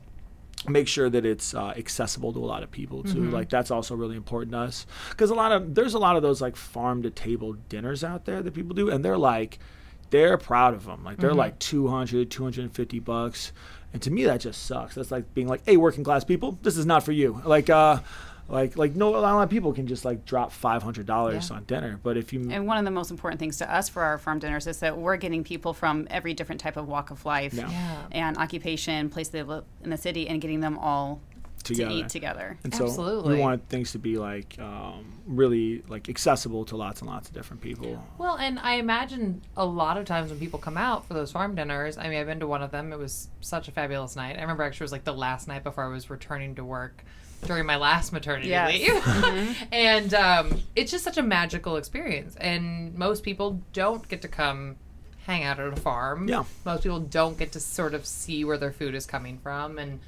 make 0.68 0.87
sure 0.88 1.11
that 1.11 1.25
it's 1.27 1.55
uh, 1.55 1.75
accessible 1.77 2.33
to 2.33 2.38
a 2.38 2.46
lot 2.46 2.62
of 2.62 2.70
people 2.70 3.03
too. 3.03 3.25
Like 3.31 3.48
that's 3.48 3.70
also 3.70 3.94
really 3.94 4.16
important 4.16 4.53
to 4.53 4.59
us. 4.59 4.87
Because 5.11 5.31
a 5.31 5.35
lot 5.35 5.53
of 5.53 5.75
there's 5.75 5.94
a 5.94 5.98
lot 5.98 6.16
of 6.16 6.22
those 6.22 6.40
like 6.40 6.57
farm 6.57 7.03
to 7.03 7.11
table 7.11 7.55
dinners 7.68 8.05
out 8.05 8.25
there 8.25 8.42
that 8.42 8.55
people 8.55 8.75
do 8.75 8.88
and 8.90 9.05
they're 9.05 9.18
like 9.18 9.59
they're 10.11 10.37
proud 10.37 10.75
of 10.75 10.85
them 10.85 11.03
like 11.05 11.16
they're 11.18 11.35
like 11.35 11.59
200 11.59 12.31
250 12.31 12.98
bucks. 13.01 13.53
And 13.92 14.01
to 14.03 14.11
me 14.11 14.25
that 14.25 14.40
just 14.40 14.64
sucks. 14.66 14.94
That's 14.94 15.11
like 15.11 15.35
being 15.35 15.48
like 15.48 15.62
hey 15.66 15.77
working 15.77 16.05
class 16.05 16.25
people 16.25 16.59
this 16.62 16.77
is 16.77 16.87
not 16.87 17.03
for 17.03 17.12
you. 17.12 17.40
Like 17.44 17.68
uh 17.70 17.98
like 18.52 18.76
like 18.76 18.94
no 18.94 19.08
a 19.16 19.18
lot 19.18 19.42
of 19.42 19.50
people 19.50 19.72
can 19.72 19.86
just 19.88 20.04
like 20.04 20.24
drop 20.24 20.52
$500 20.52 21.06
Yeah. 21.48 21.56
on 21.56 21.64
dinner 21.64 21.98
but 22.02 22.16
if 22.16 22.32
you 22.32 22.48
And 22.50 22.66
one 22.66 22.76
of 22.78 22.84
the 22.84 22.90
most 22.90 23.10
important 23.10 23.40
things 23.40 23.56
to 23.58 23.74
us 23.74 23.88
for 23.88 24.02
our 24.02 24.18
farm 24.18 24.38
dinners 24.38 24.66
is 24.66 24.78
that 24.80 24.96
we're 24.98 25.16
getting 25.16 25.42
people 25.42 25.72
from 25.72 26.06
every 26.10 26.34
different 26.34 26.60
type 26.60 26.76
of 26.76 26.86
walk 26.86 27.10
of 27.10 27.24
life 27.24 27.54
Yeah. 27.54 27.68
Yeah. 27.70 28.02
and 28.12 28.36
occupation, 28.38 29.08
place 29.08 29.28
they 29.28 29.42
live 29.42 29.64
in 29.82 29.90
the 29.90 29.96
city, 29.96 30.28
and 30.28 30.40
getting 30.40 30.60
them 30.60 30.78
all 30.78 31.20
Together. 31.62 31.90
to 31.90 31.96
eat 31.96 32.09
together. 32.09 32.59
And 32.64 32.75
so 32.75 32.85
Absolutely. 32.87 33.35
we 33.37 33.40
want 33.40 33.68
things 33.68 33.92
to 33.92 33.98
be 33.98 34.16
like 34.18 34.57
um, 34.59 35.05
really 35.27 35.83
like 35.88 36.09
accessible 36.09 36.64
to 36.66 36.77
lots 36.77 37.01
and 37.01 37.09
lots 37.11 37.29
of 37.29 37.35
different 37.35 37.62
people. 37.62 38.05
Well, 38.18 38.37
and 38.37 38.59
I 38.59 38.75
imagine 38.75 39.42
a 39.57 39.64
lot 39.64 39.96
of 39.96 40.05
times 40.05 40.31
when 40.31 40.38
people 40.38 40.59
come 40.59 40.77
out 40.77 41.07
for 41.07 41.14
those 41.14 41.33
farm 41.33 41.55
dinners, 41.55 41.96
I 41.98 42.09
mean, 42.09 42.18
I've 42.18 42.27
been 42.27 42.40
to 42.40 42.46
one 42.46 42.62
of 42.62 42.70
them. 42.70 42.92
It 42.92 42.98
was 42.98 43.29
such 43.40 43.68
a 43.68 43.72
fabulous 43.72 44.16
night. 44.16 44.37
I 44.38 44.40
remember 44.42 44.62
actually 44.62 44.85
it 44.85 44.87
was 44.87 44.92
like 44.92 45.05
the 45.05 45.14
last 45.14 45.48
night 45.48 45.62
before 45.64 45.85
I 45.85 45.88
was 45.88 46.11
returning 46.11 46.55
to 46.57 46.64
work 46.64 47.05
during 47.46 47.66
my 47.66 47.77
last 47.77 48.12
maternity 48.12 48.48
Yes. 48.48 48.72
leave. 48.72 49.66
and 49.72 50.14
um, 50.14 50.61
it's 50.77 50.90
just 50.92 51.05
such 51.05 51.16
a 51.18 51.22
magical 51.22 51.77
experience. 51.77 52.37
And 52.37 52.94
most 52.94 53.22
people 53.25 53.61
don't 53.72 54.07
get 54.09 54.22
to 54.22 54.29
come 54.29 54.77
hang 55.27 55.44
out 55.44 55.59
at 55.61 55.72
a 55.72 55.81
farm. 55.81 56.29
Yeah. 56.29 56.44
Most 56.64 56.83
people 56.83 57.01
don't 57.01 57.38
get 57.38 57.53
to 57.53 57.61
sort 57.61 57.94
of 57.94 58.07
see 58.07 58.44
where 58.44 58.59
their 58.59 58.72
food 58.72 58.94
is 58.94 59.07
coming 59.07 59.38
from. 59.38 59.79
And 59.79 60.01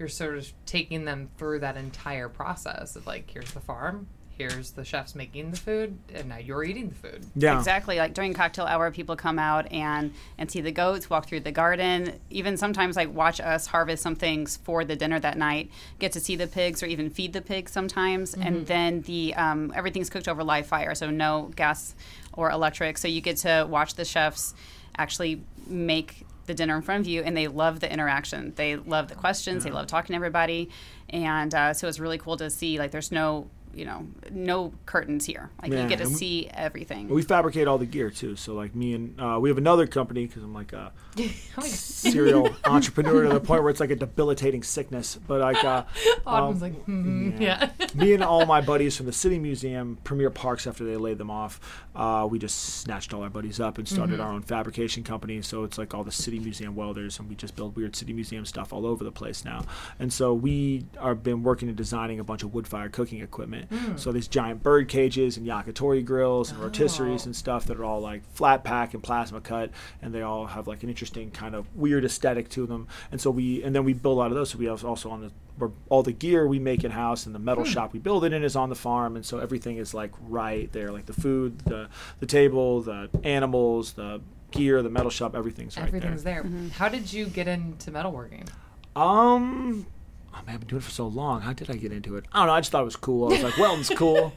you're 0.00 0.08
sort 0.08 0.36
of 0.36 0.50
taking 0.64 1.04
them 1.04 1.28
through 1.36 1.60
that 1.60 1.76
entire 1.76 2.30
process 2.30 2.96
of 2.96 3.06
like, 3.06 3.30
here's 3.30 3.52
the 3.52 3.60
farm. 3.60 4.08
Here's 4.38 4.70
the 4.70 4.86
chefs 4.86 5.14
making 5.14 5.50
the 5.50 5.58
food, 5.58 5.98
and 6.14 6.30
now 6.30 6.38
you're 6.38 6.64
eating 6.64 6.88
the 6.88 6.94
food. 6.94 7.26
Yeah. 7.36 7.58
Exactly. 7.58 7.98
Like 7.98 8.14
during 8.14 8.32
cocktail 8.32 8.64
hour, 8.64 8.90
people 8.90 9.14
come 9.14 9.38
out 9.38 9.70
and 9.70 10.14
and 10.38 10.50
see 10.50 10.62
the 10.62 10.72
goats, 10.72 11.10
walk 11.10 11.26
through 11.26 11.40
the 11.40 11.52
garden, 11.52 12.18
even 12.30 12.56
sometimes 12.56 12.96
like 12.96 13.12
watch 13.12 13.38
us 13.38 13.66
harvest 13.66 14.02
some 14.02 14.14
things 14.14 14.56
for 14.56 14.82
the 14.82 14.96
dinner 14.96 15.20
that 15.20 15.36
night. 15.36 15.70
Get 15.98 16.12
to 16.12 16.20
see 16.20 16.36
the 16.36 16.46
pigs 16.46 16.82
or 16.82 16.86
even 16.86 17.10
feed 17.10 17.34
the 17.34 17.42
pigs 17.42 17.70
sometimes, 17.70 18.32
and 18.32 18.66
then 18.66 19.02
the 19.02 19.34
um, 19.34 19.74
everything's 19.76 20.08
cooked 20.08 20.26
over 20.26 20.42
live 20.42 20.66
fire, 20.66 20.94
so 20.94 21.10
no 21.10 21.50
gas 21.54 21.94
or 22.32 22.50
electric. 22.50 22.96
So 22.96 23.08
you 23.08 23.20
get 23.20 23.36
to 23.38 23.66
watch 23.68 23.96
the 23.96 24.06
chefs 24.06 24.54
actually 24.96 25.42
make 25.66 26.26
the 26.50 26.54
dinner 26.54 26.76
in 26.76 26.82
front 26.82 27.00
of 27.00 27.06
you, 27.06 27.22
and 27.22 27.36
they 27.36 27.48
love 27.48 27.80
the 27.80 27.90
interaction. 27.90 28.52
They 28.56 28.76
love 28.76 29.08
the 29.08 29.14
questions. 29.14 29.64
They 29.64 29.70
love 29.70 29.86
talking 29.86 30.12
to 30.12 30.16
everybody, 30.16 30.68
and 31.08 31.54
uh, 31.54 31.72
so 31.74 31.88
it's 31.88 32.00
really 32.00 32.18
cool 32.18 32.36
to 32.38 32.50
see. 32.50 32.78
Like 32.78 32.90
there's 32.90 33.12
no 33.12 33.48
you 33.74 33.84
know 33.84 34.06
no 34.30 34.72
curtains 34.86 35.26
here. 35.26 35.50
Like 35.62 35.72
Yeah, 35.72 35.82
you 35.84 35.88
get 35.88 35.98
to 36.00 36.08
we- 36.08 36.14
see 36.14 36.48
everything. 36.52 37.08
We 37.08 37.22
fabricate 37.22 37.68
all 37.68 37.78
the 37.78 37.86
gear 37.86 38.10
too. 38.10 38.36
So 38.36 38.54
like 38.54 38.74
me 38.74 38.94
and 38.94 39.20
uh, 39.20 39.38
we 39.40 39.48
have 39.48 39.58
another 39.58 39.86
company 39.86 40.26
because 40.26 40.42
I'm 40.42 40.54
like 40.54 40.72
a 40.72 40.92
serial 41.62 42.48
entrepreneur 42.64 43.24
to 43.24 43.28
the 43.30 43.40
point 43.40 43.62
where 43.62 43.70
it's 43.70 43.80
like 43.80 43.90
a 43.90 43.96
debilitating 43.96 44.62
sickness. 44.62 45.16
But 45.16 45.40
like 45.40 45.64
uh, 45.64 45.84
um, 46.26 46.58
like, 46.60 46.74
hmm 46.84 47.40
yeah. 47.40 47.70
me 47.94 48.12
and 48.14 48.22
all 48.22 48.46
my 48.46 48.60
buddies 48.60 48.96
from 48.96 49.06
the 49.06 49.12
City 49.12 49.38
Museum, 49.38 49.98
Premier 50.04 50.30
Parks, 50.30 50.66
after 50.66 50.84
they 50.84 50.96
laid 50.96 51.18
them 51.18 51.30
off, 51.30 51.60
uh, 51.94 52.26
we 52.30 52.38
just 52.38 52.58
snatched 52.80 53.14
all 53.14 53.22
our 53.22 53.30
buddies 53.30 53.60
up 53.60 53.78
and 53.78 53.88
started 53.88 54.10
Mm-hmm. 54.10 54.20
our 54.22 54.32
own 54.32 54.42
fabrication 54.42 55.04
company. 55.04 55.40
So 55.42 55.62
it's 55.62 55.78
like 55.78 55.94
all 55.94 56.02
the 56.02 56.10
City 56.10 56.40
Museum 56.40 56.74
welders, 56.74 57.18
and 57.20 57.28
we 57.28 57.34
just 57.36 57.54
build 57.54 57.76
weird 57.76 57.94
City 57.94 58.12
Museum 58.12 58.44
stuff 58.44 58.72
all 58.72 58.84
over 58.86 59.04
the 59.04 59.12
place 59.12 59.44
now. 59.44 59.64
And 60.00 60.12
so 60.12 60.34
we 60.34 60.84
are 60.98 61.14
been 61.14 61.42
working 61.44 61.68
and 61.68 61.76
designing 61.76 62.18
a 62.18 62.24
bunch 62.24 62.42
of 62.42 62.52
wood 62.52 62.66
fire 62.66 62.88
cooking 62.88 63.20
equipment. 63.20 63.59
Mm. 63.68 63.98
So 63.98 64.12
these 64.12 64.28
giant 64.28 64.62
bird 64.62 64.88
cages 64.88 65.36
and 65.36 65.46
yakitori 65.46 66.04
grills 66.04 66.50
and 66.50 66.60
rotisseries 66.60 67.22
Oh. 67.22 67.26
and 67.26 67.36
stuff 67.36 67.66
that 67.66 67.76
are 67.78 67.84
all 67.84 68.00
like 68.00 68.22
flat 68.34 68.64
pack 68.64 68.94
and 68.94 69.02
plasma 69.02 69.40
cut, 69.40 69.70
and 70.02 70.14
they 70.14 70.22
all 70.22 70.46
have 70.46 70.66
like 70.66 70.82
an 70.82 70.88
interesting 70.88 71.30
kind 71.30 71.54
of 71.54 71.66
weird 71.76 72.04
aesthetic 72.04 72.48
to 72.50 72.66
them. 72.66 72.86
And 73.12 73.20
so 73.20 73.30
we 73.30 73.62
and 73.62 73.74
then 73.74 73.84
we 73.84 73.92
build 73.92 74.16
a 74.16 74.20
lot 74.20 74.30
of 74.30 74.36
those. 74.36 74.50
So 74.50 74.58
we 74.58 74.66
have 74.66 74.84
also 74.84 75.10
on 75.10 75.20
the 75.20 75.32
where 75.58 75.70
all 75.90 76.02
the 76.02 76.12
gear 76.12 76.46
we 76.46 76.58
make 76.58 76.84
in 76.84 76.90
house 76.92 77.26
and 77.26 77.34
the 77.34 77.38
metal 77.38 77.64
Hmm. 77.64 77.70
shop 77.70 77.92
we 77.92 77.98
build 77.98 78.24
it 78.24 78.32
in 78.32 78.42
is 78.44 78.56
on 78.56 78.68
the 78.70 78.74
farm, 78.74 79.16
and 79.16 79.26
so 79.26 79.38
everything 79.38 79.76
is 79.76 79.92
like 79.92 80.12
right 80.28 80.72
there, 80.72 80.90
like 80.90 81.06
the 81.06 81.12
food, 81.12 81.58
the 81.60 81.88
the 82.20 82.26
table, 82.26 82.80
the 82.80 83.10
animals, 83.24 83.92
the 83.92 84.20
gear, 84.52 84.82
the 84.82 84.90
metal 84.90 85.10
shop, 85.10 85.36
everything's 85.36 85.76
right 85.76 85.86
Everything's 85.86 86.22
there. 86.24 86.42
there. 86.42 86.70
How 86.70 86.88
did 86.88 87.12
you 87.12 87.26
get 87.26 87.46
into 87.46 87.90
metalworking? 87.92 88.48
Um, 88.96 89.86
oh 90.34 90.38
man, 90.46 90.54
I've 90.54 90.60
been 90.60 90.68
doing 90.68 90.80
it 90.80 90.84
for 90.84 90.90
so 90.90 91.06
long. 91.06 91.40
How 91.42 91.52
did 91.52 91.70
I 91.70 91.74
get 91.74 91.92
into 91.92 92.16
it? 92.16 92.24
I 92.32 92.38
don't 92.38 92.46
know. 92.48 92.52
I 92.54 92.60
just 92.60 92.72
thought 92.72 92.82
it 92.82 92.86
was 92.86 92.96
cool. 92.96 93.26
I 93.28 93.32
was 93.32 93.42
like, 93.42 93.56
welding's 93.58 93.90
cool. 93.96 94.32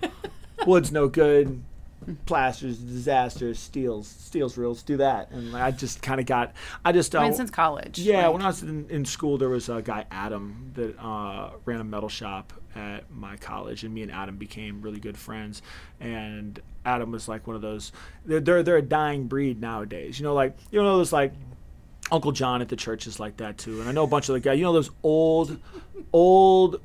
Wood's 0.65 0.91
no 0.91 1.07
good. 1.07 1.63
Plaster's 2.25 2.77
disasters. 2.79 3.57
Steel's 3.59 4.07
steel's 4.07 4.57
real. 4.57 4.71
Let's 4.71 4.83
do 4.83 4.97
that. 4.97 5.31
And 5.31 5.55
I 5.55 5.71
just 5.71 6.01
kind 6.01 6.19
of 6.19 6.25
got. 6.25 6.53
I 6.83 6.91
just. 6.91 7.15
Uh, 7.15 7.19
I 7.19 7.23
mean, 7.23 7.33
since 7.33 7.49
college. 7.49 7.97
yeah, 7.99 8.25
like- 8.27 8.33
when 8.33 8.41
I 8.41 8.47
was 8.47 8.61
in, 8.61 8.89
in 8.89 9.05
school, 9.05 9.37
there 9.37 9.47
was 9.49 9.69
a 9.69 9.81
guy 9.81 10.05
Adam 10.11 10.71
that 10.75 10.99
uh, 10.99 11.51
ran 11.65 11.79
a 11.79 11.83
metal 11.85 12.09
shop 12.09 12.51
at 12.75 13.09
my 13.09 13.37
college, 13.37 13.85
and 13.85 13.93
me 13.93 14.01
and 14.01 14.11
Adam 14.11 14.35
became 14.35 14.81
really 14.81 14.99
good 14.99 15.17
friends. 15.17 15.61
And 16.01 16.59
Adam 16.83 17.11
was 17.11 17.29
like 17.29 17.47
one 17.47 17.55
of 17.55 17.61
those. 17.61 17.93
They're 18.25 18.41
they're, 18.41 18.63
they're 18.63 18.77
a 18.77 18.81
dying 18.81 19.27
breed 19.27 19.61
nowadays. 19.61 20.19
You 20.19 20.23
know, 20.25 20.33
like 20.33 20.57
you 20.71 20.81
know 20.83 20.97
those 20.97 21.13
like 21.13 21.31
Uncle 22.13 22.31
John 22.31 22.61
at 22.61 22.69
the 22.69 22.75
church 22.75 23.07
is 23.07 23.19
like 23.19 23.37
that 23.37 23.57
too. 23.57 23.79
And 23.79 23.89
I 23.89 23.91
know 23.91 24.03
a 24.03 24.07
bunch 24.07 24.29
of 24.29 24.33
the 24.33 24.39
guys. 24.39 24.59
You 24.59 24.65
know 24.65 24.73
those 24.73 24.91
old, 25.01 25.59
old 26.13 26.79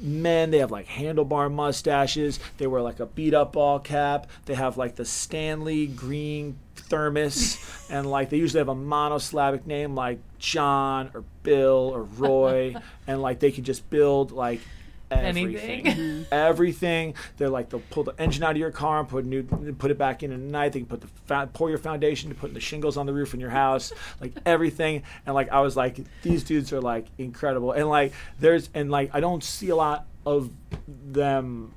men. 0.00 0.52
They 0.52 0.58
have 0.58 0.70
like 0.70 0.86
handlebar 0.86 1.52
mustaches. 1.52 2.38
They 2.58 2.68
wear 2.68 2.80
like 2.80 3.00
a 3.00 3.06
beat 3.06 3.34
up 3.34 3.54
ball 3.54 3.80
cap. 3.80 4.28
They 4.46 4.54
have 4.54 4.76
like 4.76 4.94
the 4.94 5.04
Stanley 5.04 5.88
green 5.88 6.60
thermos, 6.76 7.58
and 7.90 8.08
like 8.08 8.30
they 8.30 8.36
usually 8.36 8.60
have 8.60 8.68
a 8.68 8.74
monosyllabic 8.74 9.66
name 9.66 9.96
like 9.96 10.20
John 10.38 11.10
or 11.12 11.24
Bill 11.42 11.90
or 11.92 12.04
Roy, 12.04 12.76
and 13.08 13.20
like 13.20 13.40
they 13.40 13.50
can 13.50 13.64
just 13.64 13.90
build 13.90 14.30
like. 14.30 14.60
Everything, 15.10 15.86
Anything. 15.86 16.26
everything. 16.30 17.14
They're 17.36 17.48
like 17.48 17.70
they'll 17.70 17.82
pull 17.90 18.04
the 18.04 18.14
engine 18.18 18.42
out 18.42 18.52
of 18.52 18.56
your 18.58 18.70
car 18.70 19.00
and 19.00 19.08
put 19.08 19.24
new, 19.24 19.42
put 19.42 19.90
it 19.90 19.98
back 19.98 20.22
in 20.22 20.32
at 20.32 20.38
night. 20.38 20.72
They 20.72 20.80
can 20.80 20.88
put 20.88 21.00
the 21.00 21.08
fa- 21.26 21.48
pour 21.52 21.70
your 21.70 21.78
foundation 21.78 22.28
to 22.28 22.34
put 22.34 22.52
the 22.52 22.60
shingles 22.60 22.96
on 22.96 23.06
the 23.06 23.12
roof 23.12 23.32
in 23.32 23.40
your 23.40 23.50
house, 23.50 23.92
like 24.20 24.32
everything. 24.46 25.02
And 25.24 25.34
like 25.34 25.50
I 25.50 25.60
was 25.60 25.76
like, 25.76 25.98
these 26.22 26.44
dudes 26.44 26.72
are 26.72 26.80
like 26.80 27.06
incredible. 27.16 27.72
And 27.72 27.88
like 27.88 28.12
there's 28.38 28.68
and 28.74 28.90
like 28.90 29.10
I 29.14 29.20
don't 29.20 29.42
see 29.42 29.70
a 29.70 29.76
lot 29.76 30.06
of 30.26 30.50
them 30.86 31.74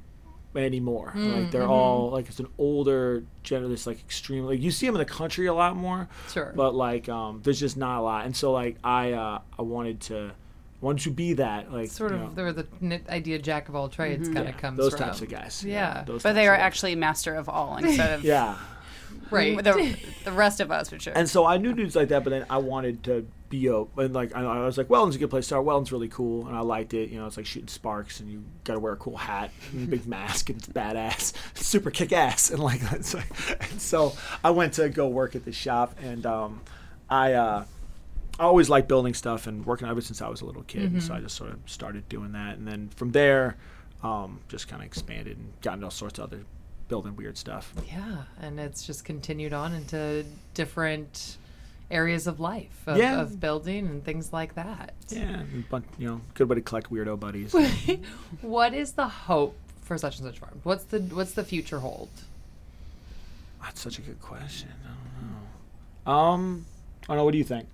anymore. 0.55 1.13
Mm, 1.15 1.43
like 1.43 1.51
they're 1.51 1.61
mm-hmm. 1.61 1.71
all 1.71 2.09
like 2.09 2.27
it's 2.27 2.39
an 2.39 2.49
older 2.57 3.23
generally 3.43 3.73
it's 3.73 3.87
like 3.87 3.99
extremely 4.01 4.55
like 4.55 4.63
you 4.63 4.71
see 4.71 4.85
them 4.85 4.95
in 4.95 4.99
the 4.99 5.05
country 5.05 5.47
a 5.47 5.53
lot 5.53 5.75
more. 5.75 6.09
Sure. 6.31 6.51
But 6.55 6.75
like 6.75 7.07
um 7.07 7.41
there's 7.43 7.59
just 7.59 7.77
not 7.77 7.99
a 7.99 8.01
lot. 8.01 8.25
And 8.25 8.35
so 8.35 8.51
like 8.51 8.77
I 8.83 9.13
uh 9.13 9.39
I 9.57 9.61
wanted 9.61 10.01
to 10.01 10.33
wanted 10.81 11.05
you 11.05 11.11
be 11.11 11.33
that 11.33 11.71
like 11.71 11.89
sort 11.89 12.11
you 12.11 12.17
of 12.17 12.35
know, 12.35 12.43
where 12.43 12.53
the 12.53 12.67
idea 13.09 13.39
jack 13.39 13.69
of 13.69 13.75
all 13.75 13.87
trades 13.87 14.27
kind 14.27 14.49
of 14.49 14.57
comes 14.57 14.75
from 14.75 14.77
those 14.77 14.91
from. 14.93 14.99
types 15.03 15.21
of 15.21 15.29
guys. 15.29 15.63
Yeah. 15.63 16.03
those 16.05 16.23
But 16.23 16.33
they 16.33 16.47
are 16.47 16.55
guys. 16.55 16.63
actually 16.65 16.95
master 16.95 17.35
of 17.35 17.47
all 17.47 17.77
instead 17.77 18.13
of 18.13 18.23
Yeah. 18.23 18.57
Right. 19.29 19.63
the, 19.63 19.95
the 20.25 20.31
rest 20.31 20.59
of 20.59 20.71
us, 20.71 20.91
which 20.91 21.07
are. 21.07 21.11
And 21.11 21.29
so 21.29 21.45
I 21.45 21.57
knew 21.57 21.73
dudes 21.73 21.95
like 21.95 22.09
that, 22.09 22.23
but 22.23 22.31
then 22.31 22.45
I 22.49 22.57
wanted 22.57 23.03
to 23.03 23.25
be 23.47 23.67
a 23.67 23.83
and 23.97 24.13
like 24.13 24.35
I, 24.35 24.41
I 24.43 24.65
was 24.65 24.77
like, 24.77 24.89
Weldon's 24.89 25.15
a 25.15 25.19
good 25.19 25.29
place 25.29 25.45
to 25.45 25.47
start. 25.47 25.65
Weldon's 25.65 25.91
really 25.91 26.07
cool, 26.09 26.47
and 26.47 26.55
I 26.55 26.61
liked 26.61 26.93
it. 26.93 27.09
You 27.09 27.19
know, 27.19 27.27
it's 27.27 27.37
like 27.37 27.45
shooting 27.45 27.67
sparks, 27.69 28.19
and 28.19 28.29
you 28.29 28.43
got 28.63 28.73
to 28.73 28.79
wear 28.79 28.93
a 28.93 28.97
cool 28.97 29.17
hat, 29.17 29.51
and 29.71 29.89
big 29.89 30.05
mask, 30.07 30.49
and 30.49 30.57
it's 30.59 30.67
badass, 30.67 31.33
it's 31.51 31.65
super 31.65 31.91
kick 31.91 32.11
ass, 32.11 32.49
and 32.49 32.59
like 32.59 32.81
it's 32.91 33.13
like, 33.13 33.27
and 33.71 33.81
so 33.81 34.13
I 34.43 34.49
went 34.51 34.73
to 34.73 34.89
go 34.89 35.07
work 35.07 35.35
at 35.35 35.45
the 35.45 35.51
shop, 35.53 35.95
and 36.01 36.25
um, 36.25 36.61
I. 37.09 37.33
Uh, 37.33 37.65
I 38.39 38.43
always 38.43 38.69
liked 38.69 38.87
building 38.87 39.13
stuff 39.13 39.45
and 39.47 39.65
working 39.65 39.87
ever 39.87 40.01
since 40.01 40.21
I 40.21 40.27
was 40.29 40.41
a 40.41 40.45
little 40.45 40.63
kid. 40.63 40.91
And 40.93 41.03
so 41.03 41.13
I 41.13 41.19
just 41.19 41.35
sort 41.35 41.51
of 41.51 41.59
started 41.65 42.07
doing 42.09 42.31
that. 42.31 42.57
And 42.57 42.67
then 42.67 42.89
from 42.95 43.11
there, 43.11 43.55
um, 44.03 44.39
just 44.47 44.67
kind 44.67 44.81
of 44.81 44.85
expanded 44.87 45.37
and 45.37 45.53
got 45.61 45.75
into 45.75 45.85
all 45.85 45.91
sorts 45.91 46.17
of 46.17 46.25
other 46.25 46.39
building 46.87 47.15
weird 47.15 47.37
stuff. 47.37 47.73
Yeah, 47.87 48.23
and 48.41 48.59
it's 48.59 48.85
just 48.85 49.05
continued 49.05 49.53
on 49.53 49.73
into 49.73 50.25
different 50.53 51.37
areas 51.91 52.25
of 52.25 52.39
life 52.39 52.83
of, 52.87 52.97
Yeah. 52.97 53.21
of 53.21 53.39
building 53.39 53.85
and 53.85 54.03
things 54.03 54.31
like 54.33 54.55
that. 54.55 54.93
Yeah, 55.09 55.41
and, 55.41 55.65
but, 55.69 55.83
you 55.99 56.07
know, 56.07 56.21
good 56.33 56.49
way 56.49 56.55
to 56.55 56.61
collect 56.61 56.89
weirdo 56.89 57.19
buddies. 57.19 57.53
what 58.41 58.73
is 58.73 58.93
the 58.93 59.07
hope 59.07 59.55
for 59.81 59.97
such 59.97 60.19
and 60.19 60.27
such 60.27 60.39
farm? 60.39 60.59
What's 60.63 60.85
the 60.85 60.99
what's 60.99 61.33
the 61.33 61.43
future 61.43 61.79
hold? 61.79 62.09
That's 63.61 63.81
such 63.81 63.99
a 63.99 64.01
good 64.01 64.21
question. 64.21 64.69
I 64.83 64.87
don't 64.87 65.29
know. 66.07 66.11
Um, 66.11 66.65
I 67.03 67.07
don't 67.07 67.17
know. 67.17 67.25
What 67.25 67.31
do 67.33 67.37
you 67.37 67.43
think? 67.43 67.67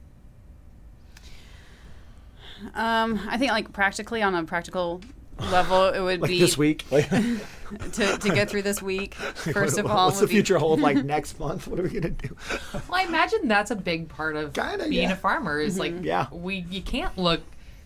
Um, 2.75 3.19
I 3.29 3.37
think 3.37 3.51
like 3.51 3.71
practically 3.73 4.21
on 4.21 4.35
a 4.35 4.43
practical 4.43 5.01
level, 5.39 5.85
it 5.89 5.99
would 6.01 6.21
Like 6.21 6.29
be 6.29 6.39
this 6.39 6.57
week? 6.57 6.85
Like, 6.91 7.09
to, 7.09 8.17
to 8.17 8.29
get 8.33 8.49
through 8.49 8.61
this 8.63 8.81
week. 8.81 9.13
First 9.35 9.77
of 9.77 9.85
what- 9.85 9.93
all, 9.93 10.05
what's 10.07 10.17
the 10.19 10.23
would 10.23 10.29
be- 10.29 10.35
future 10.35 10.57
hold 10.57 10.79
like 10.81 11.03
next 11.05 11.39
month? 11.39 11.67
What 11.67 11.79
are 11.79 11.83
we 11.83 11.89
gonna 11.89 12.09
do? 12.09 12.35
Well, 12.73 12.83
I 12.91 13.03
imagine 13.03 13.47
that's 13.47 13.71
a 13.71 13.75
big 13.75 14.09
part 14.09 14.35
of 14.35 14.53
Kinda, 14.53 14.89
being 14.89 15.09
yeah. 15.09 15.13
a 15.13 15.15
farmer 15.15 15.59
is 15.59 15.77
like 15.77 15.93
Yeah. 16.03 16.27
we 16.31 16.65
you 16.69 16.81
can't 16.81 17.17
look 17.17 17.41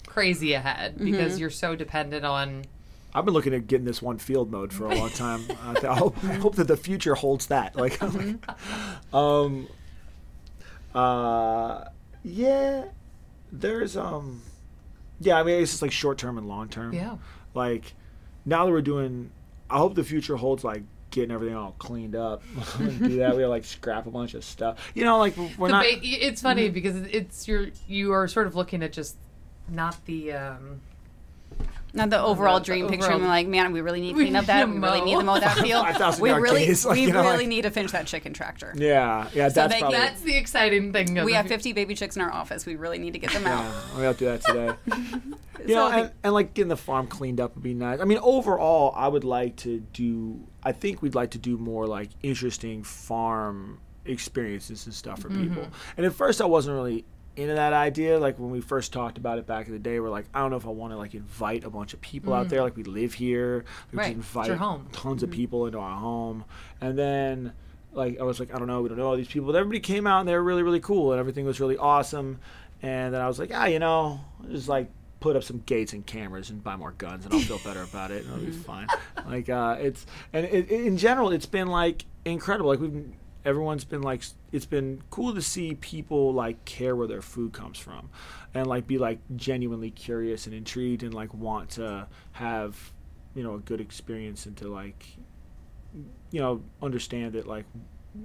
crazy 0.07 0.53
ahead 0.53 0.97
because 0.97 1.39
you're 1.39 1.49
so 1.49 1.75
dependent 1.75 2.25
on 2.25 2.63
I've 3.13 3.25
been 3.25 3.33
looking 3.33 3.53
at 3.53 3.67
getting 3.67 3.85
this 3.85 4.01
one 4.01 4.17
field 4.19 4.51
mode 4.51 4.71
for 4.71 4.85
a 4.85 4.95
long 4.95 5.09
time. 5.09 5.41
I, 5.65 5.73
th- 5.73 5.83
I 5.85 5.95
hope 5.95 6.15
I 6.23 6.33
hope 6.35 6.55
that 6.55 6.69
the 6.69 6.77
future 6.77 7.13
holds 7.15 7.47
that. 7.47 7.75
Like, 7.75 8.01
um, 9.13 9.67
uh, 10.95 11.85
yeah, 12.23 12.85
there's 13.51 13.97
um, 13.97 14.41
yeah. 15.21 15.39
I 15.39 15.43
mean, 15.43 15.61
it's 15.61 15.71
just 15.71 15.81
like 15.81 15.91
short 15.91 16.17
term 16.17 16.37
and 16.37 16.47
long 16.47 16.67
term. 16.69 16.93
yeah. 16.93 17.17
Like 17.53 17.93
now 18.45 18.65
that 18.65 18.71
we're 18.71 18.81
doing, 18.81 19.31
I 19.69 19.77
hope 19.77 19.95
the 19.95 20.03
future 20.03 20.35
holds 20.35 20.63
like 20.63 20.83
getting 21.11 21.31
everything 21.31 21.55
all 21.55 21.75
cleaned 21.77 22.15
up. 22.15 22.41
do 22.77 23.17
that. 23.17 23.35
We 23.35 23.45
like 23.45 23.65
scrap 23.65 24.05
a 24.07 24.11
bunch 24.11 24.33
of 24.33 24.43
stuff. 24.43 24.91
You 24.95 25.03
know, 25.05 25.17
like 25.19 25.35
we're 25.57 25.67
The 25.67 25.73
not. 25.73 25.83
ba- 25.83 25.99
it's 26.01 26.41
funny 26.41 26.69
because 26.69 26.95
it's 26.97 27.47
you're 27.47 27.67
you 27.87 28.11
are 28.13 28.27
sort 28.27 28.47
of 28.47 28.55
looking 28.55 28.81
at 28.83 28.93
just 28.93 29.17
not 29.69 30.03
the 30.05 30.33
um 30.33 30.81
Not 31.93 32.09
the 32.09 32.21
overall 32.21 32.59
the 32.59 32.65
dream 32.65 32.87
picture. 32.87 33.05
overall- 33.05 33.19
And 33.19 33.27
like, 33.27 33.47
man, 33.47 33.73
we 33.73 33.81
really 33.81 33.99
need 34.01 34.09
to 34.09 34.15
clean 34.15 34.35
up 34.35 34.45
that. 34.47 34.65
to 34.65 34.71
We 34.71 34.79
really 34.79 35.01
need 35.01 35.13
mow. 35.15 35.19
to 35.19 35.25
mow 35.25 35.39
that 35.39 35.57
field. 36.09 36.19
we 36.21 36.31
really, 36.31 36.65
gaze, 36.65 36.85
like, 36.85 36.95
we 36.95 37.01
you 37.03 37.11
know, 37.13 37.21
really 37.21 37.37
like- 37.39 37.47
need 37.47 37.61
to 37.63 37.69
finish 37.71 37.91
that 37.91 38.07
chicken 38.07 38.33
tractor. 38.33 38.73
yeah, 38.77 39.27
yeah. 39.33 39.49
That's 39.49 39.73
they 39.73 39.79
probably. 39.81 39.97
can- 39.97 40.05
that's 40.07 40.21
the 40.21 40.37
exciting 40.37 40.93
thing. 40.93 41.13
We 41.25 41.33
have 41.33 41.47
50 41.47 41.73
baby 41.73 41.95
chicks 41.95 42.15
in 42.15 42.21
our 42.21 42.31
office. 42.31 42.65
We 42.65 42.75
really 42.75 42.97
need 42.97 43.13
to 43.13 43.19
get 43.19 43.31
them 43.31 43.43
Yeah, 43.43 43.59
out. 43.59 43.97
we 43.97 44.03
have 44.03 44.17
to 44.17 44.25
do 44.25 44.25
that 44.25 44.41
today. 44.45 44.73
you 45.67 45.73
So 45.73 45.73
know, 45.75 45.91
and, 45.91 46.11
and 46.23 46.33
like 46.33 46.53
getting 46.53 46.69
the 46.69 46.77
farm 46.77 47.07
cleaned 47.07 47.39
up 47.41 47.55
would 47.55 47.63
be 47.63 47.73
nice. 47.73 47.99
I 47.99 48.05
mean, 48.05 48.19
overall, 48.21 48.93
I 48.95 49.07
would 49.07 49.23
like 49.23 49.57
to 49.57 49.79
do. 49.93 50.39
I 50.63 50.71
think 50.71 51.01
we'd 51.01 51.15
like 51.15 51.31
to 51.31 51.37
do 51.39 51.57
more 51.57 51.87
like 51.87 52.09
interesting 52.23 52.83
farm 52.83 53.79
experiences 54.05 54.85
and 54.85 54.93
stuff 54.95 55.19
for 55.21 55.29
people. 55.29 55.63
Mm-hmm. 55.63 55.73
And 55.97 56.05
at 56.05 56.13
first, 56.13 56.41
I 56.41 56.45
wasn't 56.45 56.75
really 56.75 57.05
into 57.41 57.55
that 57.55 57.73
idea. 57.73 58.19
Like 58.19 58.39
when 58.39 58.51
we 58.51 58.61
first 58.61 58.93
talked 58.93 59.17
about 59.17 59.37
it 59.37 59.45
back 59.47 59.67
in 59.67 59.73
the 59.73 59.79
day, 59.79 59.99
we're 59.99 60.09
like, 60.09 60.25
I 60.33 60.39
don't 60.39 60.51
know 60.51 60.57
if 60.57 60.65
I 60.65 60.69
want 60.69 60.93
to 60.93 60.97
like 60.97 61.13
invite 61.13 61.63
a 61.63 61.69
bunch 61.69 61.93
of 61.93 62.01
people 62.01 62.33
out 62.33 62.49
there. 62.49 62.61
Like 62.61 62.75
we 62.77 62.83
live 62.83 63.13
here, 63.13 63.65
we 63.91 63.97
Right, 63.97 64.13
invite 64.13 64.47
tons 64.93 65.23
of 65.23 65.31
people 65.31 65.65
into 65.65 65.79
our 65.79 65.97
home, 65.97 66.45
and 66.79 66.97
then. 66.97 67.53
Like 67.93 68.21
I 68.21 68.23
was 68.23 68.39
like 68.39 68.55
I 68.55 68.57
don't 68.57 68.67
know 68.67 68.81
we 68.81 68.87
don't 68.87 68.97
know 68.97 69.07
all 69.07 69.17
these 69.17 69.27
people 69.27 69.47
but 69.51 69.57
everybody 69.57 69.81
came 69.81 70.07
out 70.07 70.21
and 70.21 70.29
they 70.29 70.33
were 70.33 70.41
really 70.41 70.63
really 70.63 70.79
cool 70.79 71.11
and 71.11 71.19
everything 71.19 71.43
was 71.43 71.59
really 71.59 71.75
awesome 71.75 72.39
and 72.81 73.13
then 73.13 73.19
I 73.19 73.27
was 73.27 73.37
like 73.37 73.51
ah 73.53 73.65
you 73.65 73.79
know 73.79 74.21
just 74.49 74.69
like 74.69 74.89
put 75.19 75.35
up 75.35 75.43
some 75.43 75.61
gates 75.65 75.91
and 75.91 76.05
cameras 76.05 76.49
and 76.51 76.63
buy 76.63 76.77
more 76.77 76.93
guns 76.93 77.25
and 77.25 77.33
I'll 77.33 77.41
feel 77.41 77.59
better 77.65 77.83
about 77.83 78.11
it 78.11 78.23
and 78.23 78.33
it'll 78.33 78.45
be 78.45 78.51
fine. 78.65 78.87
Like 79.27 79.49
uh, 79.49 79.75
it's 79.81 80.05
and 80.31 80.45
it, 80.45 80.71
in 80.71 80.95
general 80.97 81.31
it's 81.31 81.45
been 81.45 81.67
like 81.67 82.05
incredible. 82.23 82.69
Like 82.69 82.79
we've 82.79 83.11
everyone's 83.45 83.83
been 83.83 84.01
like 84.01 84.23
it's 84.51 84.65
been 84.65 85.01
cool 85.09 85.33
to 85.33 85.41
see 85.41 85.75
people 85.75 86.33
like 86.33 86.63
care 86.65 86.95
where 86.95 87.07
their 87.07 87.21
food 87.21 87.53
comes 87.53 87.77
from 87.79 88.09
and 88.53 88.67
like 88.67 88.87
be 88.87 88.97
like 88.97 89.19
genuinely 89.35 89.89
curious 89.91 90.45
and 90.45 90.55
intrigued 90.55 91.03
and 91.03 91.13
like 91.13 91.33
want 91.33 91.69
to 91.69 92.07
have 92.33 92.93
you 93.33 93.43
know 93.43 93.55
a 93.55 93.59
good 93.59 93.81
experience 93.81 94.45
and 94.45 94.55
to 94.57 94.67
like 94.67 95.05
you 96.31 96.39
know 96.39 96.61
understand 96.81 97.35
it 97.35 97.47
like 97.47 97.65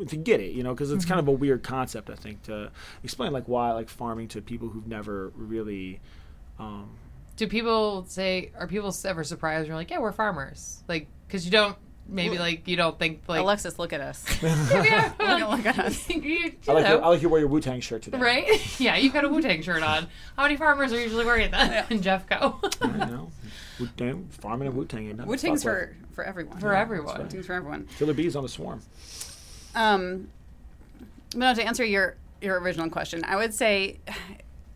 to 0.09 0.17
get 0.17 0.41
it 0.41 0.53
you 0.53 0.63
know 0.63 0.75
because 0.75 0.91
it's 0.91 1.05
kind 1.05 1.21
of 1.21 1.29
a 1.29 1.33
weird 1.33 1.63
concept 1.63 2.11
i 2.11 2.15
think 2.15 2.43
to 2.43 2.71
explain 3.05 3.33
like 3.33 3.47
why 3.47 3.73
like 3.73 3.89
farming 3.89 4.27
to 4.27 4.43
people 4.43 4.69
who've 4.69 4.87
never 4.87 5.33
really 5.37 6.01
um, 6.59 6.91
Do 7.37 7.47
people 7.47 8.05
say? 8.09 8.51
Are 8.59 8.67
people 8.67 8.95
ever 9.05 9.25
surprised? 9.25 9.67
You're 9.67 9.77
like, 9.77 9.91
yeah, 9.91 9.99
we're 9.99 10.13
farmers. 10.13 10.83
Like, 10.89 11.07
because 11.27 11.45
you 11.45 11.51
don't 11.51 11.77
maybe 12.09 12.39
like 12.39 12.67
you 12.69 12.77
don't 12.77 12.99
think 12.99 13.23
like 13.29 13.41
Alexis, 13.41 13.79
look 13.79 13.93
at 13.93 14.01
us. 14.01 14.25
yeah, 14.43 15.13
Look, 15.21 15.51
look 15.65 15.67
at 15.67 15.79
us. 15.79 16.09
you, 16.09 16.21
you 16.23 16.53
I 16.69 16.73
like, 16.73 16.89
your, 16.89 17.05
I 17.05 17.09
like 17.09 17.23
you 17.23 17.29
wear 17.29 17.41
your 17.41 17.49
Wu 17.49 17.61
Tang 17.61 17.81
shirt 17.81 18.03
today. 18.03 18.19
right? 18.19 18.81
Yeah, 18.81 18.97
you've 18.97 19.13
got 19.13 19.25
a 19.25 19.29
Wu 19.29 19.41
Tang 19.41 19.63
shirt 19.63 19.83
on. 19.83 20.07
How 20.37 20.43
many 20.45 20.57
farmers 20.57 20.93
are 20.93 21.01
usually 21.01 21.25
wearing 21.25 21.51
that? 21.51 21.91
And 21.91 22.03
Jeff 22.03 22.29
go 22.29 22.61
I 22.81 22.87
know. 23.07 23.31
Wu 23.81 23.89
Tang, 23.97 24.27
farming 24.31 24.69
and 24.69 24.77
Wu 24.77 24.85
Tang 24.85 25.07
ain't 25.09 25.19
nothing. 25.19 25.27
to 25.27 25.31
Wu-Tang's 25.31 25.63
for, 25.63 25.95
for 26.13 26.25
everyone. 26.25 26.59
for 26.59 26.75
everyone. 26.75 27.23
Wu-Tang's 27.23 27.47
for 27.47 27.53
everyone. 27.53 27.89
Killer 27.99 28.15
bees 28.15 28.35
on 28.37 28.43
the 28.43 28.49
swarm. 28.49 28.81
Um, 29.75 30.29
but 31.33 31.39
no, 31.41 31.55
to 31.55 31.63
answer 31.63 31.85
your 31.85 32.17
your 32.41 32.59
original 32.61 32.89
question, 32.91 33.23
I 33.25 33.37
would 33.37 33.53
say 33.55 33.99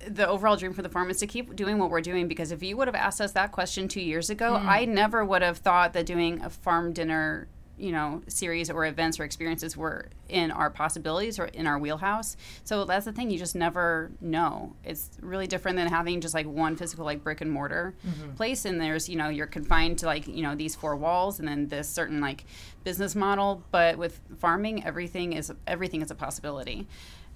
the 0.07 0.27
overall 0.27 0.57
dream 0.57 0.73
for 0.73 0.83
the 0.83 0.89
farm 0.89 1.11
is 1.11 1.19
to 1.19 1.27
keep 1.27 1.55
doing 1.55 1.79
what 1.79 1.91
we're 1.91 2.01
doing 2.01 2.29
because 2.29 2.53
if 2.53 2.63
you 2.63 2.77
would 2.77 2.89
have 2.89 2.95
asked 2.95 3.21
us 3.21 3.33
that 3.33 3.53
question 3.53 3.89
two 3.89 4.01
years 4.01 4.31
ago, 4.31 4.59
hmm. 4.59 4.69
I 4.69 4.85
never 4.85 5.25
would 5.25 5.43
have 5.43 5.59
thought 5.59 5.93
that 5.93 6.07
doing 6.07 6.41
a 6.43 6.49
farm 6.49 6.93
dinner, 6.93 7.49
you 7.77 7.93
know, 7.93 8.23
series 8.27 8.71
or 8.71 8.87
events 8.87 9.21
or 9.21 9.25
experiences 9.25 9.77
were 9.77 10.07
in 10.29 10.51
our 10.51 10.71
possibilities 10.71 11.39
or 11.39 11.47
in 11.47 11.67
our 11.67 11.79
wheelhouse. 11.79 12.37
So 12.65 12.85
that's 12.85 13.05
the 13.05 13.13
thing, 13.13 13.31
you 13.31 13.39
just 13.39 13.55
never 13.55 14.11
know. 14.23 14.75
It's 14.85 15.11
really 15.21 15.47
different 15.47 15.77
than 15.77 15.89
having 15.89 16.23
just 16.23 16.33
like 16.33 16.47
one 16.47 16.77
physical 16.77 17.05
like 17.05 17.23
brick 17.23 17.43
and 17.43 17.51
mortar 17.51 17.95
mm-hmm. 18.07 18.33
place 18.33 18.65
and 18.65 18.81
there's, 18.81 19.07
you 19.07 19.17
know, 19.17 19.29
you're 19.29 19.47
confined 19.47 19.99
to 19.99 20.07
like, 20.07 20.27
you 20.27 20.43
know, 20.43 20.55
these 20.55 20.75
four 20.75 20.97
walls 20.97 21.39
and 21.39 21.47
then 21.47 21.69
this 21.69 21.91
certain 21.91 22.21
like 22.21 22.45
business 22.85 23.15
model, 23.15 23.63
but 23.71 23.99
with 23.99 24.19
farming 24.39 24.83
everything 24.85 25.35
is 25.35 25.53
everything 25.67 26.01
is 26.01 26.11
a 26.11 26.15
possibility. 26.15 26.87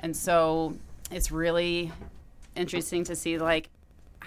And 0.00 0.16
so 0.16 0.77
it's 1.11 1.31
really 1.31 1.92
interesting 2.57 3.05
to 3.05 3.17
see 3.17 3.38
like 3.38 3.69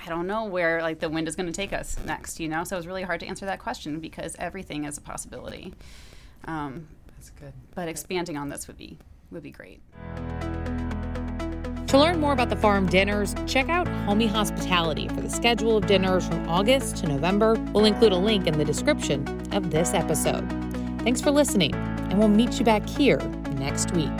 I 0.05 0.09
don't 0.09 0.27
know 0.27 0.45
where 0.45 0.81
like 0.81 0.99
the 0.99 1.09
wind 1.09 1.27
is 1.27 1.35
going 1.35 1.47
to 1.47 1.53
take 1.53 1.73
us 1.73 1.97
next, 2.05 2.39
you 2.39 2.47
know. 2.47 2.63
So 2.63 2.77
it's 2.77 2.85
really 2.85 3.03
hard 3.03 3.19
to 3.21 3.25
answer 3.25 3.45
that 3.45 3.59
question 3.59 3.99
because 3.99 4.35
everything 4.37 4.85
is 4.85 4.97
a 4.97 5.01
possibility. 5.01 5.73
Um, 6.45 6.87
That's 7.15 7.31
good. 7.31 7.53
but 7.75 7.87
expanding 7.87 8.37
on 8.37 8.49
this 8.49 8.67
would 8.67 8.77
be 8.77 8.97
would 9.31 9.43
be 9.43 9.51
great. 9.51 9.81
To 11.87 11.97
learn 11.97 12.19
more 12.19 12.33
about 12.33 12.49
the 12.49 12.55
farm 12.55 12.85
dinners, 12.87 13.33
check 13.45 13.69
out 13.69 13.87
Homie 13.87 14.29
Hospitality 14.29 15.07
for 15.07 15.21
the 15.21 15.29
schedule 15.29 15.77
of 15.77 15.87
dinners 15.87 16.27
from 16.27 16.47
August 16.49 16.97
to 16.97 17.07
November. 17.07 17.53
We'll 17.73 17.85
include 17.85 18.11
a 18.11 18.17
link 18.17 18.45
in 18.45 18.57
the 18.57 18.65
description 18.65 19.25
of 19.53 19.71
this 19.71 19.93
episode. 19.93 20.47
Thanks 21.03 21.21
for 21.21 21.31
listening, 21.31 21.73
and 21.73 22.19
we'll 22.19 22.27
meet 22.27 22.59
you 22.59 22.65
back 22.65 22.87
here 22.87 23.19
next 23.57 23.93
week. 23.93 24.11